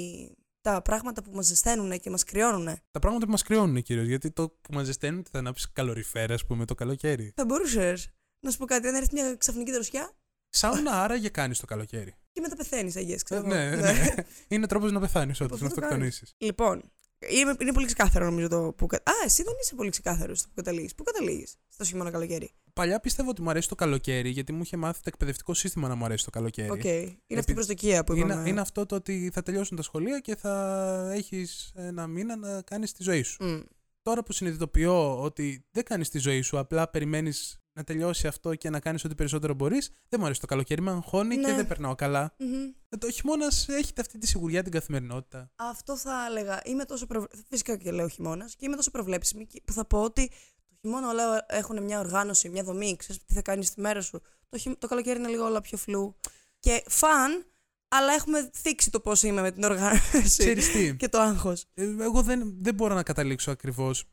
τα 0.64 0.82
πράγματα 0.82 1.24
που 1.24 1.32
μας 1.34 1.46
ζεσταίνουν 1.46 2.00
και 2.00 2.10
μας 2.10 2.24
κρυώνουν. 2.24 2.66
Τα 2.92 3.00
πράγματα 3.00 3.26
που 3.26 3.32
μας 3.32 3.44
κρυώνουν 3.44 3.82
κυρίως. 3.84 4.08
Γιατί 4.08 4.32
το 4.32 4.50
που 4.50 4.74
μας 4.74 4.86
ζεσταίνουν 4.86 5.26
θα 5.32 5.40
ανάψει 5.40 5.68
καλοριφέρα, 5.74 6.34
ας 6.34 6.46
πούμε, 6.46 6.66
το 6.66 6.76
καλοκαίρι. 6.76 7.32
Θα 7.36 7.46
μπορούσες 7.46 8.10
να 8.40 8.52
σου 8.52 8.58
πω 8.58 8.66
κάτι, 8.66 8.88
αν 8.88 8.96
έρθει 8.96 9.10
μια 9.14 9.36
ξαφνική 9.36 9.72
δροσιά 9.72 10.12
Σάουνα 10.50 11.04
άραγε 11.04 11.30
κάνεις 11.30 11.60
το 11.60 11.66
καλοκαίρι. 11.66 12.14
και 12.32 12.42
μετά 12.42 12.56
πεθαίνεις, 12.56 12.96
αγίε, 12.96 13.16
Ε, 13.16 13.18
ξέρω. 13.24 13.48
ναι, 13.48 13.64
εγώ. 13.66 13.82
ναι. 13.82 14.06
Είναι 14.48 14.68
τρόπος 14.68 14.92
να 14.92 15.00
πεθάνεις 15.00 15.40
όντως, 15.42 15.50
Πώς 15.50 15.62
να 15.62 15.70
θα 15.70 15.74
το 15.76 15.82
αυτοκτονήσεις. 15.82 16.34
Λοιπόν, 16.38 16.92
είναι, 17.30 17.56
είναι 17.62 17.74
πολύ 17.74 17.86
ξεκάθαρο 17.86 18.26
νομίζω 18.26 18.48
το 18.48 18.74
που. 18.78 18.86
κα- 18.88 18.98
Α, 18.98 19.12
εσύ 19.26 19.44
δεν 19.44 19.54
είσαι 19.62 19.76
πολύ 19.76 19.90
ξεκάθαρος 19.90 20.40
στο 20.40 20.48
που 20.48 20.54
καταλήγεις. 20.56 20.96
Πού 20.96 21.04
καταλήγεις; 21.04 21.56
Στο 21.74 21.84
χειμώνα 21.84 22.12
καλοκαίρι. 22.12 22.52
Παλιά 22.74 23.00
πίστευα 23.00 23.30
ότι 23.30 23.42
μου 23.42 23.50
αρέσει 23.50 23.68
το 23.68 23.76
καλοκαίρι, 23.76 24.30
γιατί 24.30 24.52
μου 24.54 24.62
είχε 24.62 24.78
μάθει 24.78 24.98
το 25.02 25.06
εκπαιδευτικό 25.08 25.54
σύστημα 25.54 25.88
να 25.88 25.96
μου 25.96 26.06
αρέσει 26.06 26.24
το 26.24 26.30
καλοκαίρι. 26.30 26.70
Οκ. 26.70 26.84
Είναι 26.84 27.40
αυτή 27.40 27.52
η 27.52 27.54
προσδοκία 27.54 28.04
που 28.04 28.14
Είναι, 28.14 28.34
είπαμε. 28.34 28.50
είναι 28.50 28.62
αυτό 28.62 28.86
το 28.86 28.96
ότι 28.96 29.30
θα 29.34 29.42
τελειώσουν 29.44 29.78
τα 29.78 29.84
σχολεία 29.84 30.20
και 30.20 30.36
θα 30.36 31.12
έχεις 31.14 31.72
ένα 31.76 32.08
μήνα 32.08 32.36
να 32.36 32.62
κάνεις 32.62 32.92
τη 32.92 33.04
ζωή 33.04 33.22
σου. 33.22 33.44
Μμ. 33.44 33.60
Τώρα 34.02 34.24
που 34.24 34.32
συνειδητοποιώ 34.34 35.22
ότι 35.22 35.66
δεν 35.72 35.84
κάνεις 35.84 36.10
τη 36.10 36.20
ζωή 36.20 36.42
σου, 36.42 36.58
απλά 36.60 36.88
περιμένεις 36.90 37.58
να 37.74 37.84
τελειώσει 37.84 38.28
αυτό 38.28 38.56
και 38.56 38.70
να 38.70 38.80
κάνεις 38.80 39.04
ό,τι 39.06 39.16
περισσότερο 39.16 39.54
μπορείς, 39.54 39.90
δεν 40.10 40.20
μου 40.20 40.26
αρέσει 40.26 40.40
το 40.40 40.46
καλοκαίρι. 40.48 40.82
Με 40.82 40.92
αγχώνει 40.92 41.36
και 41.38 41.48
Ναι. 41.48 41.56
δεν 41.56 41.68
περνάω 41.68 41.96
καλά. 41.96 42.36
Μμμ. 42.40 42.64
Ε, 42.90 42.98
Το 42.98 43.12
χειμώνας 43.12 43.68
έχετε 43.70 44.02
αυτή 44.02 44.18
τη 44.18 44.28
σιγουριά 44.28 44.64
την 44.64 44.72
καθημερινότητα. 44.72 45.52
Αυτό 45.56 45.98
θα 45.98 46.26
έλεγα. 46.30 46.62
Είμαι 46.66 46.86
τόσο 46.86 47.06
προβ... 47.06 47.24
Φυσικά 47.50 47.78
και 47.78 47.92
λέω 47.92 48.08
χειμώνας 48.08 48.56
και 48.56 48.66
είμαι 48.66 48.76
τόσο 48.76 48.92
προβλέψιμη 48.92 49.46
και- 49.48 49.62
που 49.66 49.74
θα 49.74 49.86
πω 49.86 50.04
ότι 50.04 50.28
το 50.30 50.53
χειμώνα 50.84 51.10
όλα 51.10 51.46
έχουν 51.48 51.84
μια 51.84 52.00
οργάνωση, 52.00 52.50
μια 52.50 52.64
δομή. 52.64 52.96
Ξέρεις 52.96 53.24
τι 53.26 53.34
θα 53.34 53.42
κάνεις 53.42 53.74
τη 53.74 53.82
μέρα 53.82 54.02
σου. 54.02 54.22
Το, 54.50 54.58
χει... 54.58 54.76
το 54.78 54.88
καλοκαίρι 54.88 55.20
είναι 55.20 55.28
λίγο 55.28 55.46
όλα 55.46 55.62
πιο 55.62 55.78
φλού. 55.78 56.16
Και 56.60 56.84
φαν, 56.88 57.46
αλλά 57.88 58.14
έχουμε 58.14 58.50
θίξει 58.54 58.90
το 58.92 59.00
πώς 59.00 59.24
είμαι 59.24 59.42
με 59.42 59.52
την 59.52 59.64
οργάνωση. 59.64 60.22
Ξέρεις 60.24 60.72
τι, 60.72 60.96
και 60.96 61.10
το 61.10 61.20
άγχος. 61.20 61.66
ε, 61.74 61.84
εγώ 62.00 62.22
δεν, 62.22 62.54
δεν 62.60 62.74
μπορώ 62.74 62.94
να 62.94 63.04
καταλήξω 63.04 63.52
ακριβώς. 63.52 64.04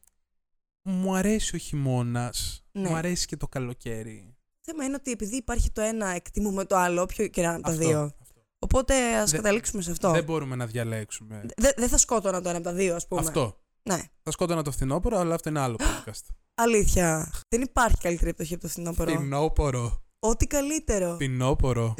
Μου 0.83 1.15
αρέσει 1.15 1.55
ο 1.55 1.59
χειμώνας. 1.59 2.65
Ναι. 2.73 2.89
Μου 2.89 2.95
αρέσει 2.95 3.27
και 3.27 3.37
το 3.37 3.49
καλοκαίρι. 3.49 4.35
θέμα 4.61 4.85
είναι 4.85 4.95
ότι 4.95 5.11
επειδή 5.11 5.37
υπάρχει 5.37 5.71
το 5.71 5.81
ένα, 5.81 6.09
εκτιμούμε 6.09 6.65
το 6.65 6.77
άλλο, 6.77 7.03
όποιο 7.03 7.27
και 7.27 7.43
να 7.43 7.47
είναι 7.49 7.57
από 7.57 7.65
τα 7.67 7.71
Αυτό, 7.73 7.85
δύο. 7.87 8.01
αυτό. 8.01 8.41
Οπότε 8.59 9.17
ας 9.17 9.31
Δεν- 9.31 9.41
καταλήξουμε 9.43 9.83
σε 9.83 9.91
αυτό. 9.91 10.11
Δεν 10.11 10.25
μπορούμε 10.25 10.57
να 10.57 10.67
διαλέξουμε. 10.67 11.45
Δεν 11.57 11.73
δεν 11.77 11.89
θα 11.89 11.97
σκότωνα 11.99 12.41
το 12.43 12.49
ένα 12.49 12.59
από 12.59 12.67
τα 12.67 12.73
δύο, 12.75 12.95
ας 12.95 13.07
πούμε. 13.07 13.21
Αυτό. 13.21 13.61
Ναι. 13.83 13.99
Θα 14.23 14.31
σκότωνα 14.31 14.63
το 14.63 14.71
φθινόπωρο, 14.71 15.19
αλλά 15.19 15.35
αυτό 15.35 15.49
είναι 15.49 15.61
άλλο 15.61 15.77
podcast. 15.79 16.25
Αλήθεια. 16.55 17.33
Δεν 17.49 17.63
υπάρχει 17.63 17.97
καλύτερη 18.03 18.31
εποχή 18.31 18.55
από 18.55 18.63
το 18.63 18.69
φθινόπωρο. 18.69 19.11
Φθινόπωρο. 19.11 20.03
Ό,τι 20.19 20.47
καλύτερο. 20.47 21.15
Φθινόπωρο. 21.15 21.95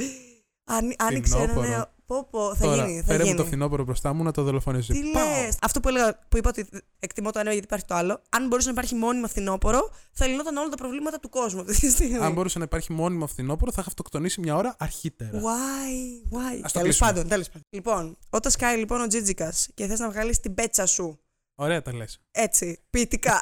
Αν, 0.65 0.95
άνοιξε 0.99 1.37
ένα 1.37 1.45
Φθινόπωρο. 1.47 1.69
νέο. 1.69 1.87
Πω, 2.07 2.27
πω, 2.31 2.55
θα 2.55 2.65
Τώρα, 2.65 2.87
γίνει. 2.87 2.99
Θα 3.01 3.05
φέρε 3.07 3.19
μου 3.19 3.25
γίνει. 3.25 3.37
το 3.37 3.45
φθινόπωρο 3.45 3.85
μπροστά 3.85 4.13
μου 4.13 4.23
να 4.23 4.31
το 4.31 4.43
δολοφονήσω. 4.43 4.93
Τι 4.93 5.01
Πάω. 5.13 5.25
λες; 5.25 5.57
Αυτό 5.63 5.81
που, 5.81 5.89
έλεγα, 5.89 6.19
που 6.29 6.37
είπα 6.37 6.49
ότι 6.49 6.69
εκτιμώ 6.99 7.31
το 7.31 7.39
ένα 7.39 7.51
γιατί 7.51 7.67
υπάρχει 7.67 7.85
το 7.85 7.95
άλλο. 7.95 8.23
Αν 8.31 8.47
μπορούσε 8.47 8.67
να 8.67 8.73
υπάρχει 8.73 8.95
μόνιμα 8.95 9.29
φθινόπωρο, 9.29 9.91
θα 10.13 10.27
λυνόταν 10.27 10.57
όλα 10.57 10.69
τα 10.69 10.77
προβλήματα 10.77 11.19
του 11.21 11.29
κόσμου 11.29 11.61
αυτή 11.61 11.81
τη 11.81 11.91
στιγμή. 11.91 12.17
Αν 12.17 12.33
μπορούσε 12.33 12.59
να 12.59 12.65
υπάρχει 12.65 12.93
μόνιμο 12.93 13.27
φθινόπωρο, 13.27 13.71
θα 13.73 13.77
είχα 13.81 13.89
αυτοκτονήσει 13.89 14.41
μια 14.41 14.57
ώρα 14.57 14.77
αρχίτερα. 14.79 15.41
Why, 15.41 16.35
why; 16.37 16.61
Ας 16.63 16.73
το 16.73 16.79
Τέλος 16.79 16.83
κλείσουμε. 16.83 17.11
πάντων, 17.11 17.29
τέλος 17.29 17.47
πάντων. 17.47 17.63
Λοιπόν, 17.71 18.17
όταν 18.31 18.53
σκάει 18.53 18.77
λοιπόν 18.79 19.01
ο 19.01 19.07
Τζίτζικα 19.07 19.53
και 19.75 19.87
θες 19.87 19.99
να 19.99 20.11
βγάλεις 20.11 20.41
την 20.41 20.55
πέτσα 20.55 20.87
σου 20.87 21.19
Ωραία 21.61 21.83
τα 21.83 21.95
λες. 21.95 22.21
έτσι, 22.31 22.81
ποιητικά. 22.91 23.39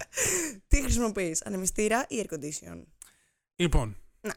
Τι 0.68 0.82
χρησιμοποιείς, 0.82 1.42
ανεμιστήρα 1.42 2.06
ή 2.08 2.26
air 2.28 2.34
condition; 2.34 2.82
Λοιπόν. 3.56 3.96
Να. 4.20 4.34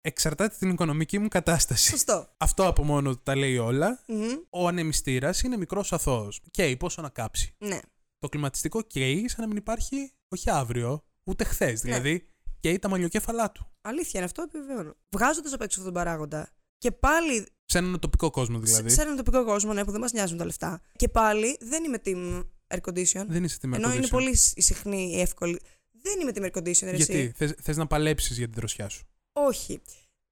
Εξαρτάται 0.00 0.56
την 0.58 0.70
οικονομική 0.70 1.18
μου 1.18 1.28
κατάσταση. 1.28 1.88
Σωστό. 1.90 2.34
Αυτό 2.36 2.66
από 2.66 2.84
μόνο 2.84 3.10
του 3.14 3.22
τα 3.22 3.36
λέει 3.36 3.56
όλα. 3.58 4.02
Μμμ, 4.08 4.34
Ο 4.50 4.66
ανεμιστήρας 4.68 5.42
είναι 5.42 5.56
μικρός 5.56 5.92
αθώος. 5.92 6.40
Καίει 6.50 6.76
πόσο 6.76 7.02
να 7.02 7.08
κάψει. 7.08 7.54
Ναι. 7.58 7.78
Το 8.18 8.28
κλιματιστικό 8.28 8.82
καίει 8.82 9.28
σαν 9.28 9.40
να 9.40 9.46
μην 9.46 9.56
υπάρχει 9.56 10.12
όχι 10.28 10.50
αύριο, 10.50 11.04
ούτε 11.24 11.44
Ναι. 11.44 11.50
χθε. 11.50 11.72
Δηλαδή, 11.72 12.28
καίει 12.60 12.78
τα 12.78 12.88
μαλλιοκέφαλά 12.88 13.52
του. 13.52 13.70
Αλήθεια 13.80 14.10
είναι 14.14 14.24
αυτό, 14.24 14.42
επιβεβαιώνω. 14.42 14.94
Βγάζοντας 15.08 15.52
απ' 15.52 15.62
έξω 15.62 15.80
αυτόν 15.80 15.94
τον 15.94 16.02
παράγοντα 16.04 16.50
και 16.78 16.92
πάλι 16.92 17.46
Σε 17.68 17.78
έναν 17.78 17.98
τοπικό 17.98 18.30
κόσμο 18.30 18.58
δηλαδή. 18.58 18.90
σε 18.90 19.02
έναν 19.02 19.16
τοπικό 19.16 19.44
κόσμο 19.44 19.72
ναι, 19.72 19.84
που 19.84 19.90
δεν 19.90 20.00
μας 20.00 20.12
νοιάζουν 20.12 20.38
τα 20.38 20.44
λεφτά. 20.44 20.80
Και 20.96 21.08
πάλι 21.08 21.56
δεν 21.60 21.84
είμαι 21.84 21.98
team 22.04 22.44
air 22.68 22.80
condition. 22.80 23.24
Δεν 23.28 23.44
είσαι 23.44 23.58
τιμή 23.58 23.76
ενώ 23.76 23.92
είναι 23.94 24.08
πολύ 24.08 24.36
σ- 24.36 24.60
συχνή 24.60 25.10
η 25.12 25.20
εύκολη. 25.20 25.60
Δεν 25.90 26.20
είμαι 26.20 26.32
team 26.34 26.42
air 26.42 26.58
condition, 26.58 26.80
ρε, 26.82 26.90
εσύ. 26.90 27.12
Γιατί 27.12 27.32
θες, 27.36 27.54
θες 27.62 27.76
να 27.76 27.86
παλέψεις 27.86 28.36
για 28.38 28.46
τη 28.48 28.52
δροσιά 28.54 28.88
σου. 28.88 29.06
Όχι. 29.32 29.80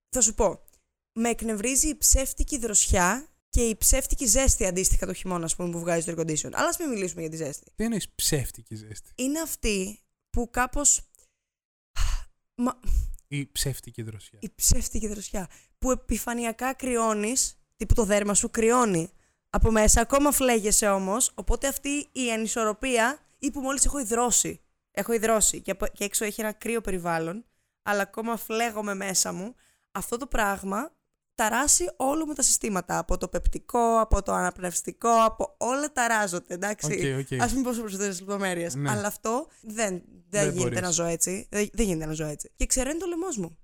Θα 0.08 0.20
σου 0.20 0.34
πω. 0.34 0.64
Με 1.12 1.28
εκνευρίζει 1.28 1.88
η 1.88 1.96
ψεύτικη 1.96 2.58
δροσιά 2.58 3.28
και 3.48 3.60
η 3.62 3.76
ψεύτικη 3.76 4.26
ζέστη 4.26 4.66
αντίστοιχα 4.66 5.06
το 5.06 5.12
χειμώνα, 5.12 5.44
ας 5.44 5.56
πούμε, 5.56 5.70
που 5.70 5.78
βγάζει 5.78 6.04
το 6.04 6.12
air 6.16 6.20
condition. 6.20 6.50
Αλλά 6.52 6.68
ας 6.68 6.78
μην 6.78 6.88
μιλήσουμε 6.88 7.20
για 7.20 7.30
τη 7.30 7.36
ζέστη. 7.36 7.64
Τι 7.74 7.84
εννοείς 7.84 8.08
ψεύτικη 8.14 8.74
ζέστη; 8.74 9.10
Είναι 9.14 9.40
αυτή 9.40 9.98
που 10.30 10.50
κάπω. 10.50 10.80
Μα, 12.54 12.78
Ή 13.28 13.46
ψεύτικη 13.52 14.02
δροσιά. 14.02 14.38
η 14.42 14.50
ψεύτικη 14.54 15.06
δροσιά. 15.08 15.48
Που 15.84 15.90
επιφανειακά 15.90 16.72
κρυώνεις, 16.74 17.58
τύπου 17.76 17.94
το 17.94 18.04
δέρμα 18.04 18.34
σου 18.34 18.50
κρυώνει 18.50 19.10
από 19.50 19.70
μέσα, 19.70 20.00
ακόμα 20.00 20.30
φλέγεσαι 20.30 20.88
όμως. 20.88 21.30
Οπότε 21.34 21.68
αυτή 21.68 22.08
η 22.12 22.32
ανισορροπία 22.32 23.18
ή 23.38 23.50
που 23.50 23.60
μόλις 23.60 23.84
έχω 23.84 23.98
υδρώσει. 23.98 24.60
Έχω 24.90 25.12
υδρώσει 25.12 25.60
και, 25.60 25.70
από- 25.70 25.86
και 25.86 26.04
έξω 26.04 26.24
έχει 26.24 26.40
ένα 26.40 26.52
κρύο 26.52 26.80
περιβάλλον, 26.80 27.44
αλλά 27.82 28.02
ακόμα 28.02 28.36
φλέγομαι 28.36 28.94
μέσα 28.94 29.32
μου. 29.32 29.54
Αυτό 29.92 30.16
το 30.16 30.26
πράγμα 30.26 30.92
ταράζει 31.34 31.90
όλα 31.96 32.26
μου 32.26 32.32
τα 32.32 32.42
συστήματα. 32.42 32.98
Από 32.98 33.18
το 33.18 33.28
πεπτικό, 33.28 34.00
από 34.00 34.22
το 34.22 34.32
αναπνευστικό, 34.32 35.24
από 35.24 35.54
όλα 35.58 35.92
ταράζονται, 35.92 36.54
εντάξει. 36.54 36.86
OK, 36.86 37.32
OK. 37.32 37.42
Ας 37.42 37.50
μην 37.54 37.62
πω 37.62 37.72
σε 37.72 37.80
περισσότερες 37.80 38.18
λεπτομέρειες. 38.20 38.74
Ναι. 38.74 38.90
Αλλά 38.90 39.06
αυτό 39.06 39.46
δεν, 39.62 39.74
δεν, 39.94 40.02
Δεν 40.30 40.42
γίνεται 40.48 40.62
μπορείς. 40.62 40.80
να 40.80 40.90
ζω 40.90 41.04
έτσι. 41.04 41.46
Δεν, 41.50 41.68
δεν 41.72 41.86
γίνεται 41.86 42.06
να 42.06 42.12
ζω 42.12 42.24
έτσι. 42.26 42.50
Και 42.56 42.66
ξεραίνει 42.66 42.98
το 42.98 43.06
λαιμό 43.06 43.26
μου. 43.36 43.58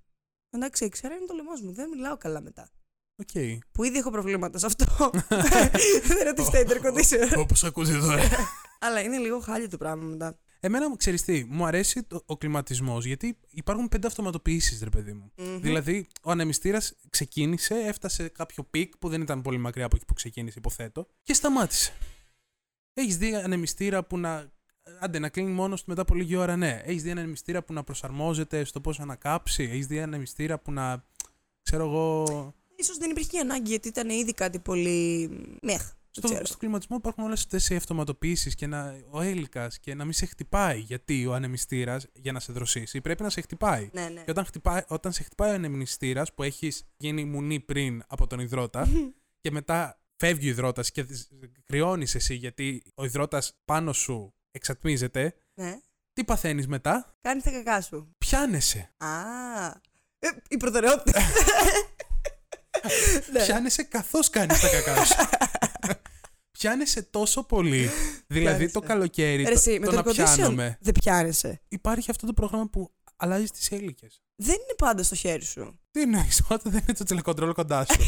Εντάξει, 0.51 0.89
ξεραίνει 0.89 1.27
το 1.27 1.35
λαιμό 1.35 1.51
μου. 1.63 1.73
Δεν 1.73 1.89
μιλάω 1.89 2.17
καλά 2.17 2.41
μετά. 2.41 2.71
Οκ. 3.17 3.59
Που 3.73 3.85
ήδη 3.85 3.99
έχω 3.99 4.11
προβλήματα 4.11 4.59
σε 4.59 4.67
αυτό. 4.67 5.11
δεν 6.09 6.19
είναι 6.21 6.29
ότι 6.29 6.43
φταίει 6.43 6.65
το 6.65 6.75
air 6.75 6.87
conditioner. 6.87 7.39
Όπως 7.39 7.65
ακούτε 7.65 7.99
τώρα. 7.99 8.23
Αλλά 8.85 9.01
είναι 9.01 9.19
λίγο 9.19 9.41
χάλια 9.41 9.69
το 9.69 9.77
πράγμα 9.77 10.05
μετά. 10.05 10.39
Εμένα 10.61 10.89
μου 10.89 10.97
ξέρεις 10.97 11.23
τι, 11.23 11.45
μου 11.49 11.65
αρέσει 11.67 12.03
το, 12.03 12.23
ο 12.27 12.37
κλιματισμός 12.37 13.05
γιατί 13.05 13.39
υπάρχουν 13.51 13.89
πέντε 13.89 14.07
αυτοματοποιήσεις 14.07 14.83
ρε 14.83 14.91
παιδί 14.91 15.13
μου. 15.13 15.33
Μμμ. 15.37 15.61
Δηλαδή 15.61 16.07
ο 16.23 16.31
ανεμιστήρας 16.31 16.95
ξεκίνησε, 17.11 17.75
έφτασε 17.75 18.29
κάποιο 18.29 18.65
peak 18.65 18.97
που 18.97 19.09
δεν 19.09 19.21
ήταν 19.21 19.43
πολύ 19.43 19.59
μακριά 19.59 19.85
από 19.85 19.97
εκεί 19.97 20.05
που 20.05 20.15
ξεκίνησε 20.15 20.59
υποθέτω 20.59 21.07
και 21.23 21.35
σταμάτησε. 21.35 21.93
Έχεις 22.93 23.17
δει 23.17 23.35
ανεμιστήρα 23.35 24.05
που 24.05 24.19
να... 24.19 24.53
Άντε 25.01 25.19
να 25.19 25.29
κλείνει 25.29 25.51
μόνος 25.51 25.81
του 25.81 25.89
μετά 25.89 26.03
από 26.03 26.15
λίγη 26.15 26.37
ώρα, 26.37 26.57
ναι. 26.57 26.81
Έχεις 26.85 27.03
δει 27.03 27.11
ανεμιστήρα 27.11 27.63
που 27.63 27.73
να 27.73 27.85
προσαρμόζεται 27.85 28.65
στο 28.65 28.81
πώς 28.81 29.01
ανακάψει; 29.01 29.63
Έχεις 29.63 29.87
δει 29.87 30.01
ανεμιστήρα 30.01 30.59
που 30.59 30.73
να. 30.73 31.05
ξέρω 31.63 31.85
εγώ. 31.85 32.25
Ίσως 32.77 32.97
δεν 32.99 33.11
υπήρχε 33.11 33.29
και 33.31 33.39
ανάγκη 33.39 33.69
γιατί 33.71 33.89
ήταν 33.89 34.09
ήδη 34.09 34.33
κάτι 34.35 34.59
πολύ. 34.59 35.29
Μεχ. 35.63 35.83
δεν 35.83 35.95
Στο, 36.11 36.29
ξέρω. 36.29 36.45
στο 36.45 36.57
κλιματισμό 36.57 36.97
υπάρχουν 36.97 37.25
όλες 37.25 37.41
αυτές 37.41 37.71
οι 37.71 37.77
αυτοματοποιήσει 37.77 38.55
και 38.55 38.67
να, 38.67 38.97
ο 39.11 39.21
έλικας 39.21 39.79
και 39.79 39.95
να 39.95 40.05
μην 40.05 40.13
σε 40.13 40.27
χτυπάει. 40.27 40.79
Γιατί 40.79 41.27
ο 41.27 41.35
ανεμιστήρας 41.35 42.07
για 42.15 42.33
να 42.33 42.41
σε 42.41 42.53
δροσίσει 42.53 43.01
πρέπει 43.01 43.23
να 43.23 43.31
σε 43.31 43.41
χτυπάει. 43.41 43.91
Ναι, 43.93 44.09
ναι. 44.09 44.23
Και 44.25 44.31
όταν, 44.31 44.45
χτυπάει, 44.45 44.83
όταν 44.89 45.13
σε 45.13 45.23
χτυπάει 45.23 45.51
ο 45.51 45.55
ανεμιστήρας 45.55 46.35
που 46.35 46.43
έχεις 46.43 46.85
γίνει 46.97 47.25
μουνή 47.25 47.61
πριν 47.61 48.03
από 48.07 48.27
τον 48.27 48.39
υδρότα 48.41 48.89
και 49.41 49.51
μετά 49.51 50.01
φεύγει 50.17 50.47
ο 50.47 50.51
υδρότας 50.51 50.91
και 50.91 51.07
κρυώνεις 51.67 52.15
εσύ 52.15 52.35
γιατί 52.35 52.83
ο 52.95 53.05
υδρότας 53.05 53.59
πάνω 53.65 53.93
σου 53.93 54.35
εξατμίζεται, 54.51 55.35
ναι. 55.55 55.79
τι 56.13 56.25
παθαίνεις 56.25 56.67
μετά, 56.67 57.19
Κάνεις 57.21 57.45
τα 57.45 57.51
κακά 57.51 57.81
σου. 57.81 58.15
πιάνεσαι. 58.19 58.91
Α. 58.97 59.07
Ε, 60.19 60.29
η 60.49 60.57
προτεραιότητα. 60.57 61.21
ναι. 63.33 63.45
Πιάνεσαι 63.45 63.83
καθώς 63.83 64.31
κάνεις 64.31 64.61
τα 64.61 64.69
κακά 64.69 65.05
σου. 65.05 65.15
πιάνεσαι 66.59 67.03
τόσο 67.03 67.43
πολύ. 67.45 67.91
δηλαδή 68.27 68.57
Πιάνεσαι. 68.57 68.73
το 68.73 68.81
καλοκαίρι, 68.81 69.43
Ρε, 69.45 69.53
εσύ, 69.53 69.75
το, 69.75 69.81
με 69.81 69.87
το 69.87 69.91
το 69.91 69.97
να 69.97 70.03
air 70.03 70.07
condition 70.09 70.15
πιάνομαι. 70.35 70.79
δεν 70.81 70.95
πιάνεσαι. 71.01 71.61
Υπάρχει 71.69 72.11
αυτό 72.11 72.27
το 72.27 72.33
πρόγραμμα 72.33 72.69
που 72.69 72.91
αλλάζει 73.17 73.47
τις 73.47 73.71
έλικες. 73.71 74.23
Δεν 74.43 74.55
είναι 74.55 74.75
πάντα 74.77 75.03
στο 75.03 75.15
χέρι 75.15 75.45
σου. 75.45 75.79
Τι 75.91 76.01
εννοείς, 76.03 76.43
όταν 76.49 76.73
δεν 76.73 76.81
είναι 76.89 76.97
το 76.99 77.05
τηλεκοντρόλ 77.05 77.53
κοντά 77.53 77.87
σου. 77.91 78.01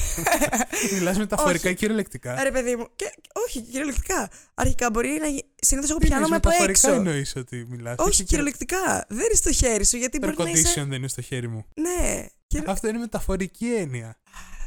Μιλάς 0.95 1.18
μεταφορικά 1.18 1.59
Όχι. 1.64 1.68
ή 1.68 1.74
κυριολεκτικά. 1.74 2.43
Ρε 2.43 2.51
παιδί 2.51 2.76
μου. 2.76 2.87
Και, 2.97 3.12
όχι, 3.47 3.61
κυριολεκτικά. 3.61 4.30
Αρχικά 4.55 4.91
μπορεί 4.91 5.09
να. 5.09 5.26
Συνήθως 5.61 5.91
εγώ 5.91 5.99
Τι 5.99 6.07
εννοείς, 6.07 6.09
πιάνομαι 6.09 6.37
από 6.37 6.49
μεταφορικά 6.49 6.89
έξω. 6.89 6.91
εννοείς 6.93 7.37
ότι 7.37 7.66
μιλάς. 7.68 7.95
Όχι, 7.99 8.24
κυριολεκτικά. 8.24 9.05
Δεν 9.09 9.18
είναι 9.24 9.35
στο 9.35 9.53
χέρι 9.53 9.85
σου 9.87 9.97
γιατί 9.97 10.18
Το 10.18 10.28
air 10.28 10.35
μπορεί 10.37 10.53
να 10.53 10.59
είσαι. 10.59 10.68
condition 10.80 10.87
δεν 10.89 10.99
είναι 10.99 11.09
στο 11.09 11.20
χέρι 11.22 11.49
μου. 11.49 11.64
Ναι. 11.74 12.26
Και... 12.47 12.62
Αυτό 12.66 12.89
είναι 12.89 12.99
μεταφορική 12.99 13.66
έννοια. 13.74 14.16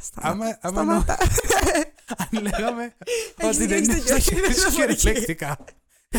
Σταμάτα. 0.02 0.58
Άμα, 0.62 0.80
άμα 0.80 1.00
Σταμάτα. 1.00 1.16
αν 2.32 2.42
λέγαμε 2.42 2.94
Έχεις 3.36 3.56
ότι 3.56 3.66
δεν 3.66 3.80
δίκιο, 3.80 3.92
είναι 3.94 4.00
στο 4.04 4.14
έχεις 4.14 4.24
χέρι 4.28 4.42
σου 4.54 4.58
μεταφορική. 4.60 4.96
κυριολεκτικά. 5.00 5.56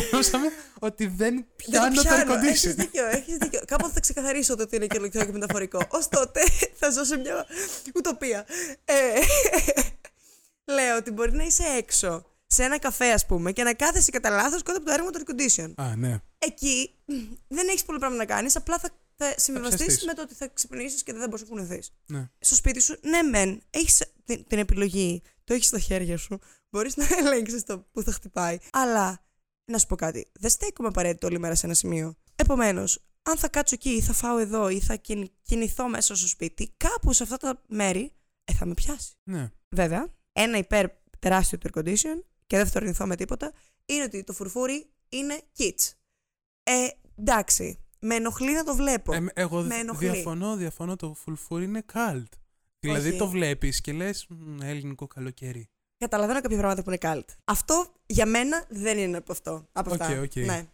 Εννοούσαμε 0.04 0.48
ότι 0.80 1.08
δεν 1.08 1.18
Δεν 1.36 1.46
πιάνω 1.56 1.96
το 1.96 2.02
air 2.02 2.26
πιάνω. 2.26 2.34
Έχεις 2.34 2.66
condition. 2.68 2.76
δίκιο, 2.76 3.06
έχεις 3.06 3.38
δίκιο. 3.38 3.62
Κάποτε 3.68 3.94
θα 3.94 4.00
ξεκαθαρίσω 4.00 4.56
το 4.56 4.64
ότι 4.64 4.76
είναι 4.76 4.86
κυριολεκτικό 4.88 5.26
και 5.26 5.32
μεταφορικό. 5.32 5.78
Ω 5.78 6.08
τότε 6.10 6.42
θα 6.80 6.90
ζω 6.90 7.04
σε 7.04 7.18
μια 7.18 7.46
ουτοπία. 7.96 8.46
Ε, 8.86 8.94
Λέω 10.66 10.98
ότι 10.98 11.12
μπορεί 11.12 11.32
να 11.32 11.44
είσαι 11.44 11.64
έξω 11.78 12.26
σε 12.48 12.64
ένα 12.64 12.80
καφέ, 12.80 13.12
ας 13.12 13.26
πούμε, 13.26 13.52
και 13.52 13.64
να 13.64 13.74
κάθεσαι 13.74 14.12
κατά 14.12 14.30
λάθος 14.30 14.64
κάτω 14.64 14.78
από 14.78 14.88
το 14.88 14.94
έργο 14.94 15.10
του 15.10 15.20
air 15.26 15.32
condition. 15.32 15.74
Α, 15.76 15.96
ναι. 15.96 16.20
Εκεί 16.40 16.96
μ, 17.06 17.14
δεν 17.48 17.68
έχεις 17.68 17.84
πολύ 17.84 18.00
πράγμα 18.00 18.18
να 18.18 18.26
κάνεις, 18.26 18.56
απλά 18.56 18.80
θα, 18.80 18.90
θα 19.18 19.34
συμβιβαστείς 19.38 19.86
ψευτείς. 19.86 20.06
με 20.06 20.14
το 20.14 20.22
ότι 20.22 20.34
θα 20.34 20.48
ξυπνήσεις 20.48 21.04
και 21.04 21.12
δεν 21.12 21.22
θα 21.22 21.28
μπορείς 21.28 21.42
να 21.42 21.48
κουνηθείς. 21.56 21.92
ναι. 22.06 22.30
Στο 22.40 22.56
σπίτι 22.56 22.80
σου, 22.82 22.98
ναι, 23.02 23.22
μεν, 23.22 23.62
έχεις 23.70 24.02
την, 24.26 24.44
την 24.48 24.60
επιλογή, 24.60 25.22
το 25.44 25.54
έχεις 25.54 25.68
στα 25.68 25.80
χέρια 25.80 26.18
σου, 26.18 26.40
μπορείς 26.70 26.96
να 26.98 27.06
ελέγξεις 27.20 27.64
το 27.64 27.80
που 27.92 28.02
θα 28.04 28.12
χτυπάει. 28.12 28.58
Αλλά, 28.72 29.22
να 29.72 29.78
σου 29.78 29.88
πω 29.88 29.96
κάτι, 29.96 30.32
δεν 30.40 30.50
στέκομαι 30.50 30.88
απαραίτητο 30.88 31.28
όλη 31.28 31.40
μέρα 31.40 31.56
σε 31.56 31.66
ένα 31.66 31.76
σημείο. 31.76 32.16
Επομένως, 32.36 33.06
αν 33.24 33.38
θα 33.38 33.48
κάτσω 33.50 33.76
εκεί 33.76 33.90
ή 33.90 34.02
θα 34.02 34.14
φάω 34.14 34.38
εδώ 34.38 34.70
ή 34.70 34.80
θα 34.80 34.96
κιν- 34.96 35.32
κινηθώ 35.44 35.88
μέσα 35.90 36.16
στο 36.16 36.28
σπίτι, 36.28 36.74
κάπου 36.78 37.14
σε 37.14 37.24
αυτά 37.24 37.38
τα 37.38 37.62
μέρη 37.68 38.12
ε, 38.44 38.54
θα 38.54 38.66
με 38.66 38.74
πιάσει. 38.74 39.12
ναι. 39.24 39.52
Βέβαια, 39.70 40.14
ένα 40.32 40.58
υπέρ 40.58 40.86
τεράστιο 41.20 41.58
του 41.58 41.70
air 41.74 41.78
condition 41.80 42.22
και 42.48 42.58
δεν 42.58 42.66
θα 42.66 42.72
το 42.72 42.80
αρνηθώ 42.80 43.06
με 43.06 43.16
τίποτα, 43.16 43.52
είναι 43.86 44.04
ότι 44.04 44.24
το 44.24 44.34
φουρφούρι 44.34 44.90
είναι 45.10 45.42
kids. 45.58 45.92
Ε, 46.64 46.88
εντάξει, 47.16 47.80
με 48.00 48.16
ενοχλεί 48.16 48.54
να 48.54 48.64
το 48.64 48.76
βλέπω. 48.76 49.14
Ε, 49.14 49.26
εγώ 49.34 49.62
με 49.62 49.76
ενοχλεί. 49.76 50.10
διαφωνώ, 50.10 50.56
διαφωνώ. 50.56 50.96
Το 50.96 51.14
φουρφούρι 51.14 51.64
είναι 51.64 51.86
cult. 51.94 52.24
Δηλαδή 52.80 53.10
Όχι. 53.10 53.18
το 53.18 53.28
βλέπεις 53.28 53.82
και 53.82 53.94
λες 53.94 54.28
ελληνικό 54.62 55.08
καλοκαίρι. 55.08 55.70
Καταλαβαίνω 55.98 56.42
κάποια 56.42 56.58
πράγματα 56.58 56.84
που 56.84 56.90
είναι 56.90 57.00
cult. 57.02 57.34
Αυτό 57.44 57.86
για 58.06 58.26
μένα 58.26 58.64
δεν 58.70 58.98
είναι 58.98 59.18
από 59.18 59.32
αυτό. 59.32 59.68
Από 59.72 59.92
Οκ, 59.94 60.02
αυτά. 60.02 60.22
οκ. 60.22 60.36
Ναι. 60.36 60.66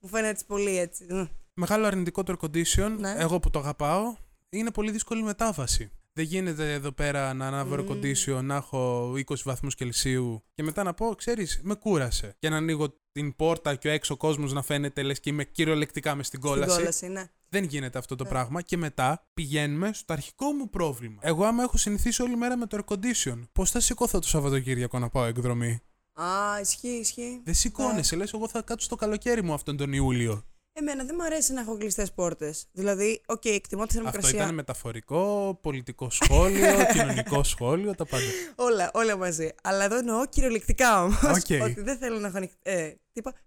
Μου 0.00 0.08
φαίνεται 0.08 0.28
έτσι 0.30 0.46
πολύ 0.46 0.78
έτσι. 0.78 1.06
μ. 1.10 1.24
Μεγάλο 1.54 1.86
αρνητικό 1.86 2.22
το 2.22 2.36
air 2.40 2.46
condition, 2.46 2.96
Ναι. 2.98 3.14
εγώ 3.18 3.40
που 3.40 3.50
το 3.50 3.58
αγαπάω, 3.58 4.14
είναι 4.48 4.70
πολύ 4.70 4.90
δύσκολη 4.90 5.22
μετάβαση. 5.22 5.90
Δεν 6.12 6.24
γίνεται 6.24 6.72
εδώ 6.72 6.92
πέρα 6.92 7.34
να 7.34 7.46
ανάβω 7.46 7.74
air 7.74 7.82
Μμμ. 7.84 7.90
condition, 8.00 8.40
να 8.42 8.54
έχω 8.56 9.12
20 9.16 9.34
βαθμούς 9.44 9.74
Κελσίου 9.74 10.42
και 10.54 10.62
μετά 10.62 10.82
να 10.82 10.94
πω, 10.94 11.14
ξέρεις, 11.14 11.60
με 11.62 11.74
κούρασε. 11.74 12.36
Και 12.38 12.48
να 12.48 12.56
ανοίγω 12.56 12.94
την 13.12 13.36
πόρτα 13.36 13.74
και 13.74 13.88
ο 13.88 13.90
έξω 13.90 14.16
κόσμος 14.16 14.52
να 14.52 14.62
φαίνεται 14.62 15.02
λες 15.02 15.20
και 15.20 15.30
είμαι 15.30 15.44
κυριολεκτικά 15.44 16.14
μες 16.14 16.26
στην 16.26 16.38
Στην 16.40 16.50
κόλαση. 16.52 16.76
κόλαση, 16.78 17.06
ναι. 17.08 17.24
Δεν 17.52 17.64
γίνεται 17.64 17.98
αυτό 17.98 18.16
το 18.16 18.24
Ναι. 18.24 18.30
πράγμα 18.30 18.62
και 18.62 18.76
μετά 18.76 19.26
πηγαίνουμε 19.34 19.90
στο 19.92 20.12
αρχικό 20.12 20.52
μου 20.52 20.70
πρόβλημα. 20.70 21.18
Εγώ 21.20 21.44
άμα 21.44 21.62
έχω 21.62 21.76
συνηθίσει 21.76 22.22
όλη 22.22 22.36
μέρα 22.36 22.56
με 22.56 22.66
το 22.66 22.78
air 22.86 22.94
condition, 22.94 23.42
πώς 23.52 23.70
θα 23.70 23.80
σηκώθω 23.80 24.18
το 24.18 24.28
Σαββατοκύριακο 24.28 24.98
να 24.98 25.08
πάω 25.08 25.24
εκδρομή; 25.24 25.80
Α, 26.12 26.60
ισχύει, 26.60 26.88
ισχύει. 26.88 27.40
Δεν 27.44 27.54
σηκώνεσαι, 27.54 28.16
λες 28.16 28.32
εγώ 28.32 28.48
θα 28.48 28.62
κάτσω 28.62 28.86
στο 28.86 28.96
καλοκαίρι 28.96 29.42
μου 29.42 29.52
αυτόν 29.52 29.76
τον 29.76 29.92
Ιούλιο. 29.92 30.42
Εμένα 30.72 31.04
δεν 31.04 31.14
μου 31.18 31.24
αρέσει 31.24 31.52
να 31.52 31.60
έχω 31.60 31.76
κλειστές 31.76 32.12
πόρτες. 32.12 32.66
Δηλαδή, 32.72 33.22
οκ, 33.26 33.44
εκτιμώ 33.44 33.82
τη 33.86 33.88
Αυτό 33.88 34.02
θερμοκρασία. 34.10 34.42
ήταν 34.42 34.54
μεταφορικό, 34.54 35.58
πολιτικό 35.62 36.10
σχόλιο, 36.10 36.84
κοινωνικό 36.92 37.42
σχόλιο, 37.42 37.94
τα 37.94 38.04
πάντα. 38.06 38.24
Όλα, 38.56 38.90
όλα 38.94 39.16
μαζί. 39.16 39.50
Αλλά 39.62 39.84
εδώ 39.84 39.96
εννοώ 39.96 40.26
κυριολεκτικά 40.26 41.02
όμως. 41.02 41.22
Οκ. 41.22 41.62
Ότι 41.62 41.80
δεν 41.80 41.98
θέλω 41.98 42.18
να 42.18 42.26
έχω 42.26 42.36
ανοιχ... 42.36 42.50
ε, 42.62 42.92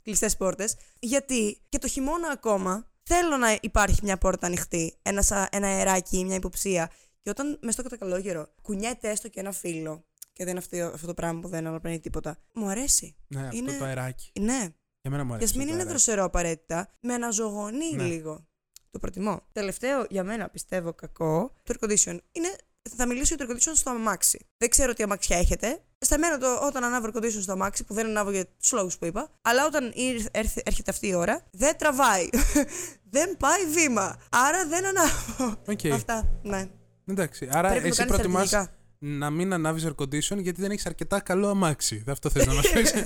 κλειστές 0.04 0.38
πόρτες. 0.38 0.76
Γιατί 1.00 1.62
και 1.70 1.78
το 1.78 1.88
χειμώνα 1.88 2.30
ακόμα 2.34 2.88
θέλω 3.10 3.38
να 3.38 3.58
υπάρχει 3.62 4.00
μια 4.04 4.18
πόρτα 4.18 4.46
ανοιχτή, 4.48 4.98
ένα, 5.02 5.22
σα- 5.22 5.48
ένα 5.52 5.68
αεράκι, 5.68 6.24
μια 6.26 6.36
υποψία. 6.36 6.92
Και 7.22 7.30
όταν 7.30 7.60
μες 7.62 7.74
στο 7.74 7.84
κατακαλόγερο 7.84 8.48
κουνιέται 8.62 9.10
έστω 9.10 9.28
και 9.30 9.40
ένα 9.40 9.52
φύλλο, 9.52 10.06
και 10.34 10.44
δεν 10.44 10.48
είναι 10.56 10.60
αυτό, 10.60 10.94
αυτό 10.94 11.08
το 11.08 11.14
πράγμα 11.14 11.40
που 11.40 11.48
δεν 11.48 11.68
αναπνέει 11.68 12.00
τίποτα, 12.00 12.38
μου 12.54 12.68
αρέσει. 12.68 13.16
Ναι, 13.28 13.42
αυτό 13.48 13.58
Είναι- 13.58 13.78
το 13.78 13.84
αεράκι. 13.84 14.32
Ναι. 14.40 14.68
Για 15.02 15.12
μένα 15.12 15.24
μου 15.24 15.30
Και 15.30 15.36
αρέσει. 15.36 15.54
α 15.54 15.58
μην 15.58 15.66
το 15.68 15.74
είναι 15.74 15.82
αεράκι. 15.82 15.90
δροσερό 15.90 16.24
απαραίτητα, 16.24 16.90
με 17.00 17.14
αναζωογονεί 17.14 17.92
Ναι. 17.96 18.04
λίγο. 18.04 18.48
Το 18.92 19.00
προτιμώ. 19.00 19.42
Τελευταίο 19.52 20.06
για 20.10 20.24
μένα 20.24 20.50
πιστεύω 20.50 20.94
κακό, 20.94 21.54
το 21.64 21.74
air 21.80 21.84
condition 21.86 22.18
είναι. 22.32 22.56
Θα 22.98 23.06
μιλήσω 23.08 23.36
για 23.36 23.46
το 23.48 23.54
air 23.54 23.56
condition 23.56 23.72
στο 23.76 23.90
αμάξι. 23.90 24.46
Δεν 24.58 24.70
ξέρω 24.70 24.94
τι 24.94 25.04
αμαξιά 25.04 25.38
έχετε. 25.38 25.80
Στα 25.98 26.18
μένα 26.18 26.38
το, 26.38 26.60
όταν 26.68 26.84
ανάβω 26.84 27.08
air 27.14 27.18
condition 27.18 27.42
στο 27.42 27.52
αμάξι, 27.52 27.84
που 27.84 27.94
δεν 27.94 28.06
ανάβω 28.06 28.32
για 28.32 28.46
τους 28.60 28.72
λόγους 28.72 28.98
που 28.98 29.06
είπα, 29.06 29.30
αλλά 29.42 29.66
όταν 29.66 29.92
ήρθε- 29.96 30.38
έρθει- 30.38 30.68
έρχεται 30.68 30.92
αυτή 30.92 31.08
η 31.08 31.14
ώρα, 31.14 31.42
δεν 31.52 31.78
τραβάει. 31.78 32.30
δεν 33.16 33.38
πάει 33.38 33.66
βήμα. 33.66 34.18
Άρα 34.30 34.66
δεν 34.68 34.86
ανάβω. 34.86 35.56
Οκ. 35.68 35.80
Αυτά. 35.94 36.28
Ναι. 36.44 36.68
Εντάξει, 37.06 37.48
άρα 37.52 37.70
Πρέπει 37.70 37.82
να 37.84 37.88
εσύ 37.88 37.98
το 37.98 38.04
κάνεις 38.06 38.16
προτιμάς 38.16 38.48
στρατηγικά. 38.48 38.78
να 39.00 39.30
μην 39.30 39.54
ανάβεις 39.54 39.86
air 39.88 39.96
condition 39.96 40.38
γιατί 40.42 40.62
δεν 40.62 40.72
έχεις 40.72 40.86
αρκετά 40.86 41.20
καλό 41.20 41.48
αμάξι. 41.50 41.96
Δεν 42.06 42.14
αυτό 42.14 42.30
θες 42.30 42.46
να 42.46 42.54
μας 42.54 42.70
πεις. 42.72 42.94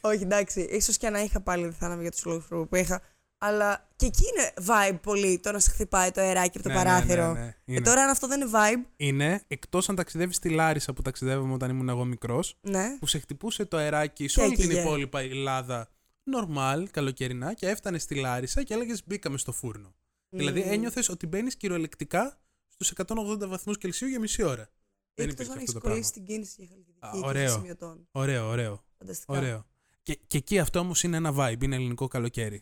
Όχι, 0.00 0.22
εντάξει. 0.22 0.60
ίσως 0.60 0.96
και 0.96 1.10
να 1.10 1.20
είχα 1.20 1.40
πάλι 1.40 1.62
δεν 1.62 1.72
θα 1.78 1.86
ανάβει 1.86 2.02
για 2.02 2.10
τους 2.10 2.24
λόγους 2.24 2.44
που 2.46 2.68
είχα. 2.76 3.02
Αλλά 3.38 3.88
και 3.96 4.06
εκεί 4.06 4.22
είναι 4.36 4.52
vibe 4.66 4.98
πολύ 5.02 5.38
το 5.38 5.52
να 5.52 5.58
σε 5.58 5.70
χτυπάει 5.70 6.10
το 6.10 6.20
αεράκι 6.20 6.58
από 6.58 6.68
το 6.68 6.74
Ναι, 6.74 6.78
ναι, 6.78 6.84
παράθυρο. 6.84 7.32
ναι, 7.32 7.40
ναι. 7.40 7.50
Και 7.64 7.72
Είναι. 7.72 7.80
τώρα 7.80 8.02
αν 8.02 8.08
αυτό 8.10 8.26
δεν 8.26 8.40
είναι 8.40 8.50
vibe, 8.54 8.86
Είναι 8.96 9.42
εκτός 9.46 9.88
αν 9.88 9.94
ταξιδεύει 9.96 10.32
στη 10.32 10.48
Λάρισα 10.48 10.92
που 10.92 11.02
ταξιδεύαμε 11.02 11.52
όταν 11.52 11.70
ήμουν 11.70 11.88
εγώ 11.88 12.04
μικρός, 12.04 12.58
ναι. 12.60 12.96
που 12.98 13.06
σε 13.06 13.18
χτυπούσε 13.18 13.64
το 13.64 13.76
αεράκι 13.76 14.28
σε 14.28 14.40
Και 14.40 14.46
όλη 14.46 14.54
την 14.56 14.64
έκαιγε. 14.64 14.80
υπόλοιπα 14.86 15.20
Ελλάδα 15.20 15.88
νορμάλ, 16.22 16.90
καλοκαιρινά 16.90 17.54
και 17.54 17.68
έφτανε 17.68 17.98
στη 17.98 18.14
Λάρισα 18.14 18.62
και 18.62 18.74
έλεγες 18.74 19.02
μπήκαμε 19.06 19.38
στο 19.38 19.52
φούρνο. 19.52 19.94
Δηλαδή 20.28 20.60
Μμμ. 20.60 20.72
ένιωθες 20.72 21.08
ότι 21.08 21.26
μπαίνεις 21.26 21.56
κυριολεκτικά 21.56 22.40
στους 22.68 22.90
180 22.90 23.46
βαθμούς 23.48 23.78
Κελσίου 23.78 24.08
για 24.08 24.20
μισή 24.20 24.42
ώρα. 24.42 24.68
Δεν 25.14 25.28
Εκτός 25.28 25.32
υπήρχε 25.46 25.52
αν 25.52 25.58
αυτό 25.58 25.60
έχεις 25.60 25.72
το 25.72 25.80
κολλήσει 25.80 26.10
πράγμα. 26.12 26.26
την 26.26 26.34
κίνηση 26.34 26.54
για 26.58 26.66
χαλκιδική 26.70 27.06
Α, 27.06 27.10
και 27.20 27.26
ωραίο. 27.28 27.52
σημειωτών. 27.52 28.08
Ωραίο, 28.12 28.48
ωραίο. 28.48 28.84
Φανταστικά. 28.98 29.36
Ωραίο. 29.38 29.66
Και, 30.02 30.18
και 30.26 30.36
εκεί 30.36 30.58
αυτό 30.58 30.78
όμως 30.78 31.02
είναι 31.02 31.16
ένα 31.16 31.34
vibe, 31.38 31.62
είναι 31.62 31.74
ελληνικό 31.76 32.08
καλοκαίρι. 32.08 32.60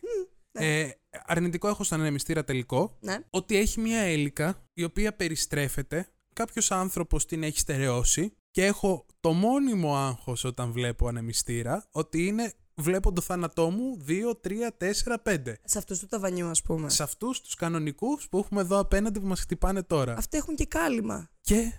Ναι. 0.59 0.79
Ε, 0.79 0.91
αρνητικό 1.25 1.67
έχω 1.67 1.83
στον 1.83 1.99
ανεμιστήρα 1.99 2.43
τελικό 2.43 2.97
Ναι. 2.99 3.17
ότι 3.29 3.57
έχει 3.57 3.79
μια 3.79 3.99
έλικα 3.99 4.63
η 4.73 4.83
οποία 4.83 5.15
περιστρέφεται, 5.15 6.07
κάποιος 6.33 6.71
άνθρωπος 6.71 7.25
την 7.25 7.43
έχει 7.43 7.59
στερεώσει 7.59 8.33
και 8.51 8.65
έχω 8.65 9.05
το 9.19 9.31
μόνιμο 9.33 9.95
άγχος 9.97 10.43
όταν 10.43 10.71
βλέπω 10.71 11.07
ανεμιστήρα 11.07 11.87
ότι 11.91 12.25
είναι 12.25 12.53
βλέπω 12.75 13.11
το 13.13 13.21
θάνατό 13.21 13.69
μου 13.69 14.03
2, 14.07 14.39
3, 14.41 14.71
4, 14.77 15.17
5. 15.23 15.53
Σε 15.63 15.77
αυτούς 15.77 15.99
του 15.99 16.05
ταβανιού, 16.07 16.47
ας 16.47 16.61
πούμε. 16.61 16.89
Σε 16.89 17.03
αυτούς 17.03 17.41
τους 17.41 17.55
κανονικούς 17.55 18.29
που 18.29 18.37
έχουμε 18.37 18.61
εδώ 18.61 18.79
απέναντι 18.79 19.19
που 19.19 19.27
μας 19.27 19.39
χτυπάνε 19.39 19.83
τώρα. 19.83 20.13
Αυτοί 20.17 20.37
έχουν 20.37 20.55
και 20.55 20.65
κάλυμα. 20.65 21.29
Και 21.41 21.71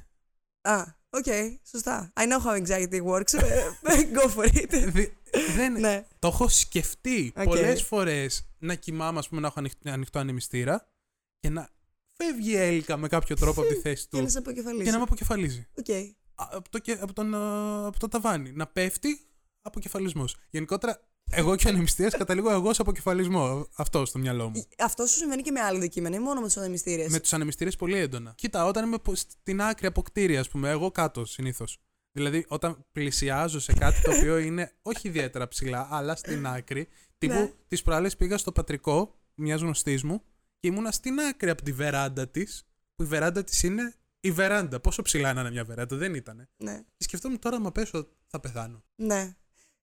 Α, 0.60 0.82
οκ, 1.10 1.24
σωστά. 1.70 2.12
I 2.16 2.22
know 2.22 2.40
how 2.46 2.66
anxiety 2.66 3.02
works. 3.12 3.34
Ε, 3.34 3.62
Go 4.16 4.28
for 4.28 4.44
it. 4.54 4.72
Δι- 5.38 5.56
δεν, 5.56 5.72
ναι. 5.72 6.06
το 6.18 6.28
έχω 6.28 6.48
σκεφτεί 6.48 7.32
Οκ. 7.36 7.44
πολλές 7.44 7.82
φορές 7.82 8.46
να 8.58 8.74
κοιμάμαι, 8.74 9.18
ας 9.18 9.28
πούμε, 9.28 9.40
να 9.40 9.46
έχω 9.46 9.58
ανοιχτό, 9.58 9.90
ανοιχτό 9.90 10.18
ανεμιστήρα 10.18 10.88
και 11.40 11.48
να 11.48 11.68
φεύγει 12.16 12.50
η 12.50 12.56
έλικα 12.56 12.96
με 12.96 13.08
κάποιο 13.08 13.36
τρόπο 13.36 13.60
από 13.60 13.70
τη 13.70 13.74
θέση 13.80 14.06
Και 14.10 14.16
να 14.18 14.24
του 14.24 14.30
σε 14.30 14.38
αποκεφαλίσει. 14.38 14.84
και 14.84 14.90
να 14.90 14.96
με 14.96 15.02
αποκεφαλίζει. 15.02 15.66
Οκ. 15.78 15.90
Α, 15.90 16.48
Από 16.52 16.70
το, 16.70 16.78
και- 16.78 16.98
από, 17.00 17.12
τον, 17.12 17.34
α, 17.34 17.86
από 17.86 17.98
το 17.98 18.08
ταβάνι. 18.08 18.52
Να 18.52 18.66
πέφτει 18.66 19.20
αποκεφαλισμός. 19.62 20.36
Γενικότερα, 20.50 21.00
εγώ 21.30 21.56
και 21.56 21.66
ο 21.66 21.70
ανεμιστήρας 21.70 22.16
καταλήγω 22.22 22.50
εγώ 22.50 22.72
σε 22.74 22.82
αποκεφαλισμό. 22.82 23.66
Αυτό 23.76 24.04
στο 24.04 24.18
μυαλό 24.18 24.48
μου. 24.48 24.64
Αυτό 24.78 25.06
σου 25.06 25.16
συμβαίνει 25.16 25.42
και 25.42 25.50
με 25.50 25.60
άλλα 25.60 25.76
αντικείμενα, 25.78 26.16
ή 26.16 26.18
μόνο 26.18 26.40
με 26.40 26.46
τους 26.46 26.56
ανεμιστήρες; 26.56 27.10
Με 27.10 27.20
τους 27.20 27.32
ανεμιστήρες 27.32 27.76
πολύ 27.76 27.98
έντονα. 27.98 28.32
Κοίτα, 28.36 28.64
όταν 28.66 28.84
είμαι 28.86 28.98
πο- 28.98 29.14
στην 29.14 29.60
άκρη 29.62 29.86
από 29.86 30.02
κτίρια, 30.02 30.40
ας 30.40 30.48
πούμε, 30.48 30.70
εγώ 30.70 30.90
κάτω 30.90 31.24
συνήθως. 31.24 31.78
Δηλαδή, 32.16 32.44
όταν 32.48 32.84
πλησιάζω 32.92 33.60
σε 33.60 33.72
κάτι 33.72 34.00
το 34.02 34.10
οποίο 34.16 34.38
είναι 34.38 34.72
όχι 34.82 35.08
ιδιαίτερα 35.08 35.48
ψηλά, 35.48 35.88
αλλά 35.90 36.16
στην 36.16 36.46
άκρη. 36.46 36.88
Τύπου 37.18 37.34
Ναι. 37.34 37.52
τις 37.68 37.82
προάλλες 37.82 38.16
πήγα 38.16 38.38
στο 38.38 38.52
πατρικό 38.52 39.18
μιας 39.34 39.60
γνωστής 39.60 40.02
μου 40.02 40.22
και 40.60 40.68
ήμουνα 40.68 40.90
στην 40.90 41.18
άκρη 41.20 41.50
από 41.50 41.62
τη 41.62 41.72
βεράντα 41.72 42.28
της, 42.28 42.66
που 42.94 43.02
η 43.02 43.06
βεράντα 43.06 43.44
της 43.44 43.62
είναι 43.62 43.94
η 44.20 44.30
βεράντα. 44.30 44.80
Πόσο 44.80 45.02
ψηλά 45.02 45.32
να 45.32 45.40
είναι 45.40 45.50
μια 45.50 45.64
βεράντα, 45.64 45.96
δεν 45.96 46.14
ήταν. 46.14 46.48
Ναι. 46.56 46.74
Και 46.96 47.04
σκεφτόμουν 47.04 47.38
τώρα, 47.38 47.60
μα 47.60 47.72
πέσω, 47.72 48.08
θα 48.26 48.40
πεθάνω. 48.40 48.82
Ναι. 48.96 49.34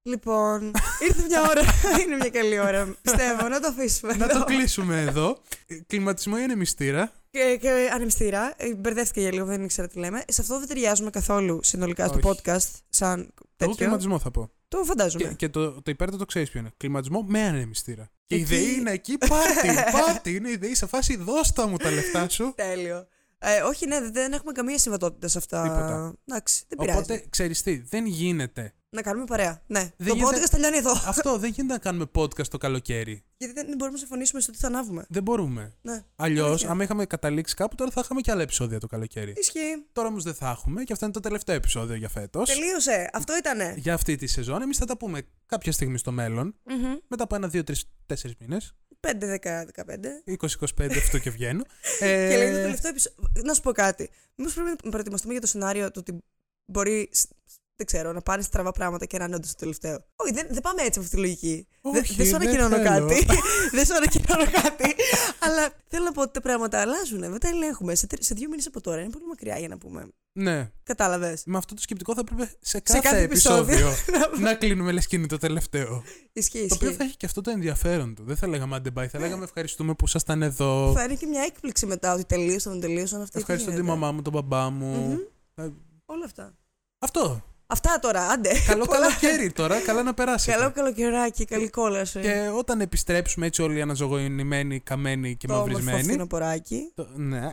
Λοιπόν, 0.01 0.71
ήρθε 1.07 1.25
μια 1.27 1.41
ώρα. 1.41 1.61
είναι 2.05 2.15
μια 2.15 2.29
καλή 2.29 2.59
ώρα. 2.59 2.95
Πιστεύω 3.01 3.47
να 3.47 3.59
το 3.59 3.67
αφήσουμε. 3.67 4.15
να 4.15 4.25
εδώ. 4.25 4.39
το 4.39 4.45
κλείσουμε 4.45 5.01
εδώ. 5.01 5.41
Ε, 5.67 5.75
Κλιματισμό 5.88 6.36
ή 6.39 6.43
ανεμιστήρα; 6.43 7.11
Και, 7.34 7.57
και 7.61 7.89
ανεμιστήρα. 7.93 8.53
Ε, 8.57 8.75
Μπερδεύτηκα 8.75 9.21
για 9.21 9.31
λίγο, 9.31 9.45
δεν 9.45 9.63
ήξερα 9.63 9.88
τι 9.88 9.99
λέμε. 9.99 10.23
Σε 10.27 10.41
αυτό 10.41 10.59
δεν 10.59 10.67
ταιριάζουμε 10.67 11.09
καθόλου 11.09 11.59
συνολικά 11.63 12.07
στο 12.07 12.19
Όχι. 12.23 12.39
podcast. 12.43 12.69
Σαν 12.89 13.19
Εγώ 13.19 13.31
τέτοιο. 13.57 13.75
κλιματισμό 13.75 14.19
θα 14.19 14.31
πω. 14.31 14.51
Το 14.67 14.84
φαντάζομαι. 14.84 15.23
Και, 15.27 15.34
και 15.34 15.49
το, 15.49 15.71
το 15.81 15.91
υπέρτατο 15.91 16.25
ξέρεις 16.25 16.49
ποιο 16.49 16.59
είναι. 16.59 16.71
Κλιματισμό 16.77 17.21
με 17.27 17.41
ανεμιστήρα. 17.43 18.09
Και 18.25 18.36
η 18.36 18.39
Εκεί- 18.41 18.49
ΔΕΗ 18.55 18.75
είναι 18.75 18.91
εκεί 18.91 19.17
πάρτι. 19.17 19.67
πάρτι. 20.01 20.36
Είναι 20.36 20.49
η 20.49 20.55
ΔΕΗ 20.55 20.75
σε 20.75 20.86
φάση 20.86 21.15
δώστα 21.15 21.67
μου 21.67 21.77
τα 21.77 21.91
λεφτά 21.91 22.29
σου. 22.29 22.53
Τέλειο. 22.55 23.07
Ε, 23.39 23.61
όχι, 23.61 23.88
ναι, 23.88 24.09
δεν 24.09 24.34
έχουμε 24.34 24.51
καμία 24.51 24.77
συμβατότητα 24.77 25.27
σε 25.27 25.38
αυτά. 25.38 25.61
Τίποτα. 25.63 26.13
Εντάξει, 26.25 26.63
δεν 26.67 26.77
πειράζει. 26.77 26.97
Οπότε 26.99 27.25
ξέρεις 27.29 27.61
τι, 27.61 27.77
δεν 27.77 28.05
γίνεται. 28.05 28.73
Να 28.93 29.01
κάνουμε 29.01 29.25
παρέα. 29.25 29.61
Ναι. 29.67 29.79
Δεν 29.97 30.07
το 30.07 30.13
γίνεται- 30.15 30.41
podcast 30.43 30.49
τελειώνει 30.49 30.77
εδώ. 30.77 30.91
Αυτό 30.91 31.37
δεν 31.37 31.49
γίνεται 31.51 31.73
να 31.73 31.79
κάνουμε 31.79 32.05
podcast 32.15 32.47
το 32.47 32.57
καλοκαίρι. 32.57 33.23
Γιατί 33.37 33.53
δεν 33.53 33.65
μπορούμε 33.67 33.89
να 33.91 33.97
συμφωνήσουμε 33.97 34.41
στο 34.41 34.51
τι 34.51 34.57
θα 34.57 34.67
ανάβουμε. 34.67 35.05
Δεν 35.09 35.23
μπορούμε. 35.23 35.73
Ναι. 35.81 36.03
Αλλιώς, 36.15 36.47
Αλήθεια. 36.49 36.69
άμα 36.69 36.83
είχαμε 36.83 37.05
καταλήξει 37.05 37.55
κάπου, 37.55 37.75
τώρα 37.75 37.91
θα 37.91 38.01
είχαμε 38.03 38.21
και 38.21 38.31
άλλα 38.31 38.41
επεισόδια 38.41 38.79
το 38.79 38.87
καλοκαίρι. 38.87 39.33
Ισχύει. 39.37 39.85
Τώρα 39.91 40.07
όμως 40.07 40.23
δεν 40.23 40.33
θα 40.33 40.49
έχουμε 40.49 40.83
και 40.83 40.93
αυτό 40.93 41.05
είναι 41.05 41.13
το 41.13 41.19
τελευταίο 41.19 41.55
επεισόδιο 41.55 41.95
για 41.95 42.09
φέτος. 42.09 42.49
Τελείωσε. 42.49 43.09
Αυτό 43.13 43.37
ήτανε. 43.37 43.73
Για 43.77 43.93
αυτή 43.93 44.15
τη 44.15 44.27
σεζόν. 44.27 44.61
Εμείς 44.61 44.77
θα 44.77 44.85
τα 44.85 44.97
πούμε 44.97 45.21
κάποια 45.45 45.71
στιγμή 45.71 45.97
στο 45.97 46.11
μέλλον. 46.11 46.55
Μμμ. 46.63 46.95
Μετά 47.07 47.23
από 47.23 47.35
ένα, 47.35 47.47
δύο, 47.47 47.63
τρεις, 47.63 47.83
τέσσερις 48.05 48.35
μήνες. 48.39 48.73
5, 48.99 49.27
10, 49.27 49.65
15. 49.65 50.23
20-25 50.25 50.97
αυτό 50.97 51.17
και 51.17 51.29
βγαίνω. 51.29 51.63
Και 51.99 52.05
λέει 52.37 52.51
το 52.51 52.57
ε, 52.57 52.61
τελευταίο 52.61 52.89
επεισόδιο. 52.91 53.19
Να 53.43 53.53
σου 53.53 53.61
πω 53.61 53.71
κάτι. 53.71 54.09
Μήπως 54.35 54.53
πρέπει 54.53 54.69
να 54.83 54.89
προετοιμαστούμε 54.89 55.33
για 55.33 55.41
το 55.41 55.47
σενάριο 55.47 55.85
του 55.91 55.97
ότι 56.07 56.17
μπορεί 56.65 57.09
σ- 57.11 57.29
δεν 57.76 57.86
ξέρω, 57.86 58.11
να 58.13 58.21
πάνε 58.21 58.41
στραβά 58.41 58.71
πράγματα 58.71 59.05
και 59.05 59.17
να 59.17 59.26
είναι 59.26 59.36
όντως 59.36 59.49
το 59.49 59.55
τελευταίο. 59.57 60.05
Όχι, 60.15 60.34
δεν, 60.34 60.47
δεν 60.49 60.61
πάμε 60.61 60.82
έτσι 60.82 60.99
με 60.99 61.05
αυτή 61.05 61.15
τη 61.15 61.21
λογική. 61.21 61.67
Δεν- 61.82 61.95
Όχι, 62.01 62.13
δεν 62.13 62.26
σου 62.26 62.32
δεν 62.32 62.41
ανακοινώνω 62.41 62.76
θέλω. 62.76 63.07
κάτι. 63.07 63.26
δεν 63.76 63.86
σου 63.86 63.95
ανακοινώνω 63.95 64.51
κάτι. 64.51 64.95
αλλά 65.39 65.69
θέλω 65.88 66.03
να 66.03 66.11
πω 66.11 66.21
ότι 66.21 66.32
τα 66.34 66.41
πράγματα 66.41 66.80
αλλάζουν. 66.82 67.19
Δεν 67.19 67.39
τα 67.39 67.47
ελέγχουμε. 67.47 67.95
Σε, 67.95 68.07
τρι- 68.07 68.24
σε 68.24 68.34
δύο 68.34 68.49
μήνες 68.49 68.67
από 68.67 68.82
τώρα 68.82 69.01
είναι 69.01 69.09
πολύ 69.09 69.26
μακριά 69.28 69.57
για 69.59 69.67
να 69.67 69.78
πούμε. 69.78 70.07
Ναι. 70.39 70.71
Κατάλαβες. 70.84 71.43
Με 71.45 71.57
αυτό 71.57 71.74
το 71.76 71.82
σκεπτικό 71.82 72.13
θα 72.13 72.19
έπρεπε 72.19 72.51
σε 72.59 72.80
κάθε, 72.80 72.99
κάθε 73.03 73.21
επεισόδιο. 73.21 73.88
επεισόδιο 73.88 74.39
να 74.47 74.53
κλείνουμε 74.55 74.91
λες 74.91 75.07
και 75.07 75.15
είναι 75.15 75.28
το 75.28 75.38
τελευταίο. 75.38 76.03
Ισχύει. 76.34 76.65
Το 76.67 76.76
οποίο 76.76 76.88
ισχύει. 76.88 76.99
θα 76.99 77.03
έχει 77.05 77.17
και 77.17 77.26
αυτό 77.26 77.41
το 77.41 77.49
ενδιαφέρον 77.51 78.15
του. 78.15 78.24
Δεν 78.26 78.36
θα 78.36 78.47
λέγαμε 78.47 78.76
άντε 78.76 78.89
bye, 78.97 79.07
θα 79.07 79.19
λέγαμε 79.19 79.43
ευχαριστούμε 79.43 79.93
που 79.93 80.05
ήσασταν 80.05 80.41
εδώ. 80.41 80.91
Θα 80.95 81.03
είναι 81.03 81.15
και 81.15 81.26
μια 81.26 81.41
έκπληξη 81.41 81.86
μετά 81.86 82.13
ότι 82.13 82.26
τελείωσαν, 82.26 82.80
τελείωσαν 82.80 83.21
αυτά. 83.21 83.39
Ευχαριστώ 83.39 83.71
τη 83.71 83.82
μαμά 83.82 84.11
μου, 84.11 84.21
τον 84.21 84.34
μπαμπά 84.34 84.69
μου. 84.69 85.19
Ε, 85.55 85.69
Όλα 86.05 86.26
αυτά. 86.26 86.53
Αυτό. 86.99 87.43
Αυτά 87.74 87.99
τώρα, 88.01 88.28
άντε. 88.28 88.49
Καλό 88.67 88.86
Πολλά- 88.86 88.99
καλοκαίρι 88.99 89.51
τώρα, 89.51 89.80
καλά 89.82 90.03
να 90.03 90.13
περάσετε. 90.13 90.57
Καλό 90.57 90.71
καλοκαιράκι, 90.71 91.45
καλή 91.45 91.69
κόλαση. 91.69 92.19
Και 92.19 92.49
όταν 92.57 92.82
επιστρέψουμε 92.82 93.45
έτσι 93.45 93.61
όλοι 93.61 93.82
αναζωογονημένοι, 93.82 94.80
καμένοι 94.80 95.36
και 95.36 95.47
το 95.47 95.53
όμορφο 95.53 95.71
μαυρισμένοι. 95.74 96.03
φθινοποράκι. 96.07 96.91
το- 96.95 97.07
Ναι. 97.15 97.51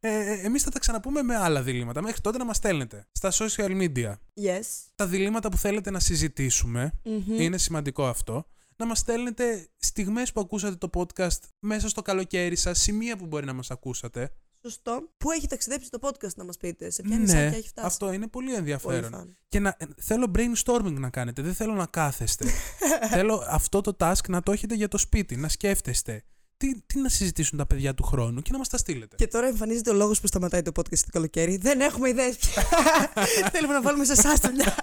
Ε, 0.00 0.30
εμείς 0.44 0.62
θα 0.62 0.70
τα 0.70 0.78
ξαναπούμε 0.78 1.22
με 1.22 1.36
άλλα 1.36 1.62
διλήμματα. 1.62 2.02
Μέχρι 2.02 2.20
τότε 2.20 2.38
να 2.38 2.44
μας 2.44 2.56
στέλνετε 2.56 3.06
στα 3.12 3.32
social 3.32 3.70
media. 3.80 4.10
Yes. 4.44 4.66
Τα 4.94 5.06
διλήμματα 5.06 5.48
που 5.48 5.56
θέλετε 5.56 5.90
να 5.90 6.00
συζητήσουμε, 6.00 6.92
Μμμ. 7.04 7.40
είναι 7.40 7.58
σημαντικό 7.58 8.06
αυτό, 8.06 8.46
να 8.76 8.86
μας 8.86 8.98
στέλνετε 8.98 9.68
στιγμές 9.78 10.32
που 10.32 10.40
ακούσατε 10.40 10.76
το 10.76 10.90
podcast 10.94 11.38
μέσα 11.58 11.88
στο 11.88 12.02
καλοκαίρι 12.02 12.56
σας, 12.56 12.78
σημεία 12.80 13.16
που 13.16 13.26
μπορεί 13.26 13.46
να 13.46 13.52
μας 13.52 13.70
ακούσατε. 13.70 14.30
Σωστό. 14.66 15.08
Πού 15.18 15.30
έχει 15.30 15.46
ταξιδέψει 15.46 15.90
το 15.90 15.98
podcast 16.02 16.34
να 16.34 16.44
μας 16.44 16.56
πείτε, 16.56 16.90
σε 16.90 17.02
ποια 17.02 17.16
ναι, 17.16 17.22
νησάκια 17.22 17.58
έχει 17.58 17.68
φτάσει. 17.68 17.86
αυτό 17.86 18.12
είναι 18.12 18.26
πολύ 18.26 18.44
Πολύ 18.46 18.58
ενδιαφέρον. 18.58 19.10
φαν. 19.10 19.36
Και 19.48 19.60
να, 19.60 19.76
ε, 19.78 19.84
θέλω 20.00 20.30
brainstorming 20.36 20.92
να 20.92 21.10
κάνετε, 21.10 21.42
δεν 21.42 21.54
θέλω 21.54 21.72
να 21.74 21.86
κάθεστε. 21.86 22.46
θέλω 23.14 23.44
αυτό 23.48 23.80
το 23.80 23.96
task 23.98 24.28
να 24.28 24.42
το 24.42 24.52
έχετε 24.52 24.74
για 24.74 24.88
το 24.88 24.98
σπίτι, 24.98 25.36
να 25.36 25.48
σκέφτεστε. 25.48 26.24
Τι, 26.56 26.80
τι 26.80 27.00
να 27.00 27.08
συζητήσουν 27.08 27.58
τα 27.58 27.66
παιδιά 27.66 27.94
του 27.94 28.02
χρόνου 28.02 28.42
και 28.42 28.52
να 28.52 28.58
μας 28.58 28.68
τα 28.68 28.76
στείλετε. 28.78 29.16
Και 29.16 29.26
τώρα 29.26 29.46
εμφανίζεται 29.46 29.90
ο 29.90 29.94
λόγος 29.94 30.20
που 30.20 30.26
σταματάει 30.26 30.62
το 30.62 30.72
podcast 30.74 30.98
το 30.98 31.10
καλοκαίρι. 31.12 31.56
Δεν 31.56 31.80
έχουμε 31.80 32.08
ιδέες 32.08 32.36
πια. 32.36 32.62
Θέλουμε 33.52 33.72
να 33.72 33.82
βάλουμε 33.82 34.04
σε 34.04 34.12
εσάς 34.12 34.40
μια. 34.40 34.76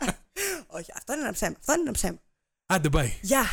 Όχι, 0.68 0.92
αυτό 0.96 1.14
είναι 1.14 1.22
ένα 1.22 1.32
ψέμα. 1.32 1.56
Αυτό 1.60 1.74
είναι 1.74 1.82
ένα 1.82 1.92
ψέμα. 1.92 2.20
Άντε, 2.66 2.90
bye. 2.94 3.12
Γεια! 3.22 3.44